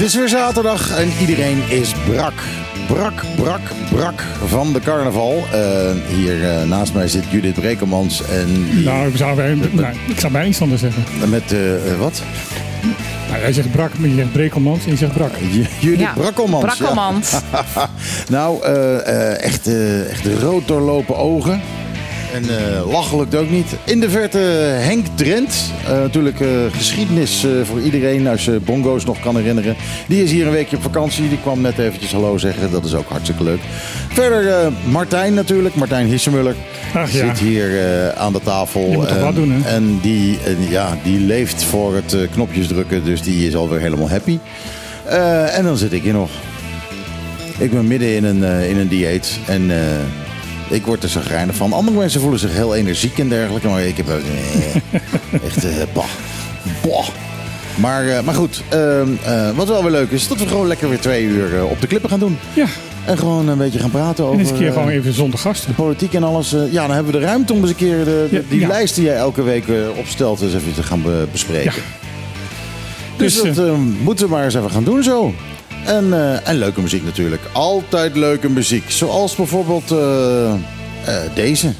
[0.00, 2.59] Het is weer zaterdag en iedereen is brak.
[2.92, 3.60] Brak, brak,
[3.90, 5.44] brak van de carnaval.
[5.52, 10.20] Eh, hier eh, naast mij zit Judith Brekelmans en Nou, ik zou, bij, nee, ik
[10.20, 11.30] zou bij eens anders zeggen.
[11.30, 12.22] met eh, eh, wat?
[13.28, 15.30] Nou, jij zegt brak, maar je zegt brekelmans en je zegt brak.
[15.80, 17.30] Judith Ja, Brakkelmans.
[17.30, 17.40] ja.
[18.28, 21.60] Nou, eh, eh, echt, eh, echt rood doorlopen ogen.
[22.32, 23.76] En eh, lachelijk ook niet.
[23.84, 25.72] In de verte Henk Drent.
[25.84, 29.76] Eh, natuurlijk eh, geschiedenis voor iedereen als je bongo's nog kan herinneren.
[30.06, 31.28] Die is hier een weekje op vakantie.
[31.28, 32.70] Die kwam net eventjes hallo zeggen.
[32.70, 33.60] Dat is ook hartstikke leuk.
[34.12, 35.74] Verder Martijn natuurlijk.
[35.74, 36.54] Martijn Hissemuller.
[36.94, 37.26] Ach ja.
[37.26, 37.70] Zit hier
[38.16, 38.90] aan de tafel.
[38.90, 39.70] Je moet En- wat doen, hè?
[39.70, 43.04] En die, ja, die leeft voor het knopjes drukken.
[43.04, 44.38] Dus die is alweer helemaal happy.
[45.52, 46.30] En dan zit ik hier nog.
[47.58, 49.70] Ik ben midden in een, in een dieet en
[50.70, 51.72] ik word er zagrijnig van.
[51.72, 55.00] Andere mensen voelen zich heel energiek en dergelijke, maar ik heb ook eh,
[55.46, 56.04] echt eh bah,
[56.86, 57.08] bah.
[57.76, 60.88] Maar, eh, maar goed, ehm, eh, wat wel weer leuk is, dat we gewoon lekker
[60.88, 62.38] weer twee uur op de klippen gaan doen.
[62.54, 62.66] Ja,
[63.04, 65.74] En gewoon een beetje gaan praten en over eens een keer gewoon even zonder gasten.
[65.74, 66.50] politiek en alles.
[66.50, 68.68] Ja, dan hebben we de ruimte om eens een keer de, de- die ja.
[68.68, 69.64] lijst die jij elke week
[69.96, 71.72] opstelt eens even te gaan be- bespreken.
[71.74, 71.82] Ja.
[73.16, 75.34] Dus, Dus, dat eh, moeten we maar eens even gaan doen zo.
[75.86, 77.42] En, eh, en leuke muziek natuurlijk.
[77.52, 78.90] Altijd leuke muziek.
[78.90, 80.58] Zoals bijvoorbeeld eh, eh,
[81.34, 81.72] deze.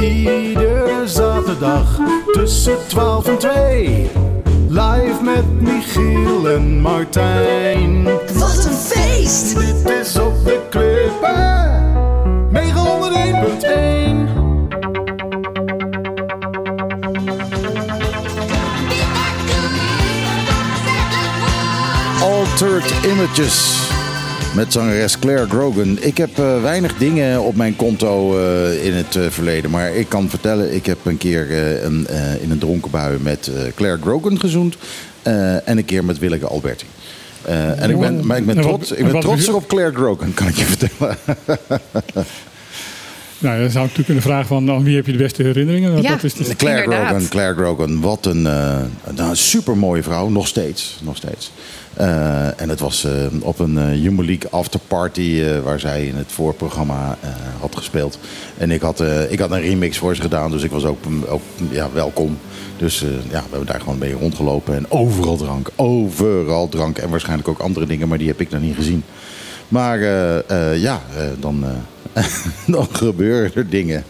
[0.00, 1.98] Iedere zaterdag
[2.32, 4.10] tussen 12 en 2.
[4.68, 8.04] Live met Michiel en Martijn.
[8.34, 9.58] Wat een feest!
[9.58, 11.40] Dit is op de klippen.
[12.52, 14.09] 901.1.
[22.60, 23.88] Altered Images.
[24.54, 25.98] Met zangeres Claire Grogan.
[26.00, 29.70] Ik heb eh, weinig dingen op mijn konto eh, in het eh, verleden.
[29.70, 31.52] Maar ik kan vertellen, ik heb een keer
[31.84, 32.06] een,
[32.40, 34.76] in een dronken bui met Claire Grogan gezoend.
[35.22, 36.86] en een keer met Willeke Alberti.
[37.44, 40.34] En ik ben, maar ik ben trots, ik en ben wat- trotser op Claire Grogan,
[40.34, 41.16] kan ik je vertellen.
[43.40, 46.02] Nou, dan zou ik natuurlijk kunnen vragen van aan wie heb je de beste herinneringen?
[46.02, 46.10] Ja.
[46.10, 47.08] dat is dus, Claire Inderdaad.
[47.08, 48.78] Grogan, Claire Grogan, wat een, eh
[49.14, 50.98] nou, super mooie vrouw, nog steeds.
[51.02, 51.52] Nog steeds.
[51.94, 56.16] Eh, en het was eh, op een eh Human League afterparty eh, waar zij in
[56.16, 57.28] het voorprogramma eh,
[57.60, 58.18] had gespeeld.
[58.58, 60.98] En ik had, eh, ik had een remix voor ze gedaan, dus ik was ook,
[61.28, 62.38] ook ja, welkom.
[62.76, 66.98] Dus eh, ja, we hebben daar gewoon mee rondgelopen en overal drank, overal drank.
[66.98, 69.02] En waarschijnlijk ook andere dingen, maar die heb ik nog niet gezien.
[69.68, 71.70] Maar eh, eh, ja, eh, dan, eh,
[72.66, 74.04] dan gebeuren er dingen.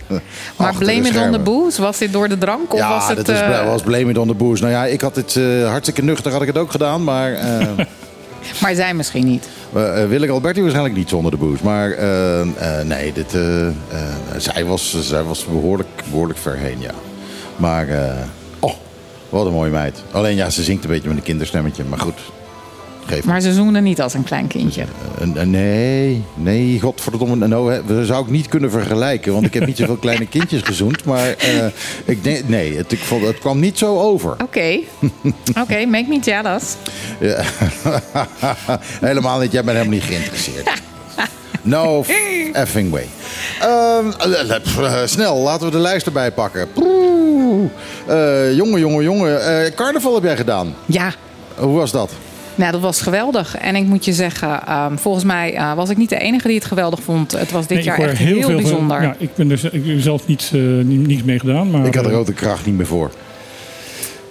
[0.57, 1.83] Maar blame it on the booze?
[1.83, 2.73] Was dit door de drank?
[2.73, 4.63] Of Ja, was het, dat is, eh, was blame it on the booze.
[4.63, 7.05] Nou ja, ik had het eh, hartstikke nuchter had ik het ook gedaan.
[7.05, 7.69] Maar eh
[8.63, 9.49] Maar zij misschien niet.
[9.77, 11.65] uh, Willeke Alberti waarschijnlijk niet zonder de booze.
[11.65, 11.97] Maar
[12.85, 13.37] nee, dit,
[14.37, 16.91] zij, was, zij was behoorlijk, behoorlijk ver heen, ja.
[17.57, 17.89] Maar,
[18.61, 18.73] oh,
[19.29, 20.03] wat een mooie meid.
[20.11, 21.85] Alleen ja, ze zingt een beetje met een kinderstemmetje.
[21.85, 22.19] Maar goed,
[23.25, 24.85] Maar ze zoende niet als een klein kindje.
[25.19, 27.47] Eh, eh, nee, nee, godverdomme.
[27.47, 31.05] Nou, we zou ik niet kunnen vergelijken, want ik heb niet zoveel kleine kindjes gezoend.
[31.05, 31.67] Maar eh,
[32.05, 34.31] ik denk, nee, het, ik vond, het kwam niet zo over.
[34.43, 34.79] Oké.
[35.61, 36.77] Oké, make me jealous.
[37.21, 37.43] Ja.
[39.09, 40.71] helemaal niet, jij bent helemaal niet geïnteresseerd.
[41.63, 42.05] No
[42.53, 43.07] effing way.
[43.61, 46.69] Ehm, eh, eh, snel, laten we de lijst erbij pakken.
[48.07, 49.65] Eh, jongen, jongen, jongen.
[49.65, 50.75] Eh, carnaval heb jij gedaan.
[50.87, 51.13] Ja,
[51.55, 52.13] Hoe was dat?
[52.55, 53.57] Nou, dat was geweldig.
[53.59, 56.57] En ik moet je zeggen, ehm, volgens mij eh, was ik niet de enige die
[56.57, 57.33] het geweldig vond.
[57.33, 59.03] Het was dit Nee, jaar echt heel, veel bijzonder.
[59.03, 61.71] Ja, ik ben er z- ik heb zelf niets, eh, niets mee gedaan.
[61.71, 63.11] Maar, Ik had de eh, rode kracht niet meer voor.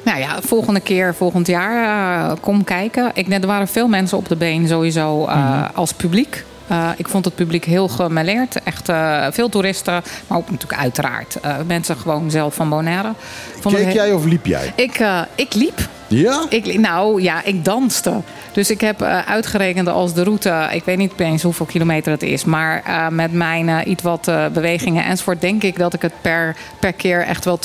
[0.03, 1.83] Nou ja, volgende keer, volgend jaar,
[2.29, 3.11] eh, kom kijken.
[3.13, 5.63] Ik, net, er waren veel mensen op de been sowieso eh, Mhm.
[5.73, 6.43] als publiek.
[6.67, 8.63] Eh, ik vond het publiek heel gemêleerd.
[8.63, 13.11] Echt eh, veel toeristen, maar ook natuurlijk uiteraard eh, mensen gewoon zelf van Bonaire.
[13.59, 14.71] Vond Keek jij of liep jij?
[14.75, 15.87] Ik, eh, ik liep.
[16.09, 16.45] Ja?
[16.49, 18.21] Ik, nou ja, ik danste.
[18.51, 22.23] Dus ik heb eh, uitgerekend als de route, ik weet niet eens hoeveel kilometer het
[22.23, 26.13] is, maar eh, met mijn eh, iets wat bewegingen enzovoort, denk ik dat ik het
[26.21, 27.59] per, per keer echt wel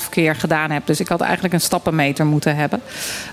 [0.00, 0.86] 2,5 keer gedaan heb.
[0.86, 2.80] Dus ik had eigenlijk een stappenmeter moeten hebben.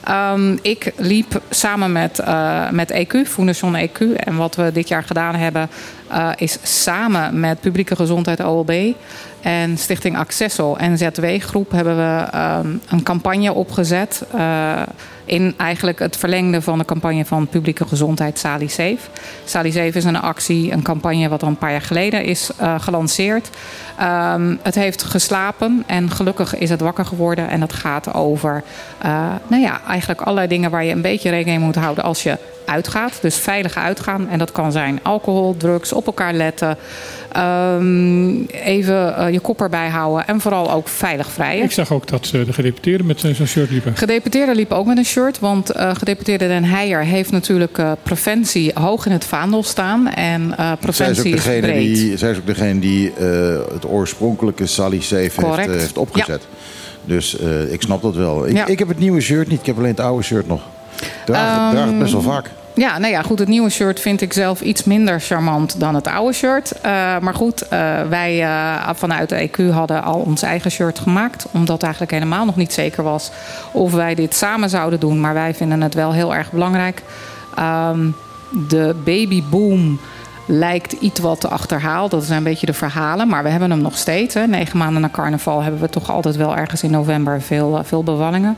[0.04, 2.24] Ehm, ik liep samen met,
[2.72, 4.16] met EQ, Foundation EQ.
[4.16, 5.70] En wat we dit jaar gedaan hebben,
[6.14, 8.94] eh, is samen met Publieke Gezondheid OLB
[9.42, 14.24] en Stichting Accesso en ZW Groep hebben we ehm, een campagne opgezet.
[14.34, 14.82] eh,
[15.26, 18.98] In eigenlijk het verlengde van de campagne van publieke gezondheid Sali Safe.
[19.46, 22.76] Sali Safe is een actie, een campagne wat al een paar jaar geleden is uh,
[22.80, 23.50] gelanceerd.
[24.02, 27.50] Um, het heeft geslapen en gelukkig is het wakker geworden.
[27.50, 28.64] En dat gaat over,
[29.06, 32.24] uh, nou ja, eigenlijk allerlei dingen waar je een beetje rekening mee moet houden als
[32.24, 33.22] je uitgaat.
[33.22, 34.30] Dus veilig uitgaan.
[34.30, 36.78] En dat kan zijn alcohol, drugs, op elkaar letten.
[37.38, 40.28] Um, even uh, je kop erbij houden.
[40.28, 41.64] En vooral ook veilig vrijen.
[41.64, 43.98] Ik zag ook dat uh, de gedeputeerden met zo'n shirt liepen.
[43.98, 45.40] Gedeputeerden liepen ook met een shirt.
[45.40, 50.08] Want uh, gedeputeerde Den Heijer heeft natuurlijk preventie hoog in het vaandel staan.
[50.08, 51.84] En preventie zij is, is breed.
[51.84, 53.12] Die, zij is ook degene die
[53.74, 56.42] het oorspronkelijke Sally Safe heeft, heeft, opgezet.
[56.42, 56.58] Ja.
[57.06, 57.36] Dus
[57.70, 58.48] ik snap dat wel.
[58.48, 58.66] Ik, ja.
[58.66, 59.60] ik heb het nieuwe shirt niet.
[59.60, 60.62] Ik heb alleen het oude shirt nog.
[61.26, 62.50] Draag, um, draag het best wel vaak.
[62.76, 63.40] Ja, nou ja, goed.
[63.40, 66.74] Het nieuwe shirt vind ik zelf iets minder charmant dan het oude shirt.
[66.76, 66.82] Uh,
[67.20, 71.46] maar goed, uh, wij uh, vanuit de EQ hadden al ons eigen shirt gemaakt.
[71.52, 73.32] Omdat eigenlijk helemaal nog niet zeker was
[73.72, 75.20] of wij dit samen zouden doen.
[75.20, 77.04] Maar wij vinden het wel heel erg belangrijk.
[77.60, 78.16] Um,
[78.68, 80.00] de babyboom
[80.46, 82.12] lijkt iets wat te achterhaald.
[82.12, 83.28] Dat zijn een beetje de verhalen.
[83.28, 84.36] Maar we hebben hem nog steeds.
[84.48, 88.58] Negen maanden na carnaval hebben we toch altijd wel ergens in november veel, veel bevallingen.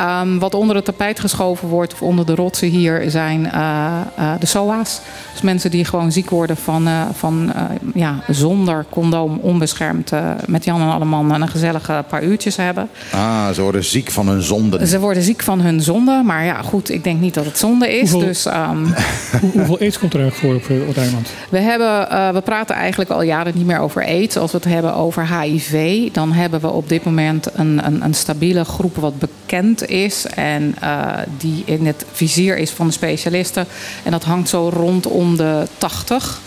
[0.00, 4.32] Um, wat onder het tapijt geschoven wordt of onder de rotsen hier zijn uh, uh,
[4.40, 5.00] de SOA's.
[5.32, 7.52] Dus mensen die gewoon ziek worden van, uh, van
[7.94, 10.10] ja, zonder condoom onbeschermd
[10.46, 12.88] met Jan en alle mannen een gezellige paar uurtjes hebben.
[13.12, 14.86] Ah, ze worden ziek van hun zonde.
[14.86, 16.22] Ze worden ziek van hun zonde.
[16.24, 18.10] Maar ja, goed, ik denk niet dat het zonde is.
[18.10, 18.84] Hoeveel, dus, um...
[19.40, 21.28] Hoe, hoeveel aids komt er eigenlijk voor op het eiland?
[21.48, 24.36] We, hebben, we praten eigenlijk al jaren niet meer over aids.
[24.36, 28.14] Als we het hebben over HIV, dan hebben we op dit moment een, een, een
[28.14, 33.66] stabiele groep wat bekend is en uh, die in het vizier is van de specialisten.
[34.04, 36.40] En dat hangt zo rondom de 80.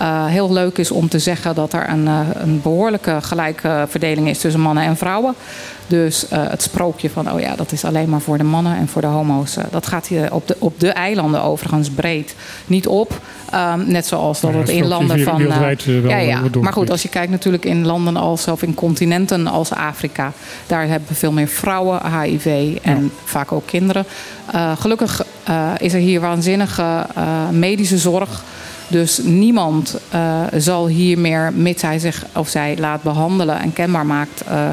[0.00, 4.28] Uh, heel leuk is om te zeggen dat er een, uh, een behoorlijke gelijke verdeling
[4.28, 5.34] is tussen mannen en vrouwen.
[5.86, 8.88] Dus uh, het sprookje van, oh ja, dat is alleen maar voor de mannen en
[8.88, 9.56] voor de homo's.
[9.70, 12.34] dat gaat hier op de, op de eilanden overigens breed
[12.66, 13.20] niet op.
[13.54, 15.40] Um, net zoals dat ja, het in landen van.
[15.40, 16.40] Uh, ja, ja.
[16.60, 20.32] Maar goed, als je kijkt natuurlijk in landen als of in continenten als Afrika,
[20.66, 23.08] daar hebben veel meer vrouwen HIV en ja.
[23.24, 24.04] vaak ook kinderen.
[24.78, 25.24] Gelukkig
[25.78, 27.06] is er hier waanzinnige
[27.50, 28.42] medische zorg.
[28.88, 34.06] Dus niemand uh, zal hier meer, mits hij zich of zij laat behandelen en kenbaar
[34.06, 34.68] maakt, uh,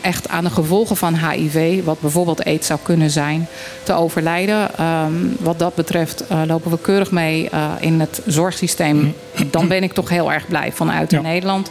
[0.00, 3.46] echt aan de gevolgen van HIV, wat bijvoorbeeld aids zou kunnen zijn,
[3.82, 4.70] te overlijden.
[4.84, 7.50] Um, wat dat betreft uh, lopen we keurig mee
[7.80, 9.14] in het zorgsysteem.
[9.50, 11.20] Dan ben ik toch heel erg blij vanuit ja.
[11.20, 11.70] Nederland.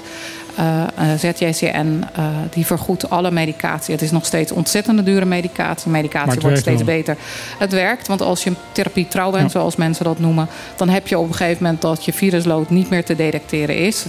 [0.60, 0.84] Uh,
[1.18, 3.94] ZJCN uh, die vergoedt alle medicatie.
[3.94, 5.92] Het is nog steeds ontzettende dure medicatie.
[5.92, 6.96] Medicatie wordt steeds wel.
[6.96, 7.18] beter.
[7.58, 9.50] Het werkt, want als je therapie trouw bent, ja.
[9.50, 12.90] zoals mensen dat noemen, dan heb je op een gegeven moment dat je viruslood niet
[12.90, 14.06] meer te detecteren is.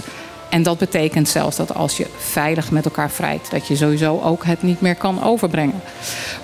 [0.53, 4.45] En dat betekent zelfs dat als je veilig met elkaar vrijt, dat je sowieso ook
[4.45, 5.81] het niet meer kan overbrengen.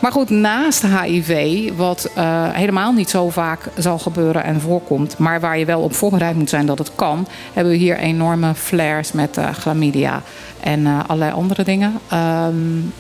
[0.02, 5.40] Maar goed, naast HIV, wat uh, helemaal niet zo vaak zal gebeuren en voorkomt, maar
[5.40, 9.12] waar je wel op voorbereid moet zijn dat het kan, hebben we hier enorme flares
[9.12, 10.22] met uh, chlamydia
[10.60, 11.94] en uh, allerlei andere dingen.
[12.14, 12.94] Um,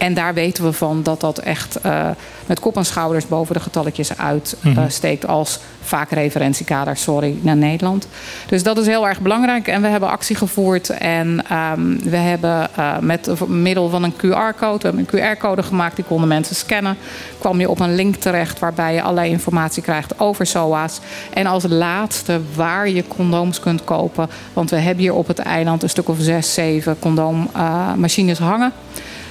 [0.00, 2.08] en daar weten we van dat dat echt uh,
[2.46, 5.24] met kop en schouders boven de getalletjes uitsteekt.
[5.24, 8.06] Uh, als vaak referentiekader, sorry, naar Nederland.
[8.46, 9.68] Dus dat is heel erg belangrijk.
[9.68, 10.90] En we hebben actie gevoerd.
[10.90, 15.96] En um, we hebben uh, met middel van een QR-code, we hebben een QR-code gemaakt,
[15.96, 16.96] die konden mensen scannen.
[17.38, 21.00] Kwam je op een link terecht waarbij je allerlei informatie krijgt over SOA's.
[21.32, 24.28] En als laatste waar je condooms kunt kopen.
[24.52, 28.72] Want we hebben hier op het eiland een stuk of zes, zeven condoommachines hangen.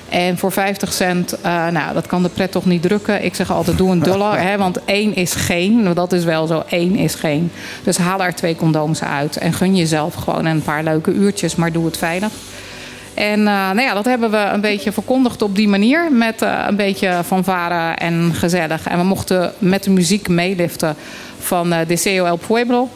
[0.09, 3.23] En voor 50 cent, uh, nou, dat kan de pret toch niet drukken.
[3.23, 4.39] Ik zeg altijd, doe een dollar.
[4.47, 5.93] hè, want één is geen.
[5.93, 7.51] Dat is wel zo, één is geen.
[7.83, 9.37] Dus haal er twee condooms uit.
[9.37, 12.31] En gun jezelf gewoon een paar leuke uurtjes, maar doe het veilig.
[13.13, 16.11] En uh, nou ja, dat hebben we een beetje verkondigd op die manier.
[16.11, 18.87] Met uh, een beetje fanfare en gezellig.
[18.87, 20.95] En we mochten met de muziek meeliften
[21.39, 22.89] van uh, Deseo El Pueblo.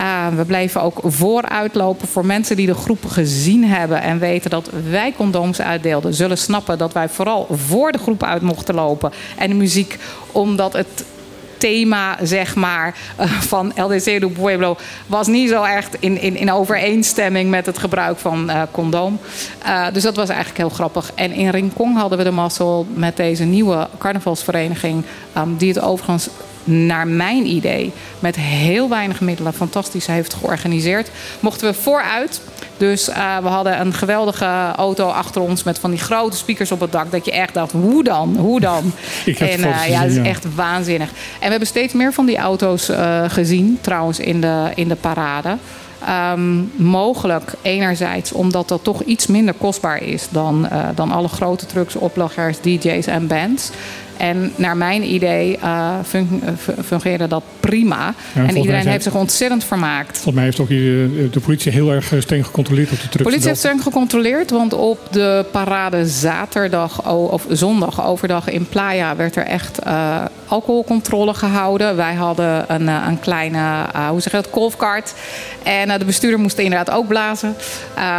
[0.00, 4.70] Uh, we blijven ook vooruitlopen voor mensen die de groep gezien hebben en weten dat
[4.90, 6.14] wij condooms uitdeelden.
[6.14, 9.12] Zullen snappen dat wij vooral voor de groep uit mochten lopen.
[9.36, 9.98] En de muziek,
[10.32, 11.04] omdat het
[11.58, 16.52] thema zeg maar, uh, van LDC do Pueblo was niet zo echt in, in, in
[16.52, 19.18] overeenstemming met het gebruik van uh, condoom.
[19.92, 21.10] Dus dat was eigenlijk heel grappig.
[21.14, 25.04] En in Rincon hadden we de mazzel met deze nieuwe carnavalsvereniging,
[25.36, 26.28] um, die het overigens
[26.64, 31.10] naar mijn idee, met heel weinig middelen fantastisch heeft georganiseerd.
[31.40, 32.40] Mochten we vooruit.
[32.76, 36.80] Dus uh, we hadden een geweldige auto achter ons met van die grote speakers op
[36.80, 37.10] het dak.
[37.10, 38.36] Dat je echt dacht, hoe dan?
[38.36, 38.92] Hoe dan?
[39.24, 41.08] Ik heb en uh, ja, dat is echt waanzinnig.
[41.08, 44.96] En we hebben steeds meer van die auto's uh, gezien, trouwens, in de, in de
[44.96, 45.56] parade.
[46.32, 51.66] Um, mogelijk enerzijds omdat dat toch iets minder kostbaar is dan, uh, dan alle grote
[51.66, 53.70] trucks, opleggers, DJ's en bands.
[54.16, 56.42] En naar mijn idee uh, fun
[56.84, 58.14] fungeerde dat prima.
[58.34, 60.12] en iedereen heeft zich ontzettend vermaakt.
[60.12, 63.16] Volgens mij heeft ook hier de politie heel erg streng gecontroleerd op de trucks.
[63.16, 69.16] De politie heeft streng gecontroleerd, want op de parade zaterdag of zondag overdag in Playa
[69.16, 71.96] werd er echt uh, alcoholcontrole gehouden.
[71.96, 75.14] Wij hadden een, een kleine, hoe zeg je dat, kolfkart.
[75.62, 77.54] En de bestuurder moest inderdaad ook blazen.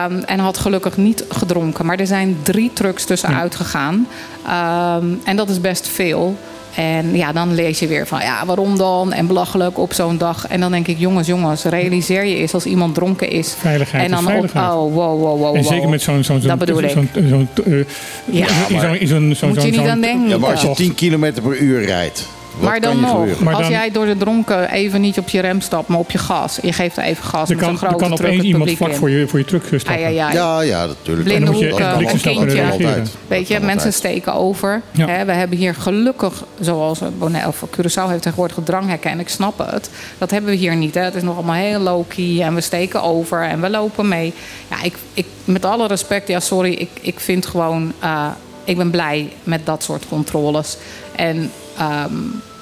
[0.10, 1.86] Um, en had gelukkig niet gedronken.
[1.86, 3.58] Maar er zijn drie trucks tussenuit ja.
[3.58, 4.08] gegaan.
[4.48, 6.36] Um, en dat is best veel.
[6.76, 9.14] En ja, dan lees je weer van ja, waarom dan?
[9.14, 10.48] En belachelijk op zo'n dag.
[10.48, 13.56] En dan denk ik, jongens, jongens, realiseer je eens als iemand dronken is.
[13.58, 14.04] Veiligheid.
[14.04, 14.72] En dan is veiligheid.
[14.72, 15.56] Op, oh, wow, wow, wow.
[15.56, 17.28] En zeker met zo'n zo'n dat bedoel zo'n ik.
[17.28, 17.86] zo'n uh,
[18.26, 20.30] ja, zo'n zo'n zo'n moet je niet aan denken.
[20.30, 22.28] Ja, maar als je 10 km per uur rijdt.
[22.60, 23.40] Wat maar dan nog?
[23.40, 26.12] Maar als dan- jij door de dronken even niet op je rem stapt, maar op
[26.12, 26.60] je gas.
[26.62, 28.90] Je geeft even gas er met kan, er grote kan truck opeens het iemand vlak
[28.90, 28.96] in.
[28.96, 30.06] voor je, voor je truck stappen.
[30.06, 30.34] Ai, ai.
[30.34, 31.28] Ja, ja, natuurlijk.
[31.28, 33.02] Blinde hoeken, een kindje.
[33.28, 34.82] Weet je, mensen steken over.
[34.92, 35.08] Ja.
[35.08, 39.12] Hè, we hebben hier gelukkig, zoals Bonaire of Curaçao heeft tegenwoordig dranghekken.
[39.12, 39.90] En ik snap het.
[40.18, 40.94] Dat hebben we hier niet.
[40.96, 41.02] Hè.
[41.02, 42.42] Het is nog allemaal heel low-key.
[42.42, 44.34] En we steken over en we lopen mee.
[44.70, 46.72] Ja, ik, ik, met alle respect, ja, sorry.
[46.72, 47.94] Ik, ik vind gewoon...
[48.00, 48.28] eh,
[48.64, 50.78] ik ben blij met dat soort controles.
[51.16, 52.14] En ehm,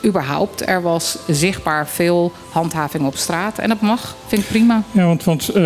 [0.06, 3.58] überhaupt, er was zichtbaar veel handhaving op straat.
[3.58, 4.84] En dat mag, vind ik prima.
[4.92, 5.64] Ja, want, want eh,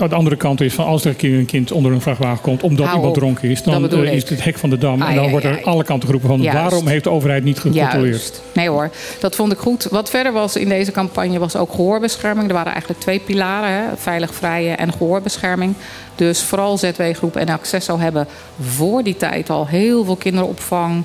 [0.00, 2.40] aan de andere kant is van als er een kind, een kind onder een vrachtwagen
[2.40, 3.22] komt omdat Hou iemand op.
[3.22, 5.02] dronken is, dan eh, is het hek van de dam.
[5.02, 6.58] En dan wordt er alle kanten geroepen van Juist.
[6.58, 8.10] waarom heeft de overheid niet gecontroleerd?
[8.10, 8.42] Juist.
[8.54, 8.90] Nee hoor,
[9.20, 9.86] dat vond ik goed.
[9.90, 12.48] Wat verder was in deze campagne was ook gehoorbescherming.
[12.48, 13.82] Er waren eigenlijk twee pilaren, hè?
[13.96, 15.74] veilig vrije en gehoorbescherming.
[16.14, 18.26] Dus vooral ZW-groep en Accesso hebben
[18.60, 21.04] voor die tijd al heel veel kinderopvang,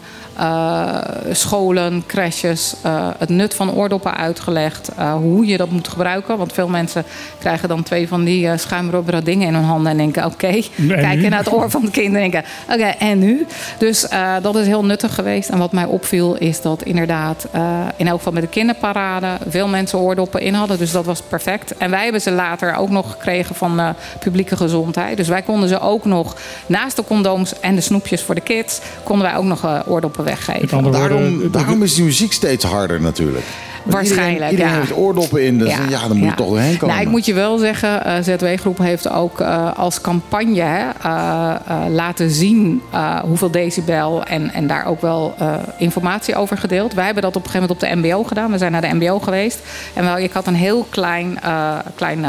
[1.32, 4.90] scholen, crèches, eh, het nut van oordoppen uitgelegd.
[4.98, 6.38] eh, hoe je dat moet gebruiken.
[6.38, 7.04] Want veel mensen
[7.40, 10.52] krijgen dan twee van die eh, schuimrubberen dingen in hun handen en denken: oké,
[10.88, 13.46] kijken naar het oor van het kind en denken: oké, en nu?
[13.78, 15.50] Dus eh, dat is heel nuttig geweest.
[15.50, 19.68] En wat mij opviel is dat inderdaad, eh, in elk geval met de kinderparade, veel
[19.68, 20.78] mensen oordoppen in hadden.
[20.78, 21.78] Dus dat was perfect.
[21.78, 25.18] En wij hebben ze later ook nog gekregen van eh, publieke gezondheid.
[25.18, 28.80] Dus wij konden ze ook nog, naast de condooms en de snoepjes voor de kids,
[29.04, 30.92] konden wij ook nog eh, oordoppen Met weggeven.
[30.92, 33.46] Daarom, woorden, daarom is die muziek steeds harder natuurlijk.
[33.84, 34.80] Want Waarschijnlijk, Iedereen, iedereen ja.
[34.80, 36.96] heeft oordoppen in, dus ja, dan moet je toch doorheen komen.
[36.96, 41.56] Nou, ik moet je wel zeggen, eh, ZW-groep heeft ook eh, als campagne hè, eh,
[41.68, 46.94] eh, laten zien eh, hoeveel decibel en, en daar ook wel eh, informatie over gedeeld.
[46.94, 48.52] Wij hebben dat op een gegeven moment op de MBO gedaan.
[48.52, 49.60] We zijn naar de MBO geweest
[49.94, 52.26] en wel, ik had een heel klein, eh, klein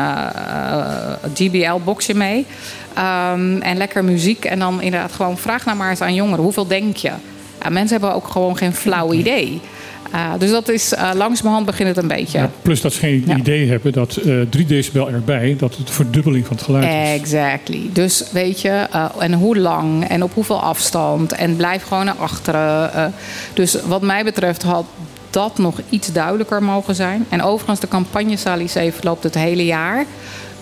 [1.34, 2.46] GBL-boxje mee.
[2.94, 6.66] Ehm, en lekker muziek en dan inderdaad gewoon vraag nou maar eens aan jongeren, hoeveel
[6.66, 7.10] denk je?
[7.70, 9.60] Mensen hebben ook gewoon geen flauw idee.
[10.14, 12.38] Uh, dus dat is uh, langzamerhand begint het een beetje.
[12.38, 13.36] ja, plus dat ze geen Ja.
[13.36, 17.20] idee hebben dat eh 3 decibel erbij, dat het verdubbeling van het geluid is.
[17.20, 17.88] Exactly.
[17.92, 18.86] Dus weet je,
[19.18, 23.12] en hoe lang en op hoeveel afstand en blijf gewoon naar achteren.
[23.54, 24.84] Dus wat mij betreft had
[25.30, 27.26] dat nog iets duidelijker mogen zijn.
[27.28, 30.04] En overigens, de campagne Sally Safe loopt het hele jaar.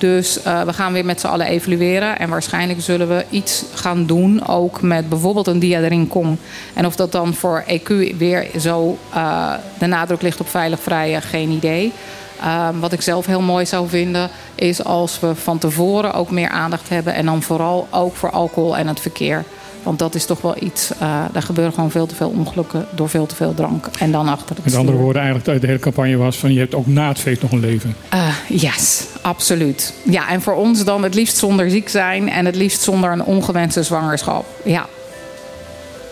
[0.00, 2.18] Dus uh, we gaan weer met z'n allen evalueren.
[2.18, 4.46] En waarschijnlijk zullen we iets gaan doen.
[4.46, 6.38] Ook met bijvoorbeeld een dia de rincon.
[6.74, 11.20] En of dat dan voor EQ weer zo uh, de nadruk ligt op veilig vrije,
[11.20, 11.92] geen idee.
[12.40, 16.48] Uh, wat ik zelf heel mooi zou vinden, is als we van tevoren ook meer
[16.48, 17.14] aandacht hebben.
[17.14, 19.44] En dan vooral ook voor alcohol en het verkeer.
[19.82, 20.90] Want dat is toch wel iets.
[20.92, 23.86] Uh, daar gebeuren gewoon veel te veel ongelukken door veel te veel drank.
[23.98, 26.74] En dan achter het Met andere woorden, eigenlijk de hele campagne was van je hebt
[26.74, 27.94] ook na het feest nog een leven.
[28.14, 29.94] Uh, yes, absoluut.
[30.04, 33.24] Ja, en voor ons dan het liefst zonder ziek zijn en het liefst zonder een
[33.24, 34.44] ongewenste zwangerschap.
[34.64, 34.86] Ja.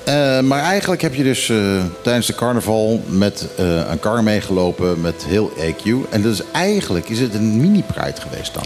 [0.09, 5.01] Uh, maar eigenlijk heb je dus uh, tijdens de carnaval met uh, een kar meegelopen
[5.01, 6.11] met heel EQ.
[6.11, 8.63] En dus eigenlijk is het een mini-pride geweest dan.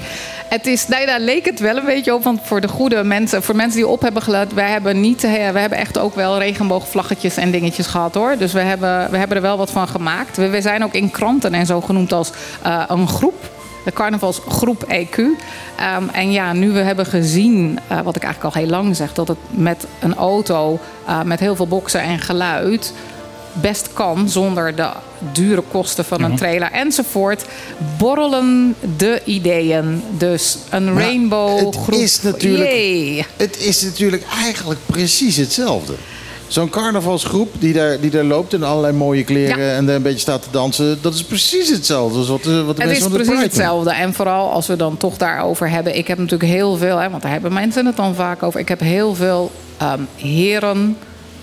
[0.49, 2.23] Het is, nee, daar leek het wel een beetje op.
[2.23, 5.29] Want voor de goede mensen, voor mensen die op hebben gelet, wij hebben niet, we
[5.29, 8.35] hebben echt ook wel regenboogvlaggetjes en dingetjes gehad hoor.
[8.39, 10.37] Dus we hebben, we hebben er wel wat van gemaakt.
[10.37, 12.31] We, we zijn ook in kranten en zo genoemd als
[12.89, 13.51] een groep.
[13.85, 15.17] De carnavalsgroep EQ.
[15.19, 19.13] Um, en ja, nu we hebben gezien, uh, wat ik eigenlijk al heel lang zeg,
[19.13, 22.93] dat het met een auto uh, met heel veel boksen en geluid
[23.53, 24.89] best kan zonder de
[25.33, 27.45] dure kosten van een trailer enzovoort,
[27.99, 30.03] borrelen de ideeën.
[30.11, 33.27] Dus een Maar rainbow het is natuurlijk, Yay.
[33.37, 35.95] Het is natuurlijk eigenlijk precies hetzelfde.
[36.53, 39.73] Zo'n carnavalsgroep die daar, die daar loopt in allerlei mooie kleren Ja.
[39.75, 42.77] en daar een beetje staat te dansen, dat is precies hetzelfde als wat, de- wat
[42.77, 43.59] de Het mensen is van de precies Pride doen.
[43.59, 43.93] hetzelfde.
[43.93, 45.97] En vooral als we dan toch daarover hebben.
[45.97, 48.61] Ik heb natuurlijk heel veel, hè, want daar hebben mensen het dan vaak over.
[48.61, 50.97] Ik heb heel veel ehm, heren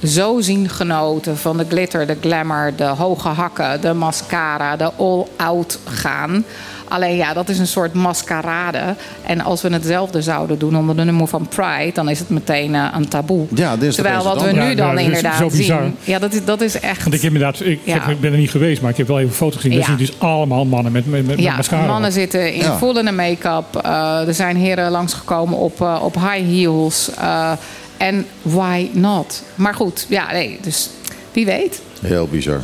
[0.04, 5.80] zo zien genoten van de glitter, de glamour, de hoge hakken, de mascara, de all-out
[5.86, 6.46] gaan.
[6.89, 8.96] Alleen ja, dat is een soort mascarade.
[9.25, 12.75] En als we hetzelfde zouden doen onder de noemer van Pride, dan is het meteen
[12.75, 13.46] eh, een taboe.
[13.55, 15.81] Ja, dit is Terwijl wat we nu Ja, dan ja, inderdaad zo bizar.
[15.81, 15.96] zien.
[16.03, 17.01] Ja, dat is, dat is echt.
[17.03, 17.93] Want ik heb inderdaad, ik, Ja.
[17.93, 19.72] heb- ik ben er niet geweest, maar ik heb wel even foto's gezien.
[19.72, 19.77] Ja.
[19.77, 21.86] Dat zie je dus allemaal mannen met, met, met Ja, mascara.
[21.86, 22.15] mannen op.
[22.15, 22.77] zitten in Ja.
[22.77, 23.75] volle make-up.
[23.84, 27.10] Eh, er zijn heren langsgekomen op, eh, op high heels.
[27.17, 27.51] Eh,
[27.98, 29.43] En why not?
[29.55, 30.89] Maar goed, ja, nee, dus
[31.34, 31.81] wie weet.
[32.00, 32.62] Heel bizar.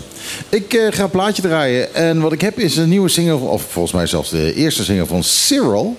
[0.49, 1.95] Ik eh, ga een plaatje draaien.
[1.95, 5.05] En wat ik heb is een nieuwe single, of volgens mij zelfs de eerste single
[5.05, 5.97] van Cyril.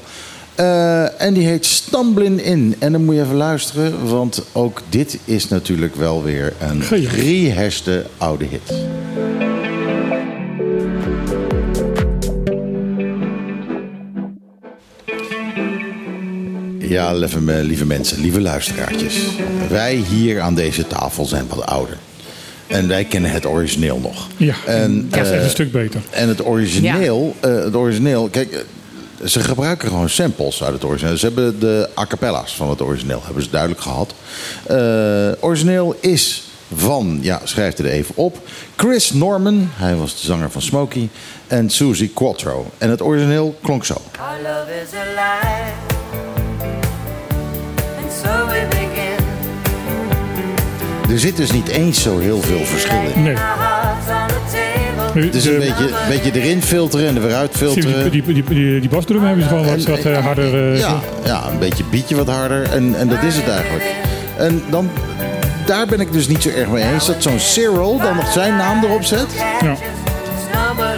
[0.55, 2.77] Eh, en die heet Stumbling In.
[2.79, 8.07] En dan moet je even luisteren, want ook dit is natuurlijk wel weer een rehashte
[8.17, 8.75] oude hit.
[16.79, 19.27] Ja, lieve, lieve mensen, lieve luisteraartjes.
[19.69, 21.99] Wij hier aan deze tafel zijn wat ouder.
[22.67, 24.27] En wij kennen het origineel nog.
[24.37, 26.01] Ja, En, dat is echt eh, een stuk beter.
[26.11, 28.61] en het origineel, eh, het origineel, kijk, eh,
[29.27, 31.17] ze gebruiken gewoon samples uit het origineel.
[31.17, 34.15] Ze hebben de a cappella's van het origineel, hebben ze duidelijk gehad.
[34.67, 34.77] Eh,
[35.45, 36.43] origineel is
[36.75, 38.39] van, ja, schrijf er even op,
[38.77, 41.09] Chris Norman, hij was de zanger van Smokey,
[41.47, 42.71] en Susie Quattro.
[42.79, 43.95] En het origineel klonk zo.
[43.95, 45.73] Our love is alive,
[48.03, 49.06] and so we begin.
[51.11, 53.23] Er zit dus niet eens zo heel veel verschil in.
[53.23, 53.37] Nee.
[55.25, 58.11] Het is een de- beetje, een beetje erin filteren en er weer uit filteren.
[58.11, 60.73] die, die, die, die, die basdrum hebben ze gewoon wat, wat eh, harder.
[60.73, 62.63] eh, Ja, ja, een beetje beatje wat harder.
[62.73, 63.85] En, en dat is het eigenlijk.
[64.37, 64.91] En dan,
[65.67, 67.07] daar ben ik dus niet zo erg mee eens.
[67.07, 69.27] Dat zo'n Cyril dan nog zijn naam erop zet.
[69.63, 69.75] ja.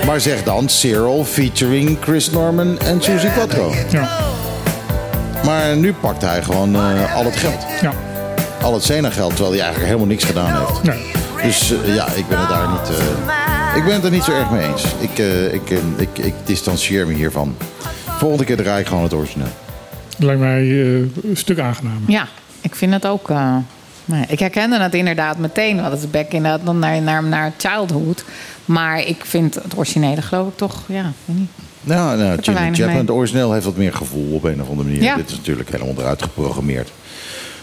[0.06, 3.72] Maar zeg dan Cyril featuring Chris Norman en Susie Quattro.
[3.90, 4.08] Ja,
[5.44, 7.66] Maar nu pakt hij gewoon eh, al het geld.
[7.80, 7.92] ja.
[8.68, 10.82] Al het Sena-geld, terwijl hij eigenlijk helemaal niks gedaan heeft.
[10.82, 11.02] Nee.
[11.42, 12.98] Dus eh, ja, ik ben het daar niet...
[12.98, 14.84] eh, ik ben het er niet zo erg mee eens.
[15.00, 17.56] Ik, eh, ik, ik, ik distancieer me hiervan.
[18.18, 19.48] Volgende keer draai ik gewoon het origineel.
[20.18, 22.00] Lijkt mij eh, een stuk aangenamer.
[22.06, 22.26] Ja,
[22.60, 23.30] ik vind het ook.
[23.30, 23.56] eh,
[24.04, 27.52] nee, ik herkende het inderdaad meteen, want het is back inderdaad dan naar, naar, naar
[27.56, 28.24] childhood.
[28.64, 31.50] Maar ik vind het originele geloof ik toch, ja, ik weet niet.
[31.80, 35.02] Nou, nou Jimmy Chapman, het origineel heeft wat meer gevoel op een of andere manier.
[35.02, 35.16] Ja.
[35.16, 36.90] Dit is natuurlijk helemaal eruit geprogrammeerd.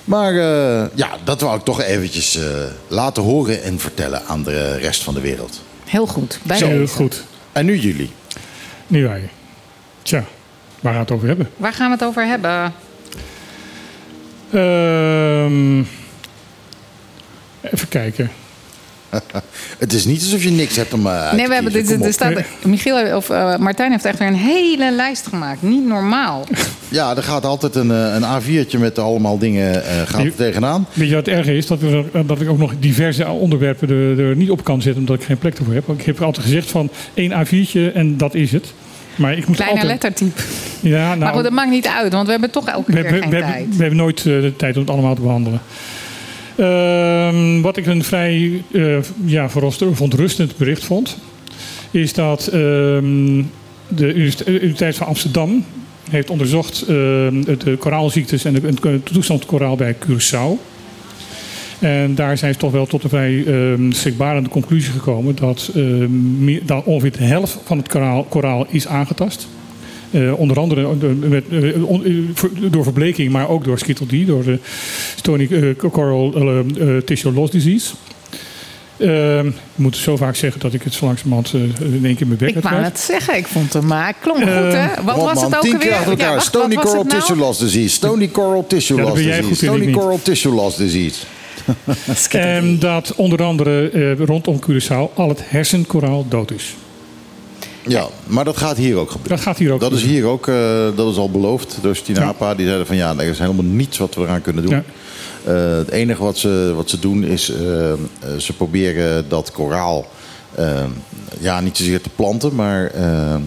[0.05, 2.43] Maar eh, ja, dat wou ik toch eventjes eh,
[2.87, 5.61] laten horen en vertellen aan de rest van de wereld.
[5.85, 6.39] Heel goed.
[6.43, 6.93] Bij Zo, deze.
[6.93, 7.23] goed.
[7.51, 8.11] En nu jullie.
[8.87, 9.29] Nu wij.
[10.01, 10.23] Tja,
[10.79, 11.49] waar gaan we het over hebben?
[11.57, 12.73] Waar gaan we het over hebben?
[14.51, 15.79] Ehm,
[17.61, 18.31] even kijken.
[19.77, 22.05] Het is niet alsof je niks hebt om eh, uit Nee, te we hebben dit,
[22.05, 25.61] er staat, Michiel of eh, Martijn heeft echt weer een hele lijst gemaakt.
[25.61, 26.43] Niet normaal.
[26.89, 30.87] Ja, er gaat altijd een, eh, een A4'tje met allemaal dingen eh gaat tegenaan.
[30.93, 31.67] Weet je wat het erg is?
[31.67, 35.01] Dat, we, er- dat ik ook nog diverse onderwerpen er, er niet op kan zetten
[35.01, 35.87] omdat ik geen plek ervoor heb.
[35.89, 38.73] Ik heb altijd gezegd van één A4'tje en dat is het.
[39.15, 40.01] Maar ik moet Kleiner altijd...
[40.03, 40.41] lettertype.
[40.79, 43.03] Ja, nou, maar goed, dat maakt niet uit, want we hebben toch elke we, keer
[43.03, 43.53] hebben- geen we, tijd.
[43.53, 45.61] hebben, we hebben nooit eh, de tijd om het allemaal te behandelen.
[46.55, 51.17] Ehm, wat ik een vrij eh, ja, verontrustend bericht vond,
[51.91, 53.43] is dat ehm,
[53.87, 55.65] de Universite- Universiteit van Amsterdam
[56.09, 60.73] heeft onderzocht ehm, de koraalziektes en de, de toestand koraal bij Curaçao.
[61.79, 63.45] En daar zijn ze toch wel tot een vrij
[63.89, 65.71] schrikbarende conclusie gekomen dat,
[66.39, 69.47] meer, dan ongeveer de helft van het koraal, koraal is aangetast.
[70.15, 72.11] Eh, onder andere door- met, eh, on- eh,
[72.71, 74.59] door verbleking, maar ook door Skittle D, door de
[75.15, 77.93] Stony eh, Coral eh, eh, Tissue Loss Disease.
[78.97, 81.61] Ehm, ik moet zo vaak zeggen dat ik het zo langzamerhand eh,
[81.95, 84.13] in één keer mijn bek Ik heb wou het zeggen, ik vond hem maar.
[84.21, 85.03] Klonk goed, Eh, hè?
[85.03, 85.87] Wat was man, het ook tien alweer?
[85.87, 86.27] keer achter elkaar.
[86.27, 87.19] Ja, wacht, Stony Coral het nou?
[87.19, 87.89] Tissue Loss Disease.
[87.95, 89.55] Stony Coral Tissue Ja, Loss Disease.
[89.55, 89.91] Stony.
[89.91, 91.19] Coral Tissue Loss Disease.
[92.29, 96.75] En dat onder andere eh, rondom Curaçao al het hersenkoraal dood is.
[97.87, 99.35] Ja, maar dat gaat hier ook gebeuren.
[99.35, 102.55] Dat gaat hier ook Dat is hier ook, eh, dat is al beloofd door Stinapa.
[102.55, 104.71] Die zeiden van ja, er is helemaal niets wat we eraan kunnen doen.
[104.71, 104.83] Ja.
[105.43, 107.93] Eh, het enige wat ze, wat ze doen is, eh,
[108.37, 110.05] ze proberen dat koraal,
[111.39, 113.39] ja niet zozeer te planten, maar eh, eh,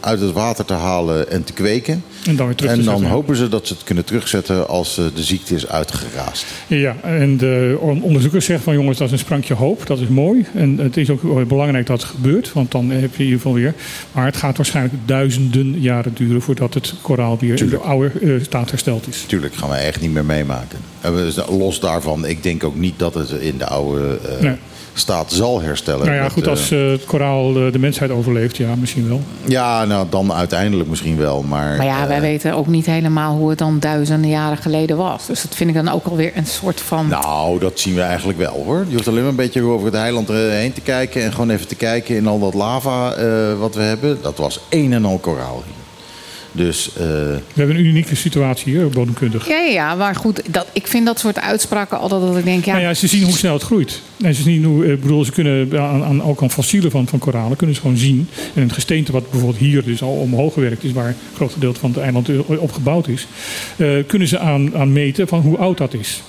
[0.00, 2.02] uit het water te halen en te kweken.
[2.26, 3.12] En dan weer terug te En dan zetten.
[3.14, 6.44] hopen ze dat ze het kunnen terugzetten als eh, de ziekte is uitgeraasd.
[6.66, 9.86] Ja, en de on- onderzoekers zeggen van jongens, dat is een sprankje hoop.
[9.86, 10.46] Dat is mooi.
[10.54, 13.52] En het is ook belangrijk dat het gebeurt, want dan heb je in ieder geval
[13.54, 13.74] weer.
[14.12, 18.30] Maar het gaat waarschijnlijk duizenden jaren duren voordat het koraal weer in de oude eh,
[18.42, 19.24] staat hersteld is.
[19.26, 20.78] Tuurlijk gaan we echt niet meer meemaken.
[21.58, 24.54] Los daarvan, ik denk ook niet dat het in de oude Nee.
[24.94, 26.04] Staat zal herstellen.
[26.06, 29.08] Nou ja, Dat, goed, eh, als eh, het koraal eh, de mensheid overleeft, ja, misschien
[29.08, 29.20] wel.
[29.44, 31.42] ja, nou dan uiteindelijk misschien wel.
[31.42, 34.96] Maar, Maar ja, eh, wij weten ook niet helemaal hoe het dan duizenden jaren geleden
[34.96, 35.26] was.
[35.26, 37.08] Dus dat vind ik dan ook alweer een soort van...
[37.08, 38.84] Nou, dat zien we eigenlijk wel hoor.
[38.88, 41.22] Je hoeft alleen maar een beetje over het eiland eh, heen te kijken.
[41.22, 43.26] En gewoon even te kijken in al dat lava eh,
[43.58, 44.18] wat we hebben.
[44.22, 45.83] Dat was een en al koraal hier.
[46.54, 49.48] Dus eh, We hebben een unieke situatie hier, bodemkundig.
[49.48, 52.64] Ja, ja, maar goed, dat, ik vind dat soort uitspraken altijd dat ik denk...
[52.64, 54.00] Ja, Nou ja, ze zien hoe snel het groeit.
[54.20, 57.06] En ze zien hoe, eh, ik bedoel, ze kunnen aan, aan, ook aan fossielen van,
[57.06, 58.28] van koralen kunnen ze gewoon zien.
[58.54, 61.80] En het gesteente wat bijvoorbeeld hier dus al omhoog gewerkt is, waar een groot gedeelte
[61.80, 63.26] van het eiland eh, op gebouwd is,
[63.76, 66.22] eh, kunnen ze aan, aan meten van hoe oud dat is.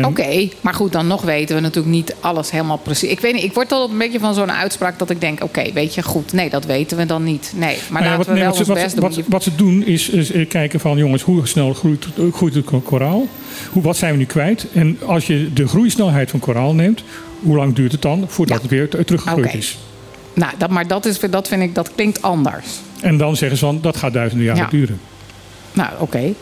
[0.00, 3.10] Oké, maar goed, dan nog weten we natuurlijk niet alles helemaal precies.
[3.10, 5.42] Ik weet niet, ik word altijd een beetje van zo'n uitspraak dat ik denk...
[5.42, 7.52] oké, weet je, goed, nee, dat weten we dan niet.
[7.56, 9.24] Nee, maar Nou ja, laten we nee, wel wat, ons ze, best wat, doen.
[9.28, 13.26] wat, ze doen is, is, eh, kijken van jongens, hoe snel groeit, groeit het koraal?
[13.70, 14.66] Hoe, wat zijn we nu kwijt?
[14.74, 17.02] En als je de groeisnelheid van koraal neemt,
[17.40, 18.62] hoe lang duurt het dan voordat Ja.
[18.62, 19.78] het weer teruggegroeid is?
[20.34, 22.66] Nou, dat, maar dat, is, dat vind ik, dat klinkt anders.
[23.00, 24.68] En dan zeggen ze van, dat gaat duizenden jaren Ja.
[24.70, 25.00] duren.
[25.72, 26.32] Nou, oké.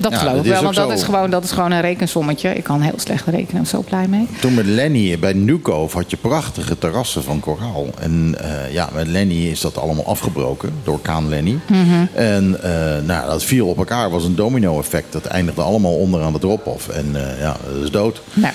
[0.00, 0.94] Dat Ja, geloof ik wel, want dat zo.
[0.94, 2.54] is, gewoon, dat is gewoon een rekensommetje.
[2.54, 4.26] Ik kan heel slecht rekenen, zo blij mee.
[4.40, 7.86] toen met Lenny bij Newcove had je prachtige terrassen van koraal.
[7.98, 11.58] En eh, ja, met Lenny is dat allemaal afgebroken door Kaan Lenny.
[11.66, 12.06] Mhm.
[12.14, 15.12] En eh, nou, dat viel op elkaar, was een domino-effect.
[15.12, 16.88] Dat eindigde allemaal onder aan de drop-off.
[16.88, 18.22] En eh, ja, dat is dood.
[18.32, 18.52] Nou.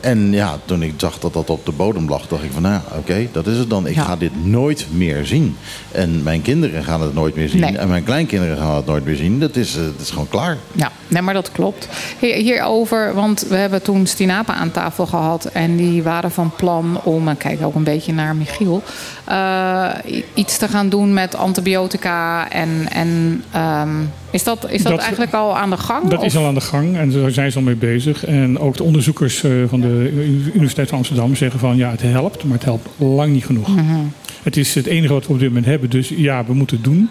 [0.00, 2.80] En ja, toen ik zag dat dat op de bodem lag, dacht ik van nou,
[2.98, 3.86] oké, dat is het dan.
[3.86, 4.02] Ik Ja.
[4.04, 5.56] ga dit nooit meer zien.
[5.92, 7.60] En mijn kinderen gaan het nooit meer zien.
[7.60, 7.76] Nee.
[7.78, 9.38] En mijn kleinkinderen gaan het nooit meer zien.
[9.40, 10.56] Dat is, dat is gewoon klaar.
[10.72, 11.88] Ja, nee, maar dat klopt.
[12.18, 15.44] Hier- Hierover, want we hebben toen Stinapa aan tafel gehad.
[15.44, 18.82] En die waren van plan om, en kijk ook een beetje naar Michiel.
[19.24, 19.88] eh,
[20.34, 22.50] iets te gaan doen met antibiotica.
[22.50, 23.88] En, en ehm,
[24.30, 26.08] is dat, is dat, Dat- eigenlijk al aan de gang?
[26.08, 28.24] Dat is al aan de gang en daar zijn ze al mee bezig.
[28.26, 30.10] En ook de onderzoekers eh, van de
[30.54, 33.68] Universiteit van Amsterdam zeggen van ja, het helpt, maar het helpt lang niet genoeg.
[33.68, 33.96] Mhm.
[34.42, 35.90] Het is het enige wat we op dit moment hebben.
[35.90, 37.10] Dus ja, we moeten het doen.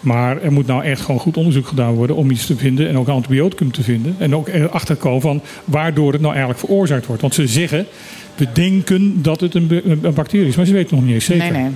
[0.00, 2.88] Maar er moet nou echt gewoon goed onderzoek gedaan worden om iets te vinden.
[2.88, 4.14] En ook antibioticum te vinden.
[4.18, 7.22] En ook erachter komen van waardoor het nou eigenlijk veroorzaakt wordt.
[7.22, 7.86] Want ze zeggen,
[8.34, 10.56] we denken dat het een, een bacterie is.
[10.56, 11.52] Maar ze weten nog niet eens zeker.
[11.52, 11.70] Nee, nee.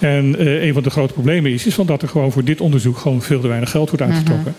[0.00, 2.60] En eh, een van de grote problemen is, is van dat er gewoon voor dit
[2.60, 4.14] onderzoek gewoon veel te weinig geld wordt Mhm.
[4.14, 4.54] uitgetrokken.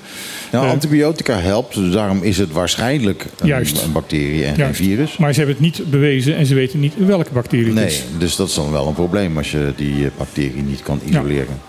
[0.51, 3.83] Nou, Eh, antibiotica helpt, dus daarom is het waarschijnlijk een, Juist.
[3.83, 4.77] een bacterie en Juist.
[4.77, 5.17] geen virus.
[5.17, 8.03] Maar ze hebben het niet bewezen en ze weten niet welke bacterie het Nee, is.
[8.17, 11.59] dus dat is dan wel een probleem als je die eh, bacterie niet kan isoleren.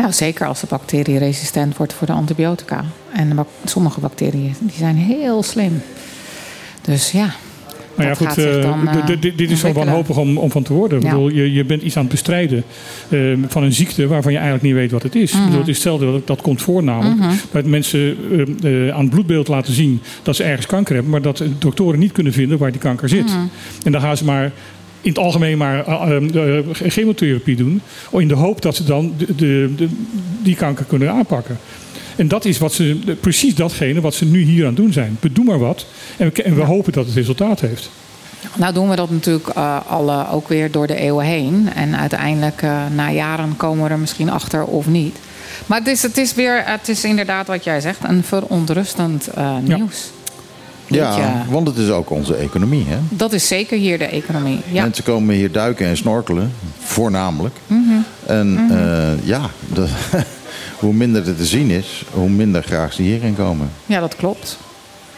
[0.00, 2.84] Nou, zeker als de bacterie resistent wordt voor de antibiotica.
[3.12, 5.82] En de sommige bacteriën die zijn heel slim.
[6.82, 7.34] Dus ja.
[7.94, 10.72] Maar ja, dat goed, eh, dan, eh, dit is zo wanhopig om, om van te
[10.72, 10.98] worden.
[10.98, 11.10] Ik Ja.
[11.10, 12.64] bedoel, je, je bent iets aan het bestrijden
[13.08, 15.30] eh, van een ziekte waarvan je eigenlijk niet weet wat het is.
[15.30, 15.44] Ik Mhm.
[15.44, 17.32] bedoel, het is hetzelfde dat, dat komt voor namelijk.
[17.52, 18.16] Dat mensen
[18.62, 21.58] eh, eh, aan het bloedbeeld laten zien dat ze ergens kanker hebben, maar dat de
[21.58, 23.26] doktoren niet kunnen vinden waar die kanker zit.
[23.26, 23.38] Mhm.
[23.84, 24.52] En dan gaan ze maar
[25.00, 27.80] in het algemeen maar eh, eh, eh, chemotherapie doen,
[28.12, 29.88] in de hoop dat ze dan de, de, de-
[30.42, 31.58] die kanker kunnen aanpakken.
[32.16, 35.16] En dat is wat ze, precies datgene wat ze nu hier aan het doen zijn.
[35.20, 35.86] We doen maar wat
[36.16, 37.90] en we, en we hopen dat het resultaat heeft.
[38.56, 39.48] Nou doen we dat natuurlijk
[39.88, 41.68] al eh, ook weer door de eeuwen heen.
[41.74, 42.62] En uiteindelijk
[42.94, 45.16] na jaren komen we er misschien achter of niet.
[45.66, 49.28] Maar het is, het is weer, het is inderdaad wat jij zegt, een verontrustend
[49.62, 50.10] nieuws.
[50.12, 50.19] Ja,
[50.98, 51.44] Ja.
[51.48, 52.84] want het is ook onze economie.
[52.88, 52.96] Hè?
[53.08, 54.60] Dat is zeker hier de economie.
[54.70, 54.82] Ja.
[54.82, 57.54] Mensen komen hier duiken en snorkelen, voornamelijk.
[57.66, 57.90] Mhm.
[58.26, 59.40] En eh, ja,
[59.74, 59.88] de-
[60.80, 63.70] hoe minder er te zien is, hoe minder graag ze hierin komen.
[63.86, 64.58] ja, dat klopt.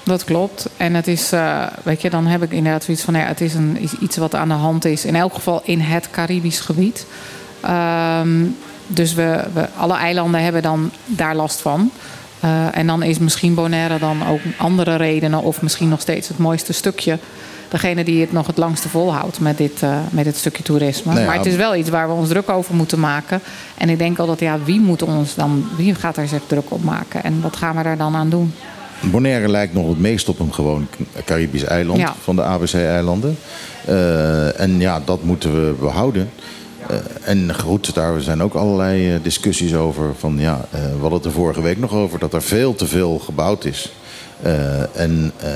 [0.05, 0.69] Dat klopt.
[0.77, 3.55] En het is, eh, weet je, dan heb ik inderdaad zoiets van, ja, het is
[3.55, 5.05] een, is iets wat aan de hand is.
[5.05, 7.07] In elk geval in het Caribisch gebied.
[7.61, 8.29] Ehm,
[8.87, 11.91] dus we, we, alle eilanden hebben dan daar last van.
[12.43, 16.39] Eh, en dan is misschien Bonaire dan ook andere redenen, of misschien nog steeds het
[16.39, 17.19] mooiste stukje.
[17.69, 21.13] Degene die het nog het langste volhoudt met dit, eh, met dit stukje toerisme.
[21.15, 23.41] Nou maar het is wel iets waar we ons druk over moeten maken.
[23.79, 26.85] En ik denk altijd, ja, wie moet ons dan, wie gaat er zich druk op
[26.85, 27.25] maken?
[27.25, 28.53] En wat gaan we daar dan aan doen?
[29.01, 30.87] Bonaire lijkt nog het meest op een gewoon
[31.25, 32.15] Caribisch eiland Ja.
[32.23, 33.39] van de ABC-eilanden.
[33.87, 36.31] Eh, en ja, dat moeten we behouden.
[36.89, 40.15] Eh, en goed, daar zijn ook allerlei eh, discussies over.
[40.19, 42.87] Van, ja, eh, we hadden het er vorige week nog over dat er veel te
[42.87, 43.93] veel gebouwd is.
[44.43, 45.51] Eh, en eh,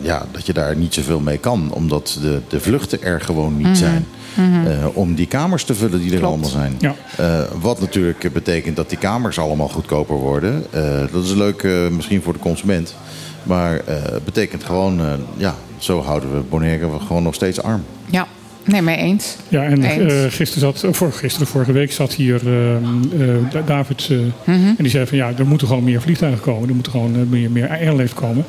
[0.00, 3.78] ja, dat je daar niet zoveel mee kan, omdat de, de vluchten er gewoon niet
[3.78, 4.06] zijn.
[4.36, 6.32] Eh, om die kamers te vullen die er Klopt.
[6.32, 6.76] allemaal zijn.
[6.78, 6.94] Ja.
[7.16, 10.64] Eh, wat natuurlijk betekent dat die kamers allemaal goedkoper worden.
[10.70, 10.82] Eh,
[11.12, 12.94] dat is leuk eh, misschien voor de consument.
[13.42, 17.84] Maar eh, het betekent gewoon, eh, ja, zo houden we Bonaire gewoon nog steeds arm.
[18.06, 18.26] Ja,
[18.70, 19.36] Nee, mee eens.
[19.48, 20.12] Ja, en Eens.
[20.12, 24.08] eh, gisteren zat, voor, gisteren, vorige week zat hier ehm, eh, Da- David.
[24.10, 24.66] eh, Mhm.
[24.66, 26.68] En die zei van ja, er moeten gewoon meer vliegtuigen komen.
[26.68, 28.44] Er moeten gewoon meer, meer airlift komen.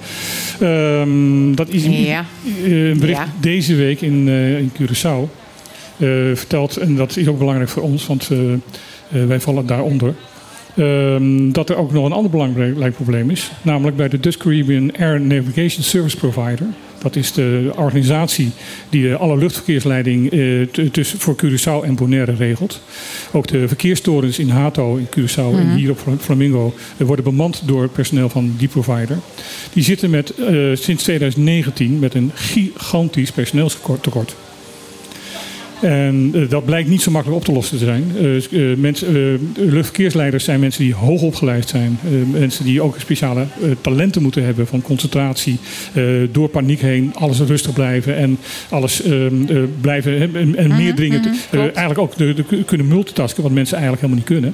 [0.60, 2.26] Ehm, dat is een, Ja.
[2.66, 3.28] een bericht Ja.
[3.40, 5.30] deze week in, in Curaçao.
[6.34, 8.30] verteld, en dat is ook belangrijk voor ons, want
[9.10, 10.14] wij vallen daaronder.
[10.76, 13.52] Ehm, dat er ook nog een ander belangrijk probleem is.
[13.62, 16.66] Namelijk bij de Dutch Caribbean Air Navigation Service Provider.
[17.02, 18.52] Dat is de organisatie
[18.90, 20.62] die eh, alle luchtverkeersleiding eh,
[20.92, 22.82] tussen voor Curaçao en Bonaire regelt.
[23.32, 27.62] Ook de verkeerstorens in Hato, in Curaçao en hier op Fla- Flamingo eh, worden bemand
[27.66, 29.18] door personeel van die provider.
[29.74, 30.34] Die zitten met,
[30.74, 34.36] sinds 2019 met een gigantisch personeelstekort.
[35.82, 38.12] En eh, dat blijkt niet zo makkelijk op te lossen te zijn.
[38.52, 42.00] Eh, eh, luchtverkeersleiders zijn mensen die hoog opgeleid zijn.
[42.32, 43.46] Mensen die ook speciale
[43.82, 45.58] talenten moeten hebben van concentratie.
[46.32, 48.38] door paniek heen alles rustig blijven en
[48.70, 51.76] alles ehm, eh, blijven en, en meer te- eh, klopt.
[51.76, 54.54] eigenlijk ook de, de- kunnen multitasken, wat mensen eigenlijk helemaal niet kunnen.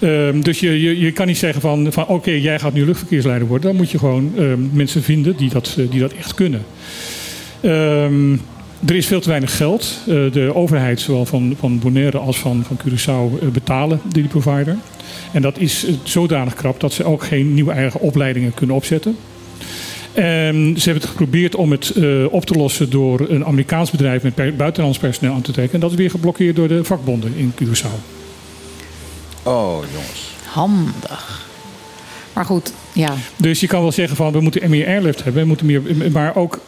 [0.00, 3.48] Ehm, dus je, je, je kan niet zeggen van, van oké, jij gaat nu luchtverkeersleider
[3.48, 3.66] worden.
[3.66, 6.62] Dan moet je gewoon ehm, mensen vinden die dat, die dat echt kunnen.
[7.60, 8.36] Ehm,
[8.86, 9.98] er is veel te weinig geld.
[10.00, 14.76] Eh, de overheid, zowel van, van Bonaire als van, van Curaçao, eh, betalen die provider.
[15.32, 19.16] En dat is eh, zodanig krap dat ze ook geen nieuwe eigen opleidingen kunnen opzetten.
[20.12, 24.22] En ze hebben het geprobeerd om het eh, op te lossen door een Amerikaans bedrijf
[24.22, 25.74] met per- buitenlands personeel aan te trekken.
[25.74, 27.98] En dat is weer geblokkeerd door de vakbonden in Curaçao.
[29.42, 30.30] Oh, jongens.
[30.44, 31.46] Handig.
[32.32, 33.14] Maar goed, ja.
[33.36, 36.36] Dus je kan wel zeggen van we moeten meer airlift hebben, we moeten meer, maar
[36.36, 36.62] ook ehm,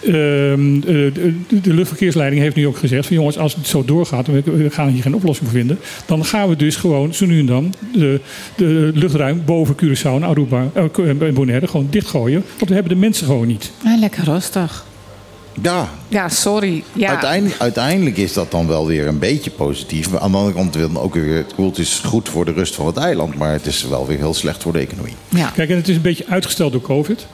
[0.00, 1.32] de,
[1.62, 4.88] de luchtverkeersleiding heeft nu ook gezegd van jongens, als het zo doorgaat en we, gaan
[4.88, 8.20] hier geen oplossing voor vinden, dan gaan we dus gewoon zo nu en dan de,
[8.56, 12.98] de luchtruim boven Curaçao en Aruba eh, en Bonaire gewoon dichtgooien, want we hebben de
[12.98, 13.70] mensen gewoon niet.
[13.84, 14.84] Ah, lekker rustig.
[15.62, 16.84] Ja, Ja, sorry.
[16.92, 17.08] Ja.
[17.08, 20.10] Uiteindelijk, uiteindelijk is dat dan wel weer een beetje positief.
[20.10, 21.36] Maar aan de andere kant wil dan ook weer...
[21.36, 23.34] Het goed, het is goed voor de rust van het eiland...
[23.34, 25.14] maar het is wel weer heel slecht voor de economie.
[25.28, 25.50] ja.
[25.54, 27.26] Kijk, en het is een beetje uitgesteld door COVID.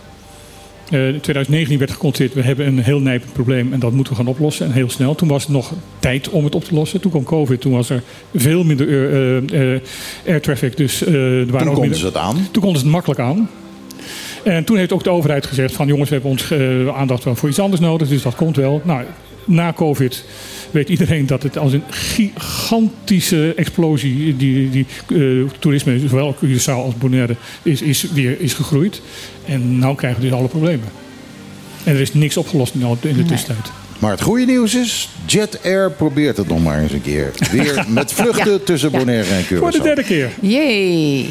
[0.91, 4.19] Eh, in 2019 werd geconstateerd, we hebben een heel nijpend probleem en dat moeten we
[4.19, 4.67] gaan oplossen.
[4.67, 5.15] En heel snel.
[5.15, 7.01] Toen was het nog tijd om het op te lossen.
[7.01, 8.03] Toen kwam COVID, toen was er
[8.35, 9.81] veel minder eh, eh, eh,
[10.27, 10.77] air traffic.
[10.77, 12.35] Dus, eh, er waren Toen ook konden minder- ze het aan.
[12.51, 13.49] toen konden ze het makkelijk aan.
[14.45, 17.35] En toen heeft ook de overheid gezegd van jongens, we hebben ons eh, aandacht wel
[17.35, 18.81] voor iets anders nodig, dus dat komt wel.
[18.85, 19.05] Nou,
[19.45, 20.25] na COVID
[20.77, 26.95] weet iedereen dat het als een gigantische explosie, die, die eh, toerisme, zowel Curaçao als
[26.99, 29.03] Bonaire, is, is weer is gegroeid.
[29.47, 30.89] En nu krijgen we dus alle problemen.
[31.85, 33.71] En er is niks opgelost in, de- in de tussentijd.
[33.99, 35.09] Maar het goede nieuws is...
[35.27, 37.31] Jet Air probeert het nog maar eens een keer.
[37.53, 38.59] Weer met vluchten Ja.
[38.65, 38.99] tussen Ja.
[38.99, 39.59] Bonaire en Curaçao.
[39.59, 40.31] Voor de derde keer.
[40.41, 41.27] Jee.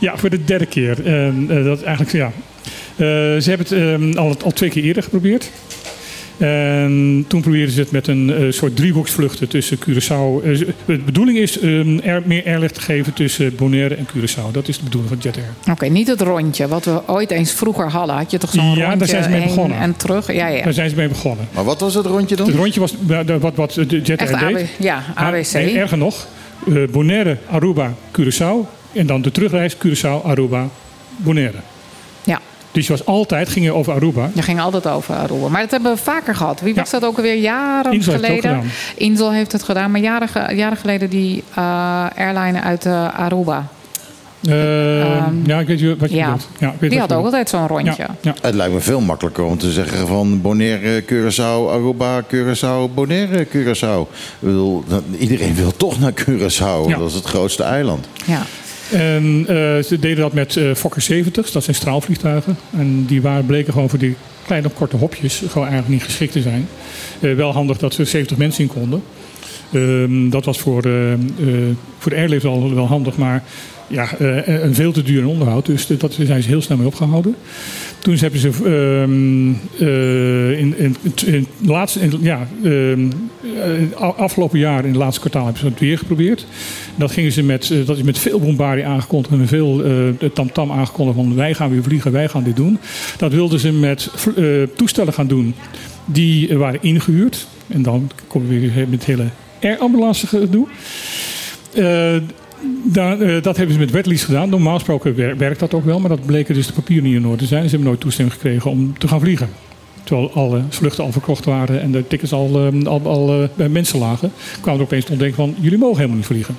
[0.00, 1.06] Ja, voor de derde keer.
[1.06, 2.32] En, eh, dat is eigenlijk, ja.
[2.96, 3.06] Eh,
[3.40, 5.50] ze hebben het ehm, al, al twee keer eerder geprobeerd.
[6.38, 10.44] En toen probeerden ze het met een eh, soort driehoeksvluchten tussen Curaçao.
[10.44, 14.50] eh, de bedoeling is ehm, er meer airlift te geven tussen Bonaire en Curaçao.
[14.52, 15.72] Dat is de bedoeling van Jet Air.
[15.74, 18.16] Oké, niet het rondje wat we ooit eens vroeger hadden.
[18.16, 19.78] Had je toch zo'n Ja, daar rondje zijn ze mee heen begonnen.
[19.78, 20.32] en terug?
[20.32, 20.64] Ja, ja.
[20.64, 21.48] Daar zijn ze mee begonnen.
[21.54, 22.46] Maar wat was het rondje dan?
[22.46, 24.62] Het rondje was wat, wat de Jet Echt Air deed.
[24.62, 25.52] AB, ja, ABC.
[25.52, 26.26] Nee, erger nog.
[26.66, 28.68] eh, Bonaire, Aruba, Curaçao.
[28.92, 30.68] En dan de terugreis Curaçao, Aruba,
[31.16, 31.56] Bonaire.
[32.72, 34.30] Dus je was altijd, ging je over Aruba.
[34.34, 35.48] je ging altijd over Aruba.
[35.48, 36.60] Maar dat hebben we vaker gehad.
[36.60, 36.98] Wie was Ja.
[36.98, 37.36] dat ook alweer?
[37.38, 38.70] Jaren Insel heeft het ook geleden.
[38.96, 39.90] Insel heeft het gedaan.
[39.90, 43.66] Maar jaren, jaren geleden die eh, airline uit eh, Aruba.
[44.48, 44.54] Eh,
[45.44, 46.24] ja, ik weet je wat je ja.
[46.24, 46.48] bedoelt.
[46.58, 47.94] Ja, ik weet Die had ook altijd zo'n rondje.
[47.98, 48.34] Ja, ja.
[48.40, 54.00] Het lijkt me veel makkelijker om te zeggen van Bonaire, Curaçao, Aruba, Curaçao, Bonaire, Curaçao.
[54.10, 56.88] Ik bedoel, dat- iedereen wil toch naar Curaçao.
[56.88, 56.96] Ja.
[56.98, 58.06] Dat is het grootste eiland.
[58.24, 58.42] Ja.
[58.92, 62.56] En eh, ze deden dat met eh Fokker 70's, dat zijn straalvliegtuigen.
[62.70, 66.40] En die waren, bleken gewoon voor die kleine korte hopjes gewoon eigenlijk niet geschikt te
[66.40, 66.68] zijn.
[67.20, 69.02] Eh, wel handig dat ze 70 mensen in konden.
[69.72, 70.82] Ehm, dat was voor,
[71.98, 73.42] voor de airlift al wel handig, maar
[73.92, 75.66] ja, eh, een veel te duur onderhoud.
[75.66, 77.34] Dus dat zijn ze heel snel mee opgehouden.
[77.98, 79.52] Toen hebben ze ehm,
[79.88, 83.10] eh, in, in, in, laatste, ja, ehm,
[83.98, 86.46] eh, afgelopen jaar, in het laatste kwartaal, hebben ze het weer geprobeerd.
[86.96, 89.82] Dat, gingen ze met, dat is met veel bombardie aangekondigd en veel
[90.34, 92.78] tamtam aangekondigd van wij gaan weer vliegen, wij gaan dit doen.
[93.16, 94.10] Dat wilden ze met
[94.76, 95.54] toestellen gaan doen
[96.04, 97.46] die waren ingehuurd.
[97.68, 99.26] En dan komen we weer met hele
[99.60, 100.66] air ambulance gedoe.
[101.74, 102.16] Eh,
[102.94, 104.48] eh, dat hebben ze met wetlease gedaan.
[104.48, 107.26] Normaal gesproken wer- werkt dat ook wel, maar dat bleken dus de papieren niet in
[107.26, 107.62] orde te zijn.
[107.64, 109.48] Ze hebben nooit toestemming gekregen om te gaan vliegen.
[110.04, 113.98] Terwijl alle vluchten al verkocht waren en de tickets al, eh, al, eh, bij mensen
[113.98, 116.56] lagen, kwamen er opeens te ontdekken van jullie mogen helemaal niet vliegen.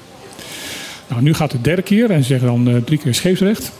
[1.10, 3.72] Nou, nu gaat het de derde keer en ze zeggen dan eh, drie keer scheepsrecht.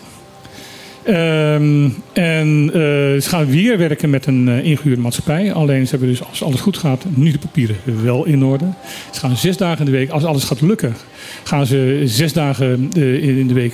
[1.04, 2.82] Ehm, en eh,
[3.22, 5.54] ze gaan weer werken met een uh, ingehuurde maatschappij.
[5.54, 8.66] Alleen ze hebben dus, als alles goed gaat, nu de papieren wel in orde.
[9.12, 10.96] Ze gaan zes dagen in de week, als alles gaat lukken,
[11.44, 13.74] gaan ze zes dagen uh, in de week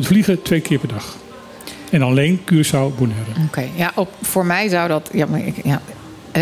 [0.00, 1.16] vliegen, twee keer per dag.
[1.90, 3.30] En alleen Curaçao, Bonaire.
[3.46, 5.80] Oké, ja, op, voor mij zou dat, ja, maar ik, ja,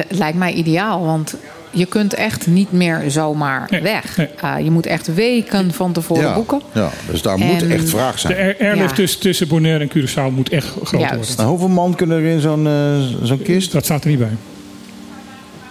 [0.09, 1.37] lijkt mij ideaal, want
[1.71, 4.17] je kunt echt niet meer zomaar Nee, weg.
[4.17, 4.29] nee.
[4.45, 6.61] Uh, je moet echt weken van tevoren Ja, boeken.
[6.73, 8.37] ja, dus daar moet echt vraag De zijn.
[8.39, 8.95] air- airlift Ja.
[8.97, 11.17] tussen, tussen Bonaire en Curaçao moet echt groot Juist.
[11.17, 11.37] worden.
[11.37, 13.73] Nou, hoeveel man kunnen er in zo'n eh, zo'n kist?
[13.73, 14.37] Dat staat er niet bij.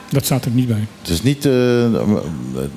[0.10, 0.88] Dat staat er niet bij.
[1.02, 1.54] Het is niet, eh,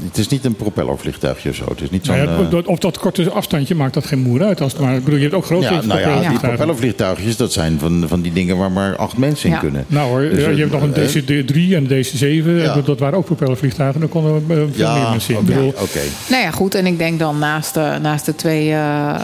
[0.04, 1.64] het is niet een propellervliegtuigje of zo.
[1.68, 2.16] Het is niet zo'n...
[2.16, 4.60] Nou ja, eh, dat- op dat korte afstandje maakt dat geen moer uit.
[4.60, 7.52] Als het maar, ik bedoel, je hebt ook grote ja, nou ja, die propellervliegtuigjes, dat
[7.52, 9.60] zijn van, van die dingen waar maar acht mensen in Ja.
[9.60, 9.84] kunnen.
[9.86, 12.62] Nou hoor, Dus, ja, je eh, hebt nog een eh, DC-3 en een DC-7.
[12.62, 12.74] Ja.
[12.74, 14.00] Dat, dat waren ook propellervliegtuigen.
[14.00, 15.44] Daar konden eh, veel meer Ja, mensen in.
[15.44, 16.00] bedoel, oké.
[16.28, 16.74] Nou ja, goed.
[16.74, 19.20] En ik denk dan naast de, naast de twee eh,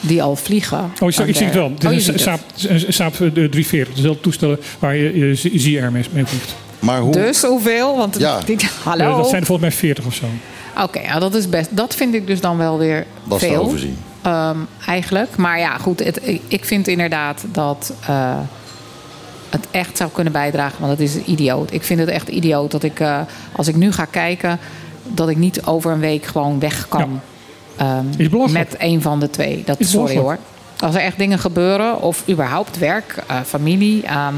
[0.00, 0.78] die al vliegen.
[1.00, 1.64] Oh, ik, zie- ik zie het wel.
[1.64, 2.20] Oh, Dit is ziet een.
[2.20, 3.94] Saab, een Saab eh, 340.
[3.94, 5.12] Dezelfde toestellen waar je,
[5.92, 6.54] mee mee vliegt.
[6.84, 7.12] Maar hoe...
[7.12, 7.96] Dus hoeveel?
[7.96, 8.38] Want Ja.
[8.44, 9.16] dit, hallo.
[9.16, 10.24] Dat zijn er volgens mij 40 of zo.
[10.82, 11.76] Oké, ja, dat is best.
[11.76, 13.62] Dat vind ik dus dan wel weer Dat is te veel.
[13.64, 13.98] overzien.
[14.22, 15.36] Ehm, eigenlijk.
[15.36, 16.04] Maar ja, goed.
[16.04, 18.38] Het, ik- vind inderdaad dat eh,
[19.50, 20.76] het echt zou kunnen bijdragen.
[20.80, 21.72] Want het is idioot.
[21.72, 23.20] Ik vind het echt idioot dat ik, eh,
[23.52, 24.58] als ik nu ga kijken,
[25.02, 27.20] dat ik niet over een week gewoon weg kan.
[27.76, 28.70] ehm, Is belachelijk.
[28.70, 29.62] met een van de twee.
[29.66, 30.38] Dat, Is sorry hoor.
[30.78, 34.02] Als er echt dingen gebeuren, of überhaupt werk, eh, familie.
[34.02, 34.34] ehm,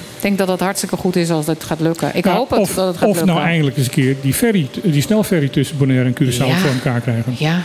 [0.00, 2.10] ik denk dat het hartstikke goed is als het gaat lukken.
[2.16, 3.34] Ik Ja, hoop het, of dat het gaat of lukken.
[3.34, 6.56] nou eindelijk eens een keer die, ferry, die snelferry tussen Bonaire en Curaçao Ja.
[6.58, 7.34] voor elkaar krijgen.
[7.38, 7.62] Ja,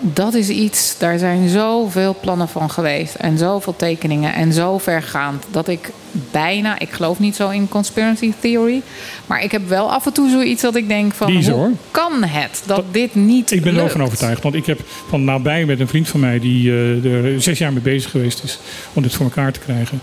[0.00, 0.94] dat is iets.
[0.98, 3.14] Daar zijn zoveel plannen van geweest.
[3.14, 4.34] En zoveel tekeningen.
[4.34, 5.44] En zo vergaand.
[5.50, 5.90] Dat ik
[6.30, 6.78] bijna.
[6.78, 8.82] Ik geloof niet zo in conspiracy theory.
[9.26, 11.32] Maar ik heb wel af en toe zoiets dat ik denk van.
[11.50, 13.50] Hoe kan het dat, dit niet.
[13.50, 14.42] Ik ben er ook van overtuigd.
[14.42, 17.72] Want ik heb van nabij met een vriend van mij die eh, er zes jaar
[17.72, 18.58] mee bezig geweest is
[18.92, 20.00] om dit voor elkaar te krijgen.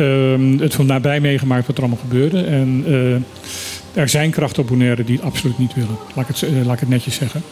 [0.00, 2.42] Ehm, het van nabij meegemaakt wat er allemaal gebeurde.
[2.42, 4.62] En eh, er zijn krachten
[5.06, 5.96] die het absoluut niet willen.
[6.14, 7.42] Laat ik het, eh, laat ik het netjes zeggen.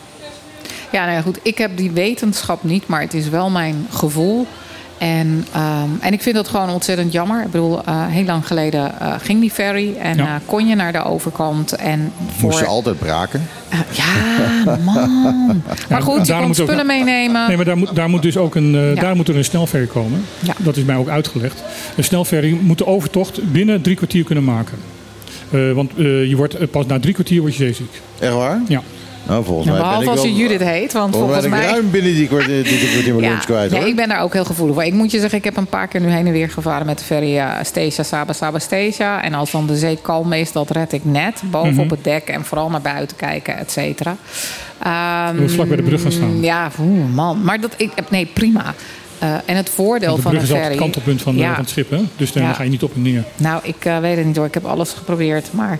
[0.92, 1.38] Ja, nou ja, goed.
[1.42, 4.46] Ik heb die wetenschap niet, maar het is wel mijn gevoel.
[4.98, 7.42] En, ehm, en ik vind dat gewoon ontzettend jammer.
[7.44, 10.24] Ik bedoel, eh, heel lang geleden eh, ging die ferry en Ja.
[10.24, 11.72] eh, kon je naar de overkant.
[11.72, 13.48] En voor, Moest je altijd braken?
[13.92, 15.62] Ja, man.
[15.90, 17.46] Maar goed, je kon moet ook- spullen meenemen.
[17.48, 19.00] Nee, maar daar moet, daar moet dus ook een, eh, Ja.
[19.00, 20.24] daar moet er een snelferry komen.
[20.40, 20.52] Ja.
[20.58, 21.62] Dat is mij ook uitgelegd.
[21.96, 24.78] Een snelferry moet de overtocht binnen drie kwartier kunnen maken.
[25.50, 28.00] Eh, want eh, je wordt, pas na drie kwartier word je zeeziek.
[28.18, 28.61] Echt waar?
[28.68, 28.82] Ja.
[29.28, 30.92] Nou, volgens Nou, mij behalve ik als je Judith heet.
[30.92, 31.74] Want Volgens volgens mij ben ik mij...
[31.80, 33.86] ruim binnen die kwartier, die kwartier mijn lunch kwijt, hoor.
[33.86, 34.84] ik ben daar ook heel gevoelig voor.
[34.84, 36.98] Ik moet je zeggen, ik heb een paar keer nu heen en weer gevaren met
[36.98, 39.22] de ferry uh, Stesia, Saba, Saba, Stesia.
[39.22, 41.42] En als dan de zee kalm is, dat red ik net.
[41.50, 41.80] Boven Mhm.
[41.80, 44.16] op het dek en vooral naar buiten kijken, et cetera.
[44.82, 46.42] Ehm, moet vlak bij de brug gaan staan.
[46.42, 47.42] Ja, oeh, man.
[47.44, 48.74] Maar dat, ik, nee, prima.
[49.18, 50.70] Eh, en het voordeel de van brug een is altijd ferry...
[50.70, 51.50] het kantelpunt van, de- Ja.
[51.54, 51.90] van het schip.
[51.90, 51.98] Hè?
[52.16, 52.52] Dus daar Ja.
[52.52, 53.24] ga je niet op en neer.
[53.36, 54.46] Nou, ik eh, weet het niet hoor.
[54.46, 55.52] Ik heb alles geprobeerd.
[55.52, 55.78] Maar,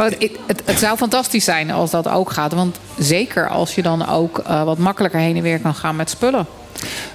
[0.00, 0.10] maar
[0.46, 2.52] het, het, zou fantastisch zijn als dat ook gaat.
[2.52, 6.10] Want zeker als je dan ook eh, wat makkelijker heen en weer kan gaan met
[6.10, 6.46] spullen.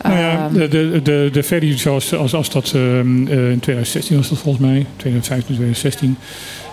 [0.04, 3.60] Nou ja, Ehm, de, de, de, de ferry zoals als, als dat ehm, eh, in
[3.60, 4.86] 2016 was dat volgens mij.
[4.96, 6.18] 2015, 2016.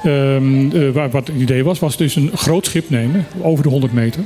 [0.03, 3.27] Ehm, eh, waar, wat het idee was, was dus een groot schip nemen.
[3.43, 4.23] Over de 100 meter.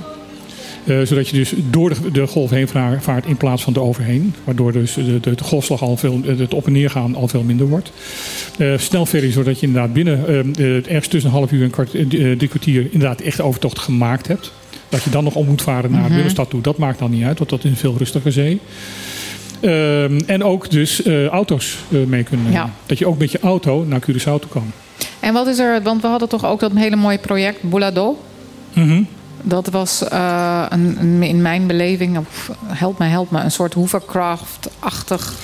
[0.86, 2.68] Eh, zodat je dus door de, de golf heen
[3.00, 4.34] vaart in plaats van de overheen.
[4.44, 7.42] Waardoor dus de, de, de golfslag al veel, het op en neer gaan al veel
[7.42, 7.92] minder wordt.
[8.58, 12.06] Eh snelferry, zodat je inderdaad binnen eh, ergens tussen een half uur en kwart, eh,
[12.08, 14.52] drie kwartier inderdaad echt overtocht gemaakt hebt.
[14.88, 17.38] Dat je dan nog om moet varen naar Willemstad toe, dat maakt dan niet uit,
[17.38, 18.60] want dat is een veel rustiger zee.
[19.60, 22.60] Ehm, en ook dus eh, auto's eh, mee kunnen nemen.
[22.60, 22.70] Ja.
[22.86, 24.72] Dat je ook met je auto naar Curaçao toe kan.
[25.20, 28.18] En wat is er, want we hadden toch ook dat hele mooie project Boulado.
[28.72, 29.02] Mhm.
[29.48, 33.74] Dat was eh, een, een- in mijn beleving, of, help me, help me, een soort
[33.74, 35.34] hovercraft-achtig.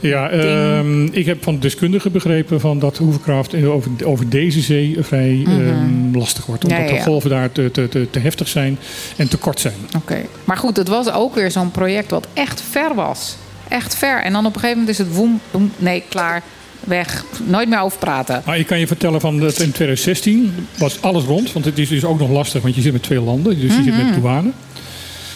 [0.00, 5.42] Ja, ehm, ik heb van deskundigen begrepen van dat hovercraft over, over deze zee vrij
[5.46, 6.64] ehm, lastig wordt.
[6.64, 6.86] Omdat Mhm.
[6.88, 7.04] Ja, ja, ja.
[7.04, 8.78] de golven daar te, te, te, te heftig zijn
[9.16, 9.74] en te kort zijn.
[9.96, 10.16] Oké.
[10.44, 13.36] Maar goed, het was ook weer zo'n project wat echt ver was.
[13.68, 14.22] Echt ver.
[14.22, 16.42] En dan op een gegeven moment is het woem, boem, nee, klaar,
[16.86, 17.24] weg.
[17.46, 18.42] Nooit meer over praten.
[18.46, 21.52] Maar ik kan je vertellen van dat in 2016 was alles rond.
[21.52, 23.60] Want het is dus ook nog lastig, want je zit met twee landen.
[23.60, 24.04] Dus je zit Mhm.
[24.06, 24.50] met douane.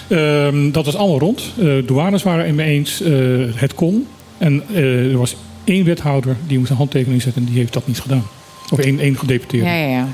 [0.08, 1.42] Ehm, dat was allemaal rond.
[1.60, 3.00] Eh douanes waren het mee eens.
[3.02, 3.12] eh,
[3.54, 4.06] het kon.
[4.38, 7.42] En eh, er was één wethouder die moest een handtekening zetten.
[7.42, 8.26] En die heeft dat niet gedaan.
[8.70, 9.66] Of één, één gedeputeerde.
[9.68, 10.06] Ja, ja, ja.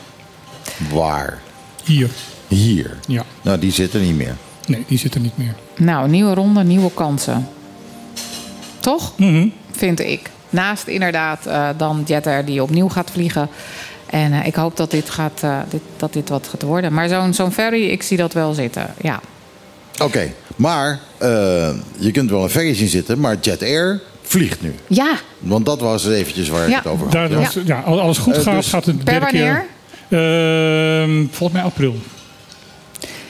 [0.93, 1.39] Waar?
[1.85, 2.09] Hier.
[2.49, 2.97] Hier.
[3.07, 3.25] Ja.
[3.43, 4.37] Nou, die zitten niet meer.
[4.67, 5.55] Nee, die zit er niet meer.
[5.77, 7.49] Nou, nieuwe ronde, nieuwe kansen.
[8.81, 9.19] Toch?
[9.19, 9.47] Mhm.
[9.73, 10.31] Vind ik.
[10.55, 13.49] Naast inderdaad eh, dan Jet Air die opnieuw gaat vliegen.
[14.07, 16.93] En eh, ik hoop dat dit, gaat, eh, dit, dat dit wat gaat worden.
[16.93, 18.95] Maar zo'n zo'n ferry, ik zie dat wel zitten.
[19.01, 19.21] Ja.
[20.03, 21.01] Oké, maar
[21.99, 24.75] je kunt wel een ferry zien zitten, maar Jet Air vliegt nu.
[24.87, 26.77] Ja, Want dat was eventjes waar ik Ja.
[26.77, 27.13] het over had.
[27.13, 27.37] Daar, ja.
[27.39, 27.81] was- ja.
[27.81, 29.65] als alles goed gaat, dus gaat het per derde wanneer?
[30.09, 30.19] keer...
[30.19, 31.95] Ehm, volgens mij april.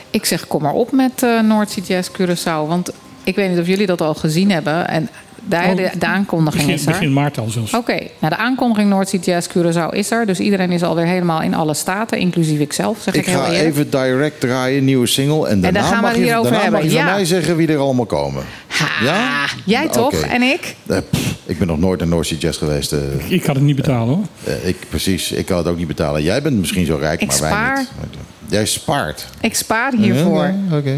[0.09, 2.67] Ik zeg, kom maar op met eh North Sea Jazz Curaçao.
[2.67, 2.91] Want
[3.23, 4.87] ik weet niet of jullie dat al gezien hebben.
[4.87, 5.09] En
[5.45, 6.91] daar, Oh, de, de aankondiging Begin, is er.
[6.91, 7.73] begin maart al zelfs.
[7.73, 10.25] Oké, nou de aankondiging North Sea Jazz Curaçao is er.
[10.25, 13.61] Dus iedereen is alweer helemaal in alle staten, inclusief ikzelf, zeg ik, Ik ga eerlijk.
[13.63, 15.47] even direct draaien, nieuwe single.
[15.47, 16.81] En daarna dan gaan we mag je, hierover daarna hebben.
[16.81, 17.13] mag je van Ja.
[17.15, 18.43] mij zeggen wie er allemaal komen.
[18.67, 19.45] Ha, Ja?
[19.65, 20.13] Jij toch?
[20.13, 20.75] En ik?
[20.87, 22.91] Eh, pff, ik ben nog nooit naar North Sea Jazz geweest.
[22.91, 22.99] eh.
[23.27, 24.25] Ik kan het niet betalen hoor.
[24.43, 26.23] Eh, ik, precies, ik kan het ook niet betalen.
[26.23, 27.77] Jij bent misschien zo rijk, Ik maar wij spaar.
[27.77, 28.09] niet.
[28.49, 29.27] Jij spaart.
[29.41, 30.43] Ik spaar hiervoor.
[30.43, 30.97] Ja, ja, Oké.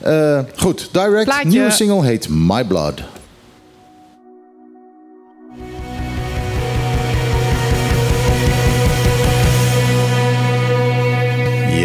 [0.00, 1.24] Eh, goed, direct.
[1.24, 1.48] Plaatje.
[1.48, 3.00] Nieuwe single heet My Blood.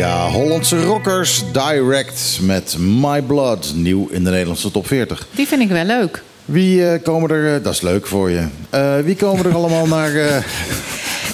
[0.05, 3.71] Ja, Hollandse rockers direct met My Blood.
[3.75, 5.27] Nieuw in de Nederlandse top 40.
[5.31, 6.23] Die vind ik wel leuk.
[6.45, 8.47] Wie eh, komen er, eh, dat is leuk voor je.
[8.69, 10.15] Eh, wie komen er allemaal naar...
[10.15, 10.35] eh,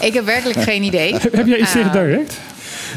[0.01, 1.15] Ik heb werkelijk geen idee.
[1.31, 2.33] Heb jij iets tegen direct?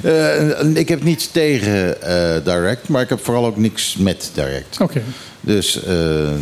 [0.02, 4.80] eh, ik heb niets tegen eh, direct, maar ik heb vooral ook niks met direct.
[4.80, 5.02] Oké.
[5.40, 6.36] Dus, eh, eh,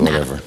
[0.00, 0.40] whatever.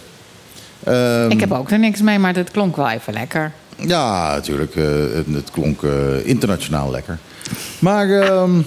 [0.83, 3.51] Ehm, Ik heb ook er niks mee, maar het klonk wel even lekker.
[3.75, 4.75] Ja, natuurlijk.
[4.75, 5.81] eh, het, het klonk
[6.23, 7.17] internationaal lekker.
[7.79, 8.61] Maar ehm,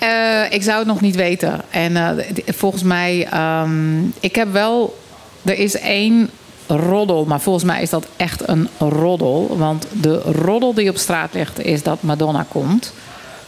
[0.00, 1.60] Eh, ik zou het nog niet weten.
[1.70, 4.98] En eh, volgens mij, ehm, ik heb wel.
[5.44, 6.30] Er is één
[6.66, 9.56] roddel, maar volgens mij is dat echt een roddel.
[9.58, 12.92] Want de roddel die op straat ligt, is dat Madonna komt.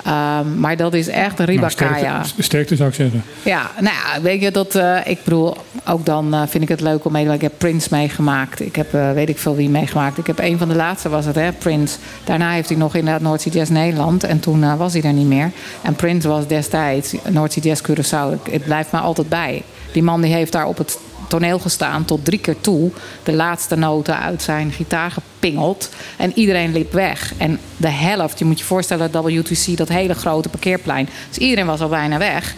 [0.04, 2.22] Ehm, maar dat is echt een Nou, ribakaya.
[2.22, 3.24] sterkte, sterkte zou ik zeggen.
[3.42, 4.74] Ja, nou ja, weet je dat.
[4.74, 7.44] eh, ik bedoel, ook dan eh, vind ik het leuk om mee te maken.
[7.46, 8.60] Ik heb Prince meegemaakt.
[8.60, 10.18] Ik heb eh, weet ik veel wie meegemaakt.
[10.18, 11.96] Ik heb een van de laatste was het, hè, Prince.
[12.24, 14.24] Daarna heeft hij nog inderdaad North Sea Jazz Nederland.
[14.24, 15.50] En toen was hij er niet meer.
[15.82, 18.42] En Prince was destijds North Sea Jazz Curaçao.
[18.50, 19.62] Het blijft me altijd bij.
[19.92, 20.98] Die man die heeft daar op het
[21.28, 22.90] toneel gestaan tot drie keer toe.
[23.22, 25.90] De laatste noten uit zijn gitaar gepingeld.
[26.16, 27.32] En iedereen liep weg.
[27.36, 31.08] En de helft, je moet je voorstellen, WTC, dat hele grote parkeerplein.
[31.28, 32.54] Dus iedereen was al bijna weg.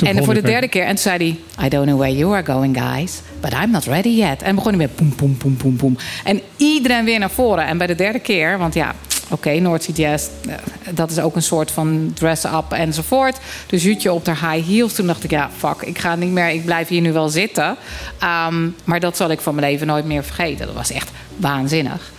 [0.00, 0.50] Toen en voor de weer.
[0.50, 0.82] derde keer.
[0.82, 1.16] En toen zei
[1.56, 3.20] hij: I don't know where you are going, guys.
[3.40, 4.42] But I'm not ready yet.
[4.42, 5.96] En begon hij met boem, boem, boem, boem, boem.
[6.24, 7.66] En iedereen weer naar voren.
[7.66, 8.94] En bij de derde keer, want ja,
[9.30, 10.54] oké, North Sea Jazz, eh,
[10.94, 13.38] dat is ook een soort van dress-up enzovoort.
[13.66, 14.94] Dus Jutje op haar high heels.
[14.94, 17.76] Toen dacht ik: ja, fuck, ik ga niet meer, ik blijf hier nu wel zitten.
[18.18, 20.66] Ehm, maar dat zal ik van mijn leven nooit meer vergeten.
[20.66, 22.12] Dat was echt waanzinnig.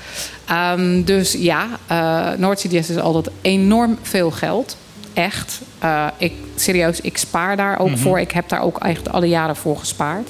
[0.46, 4.78] Ehm, dus ja, eh North Sea Jazz is altijd enorm veel geld.
[5.14, 5.62] Echt.
[5.80, 8.20] Eh, ik, serieus, ik spaar daar ook voor.
[8.20, 10.30] Ik heb daar ook echt alle jaren voor gespaard.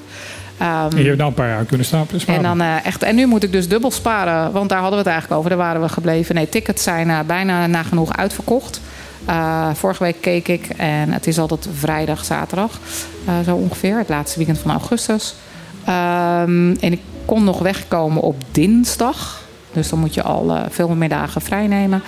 [0.58, 2.20] Ehm, En je hebt nou een paar jaar kunnen slapen.
[2.28, 4.52] en, dan, eh, echt, en nu moet ik dus dubbel sparen.
[4.52, 5.50] Want daar hadden we het eigenlijk over.
[5.50, 6.36] Daar waren we gebleven.
[6.36, 8.82] Nee, tickets zijn eh, bijna nagenoeg uitverkocht.
[9.74, 10.68] Vorige week keek ik.
[10.78, 12.80] En het is altijd vrijdag, zaterdag.
[13.46, 13.98] zo ongeveer.
[13.98, 15.36] Het laatste weekend van augustus.
[15.86, 19.41] Ehm, en ik kon nog wegkomen op dinsdag.
[19.74, 22.04] Dus dan moet je al eh, veel meer dagen vrij nemen.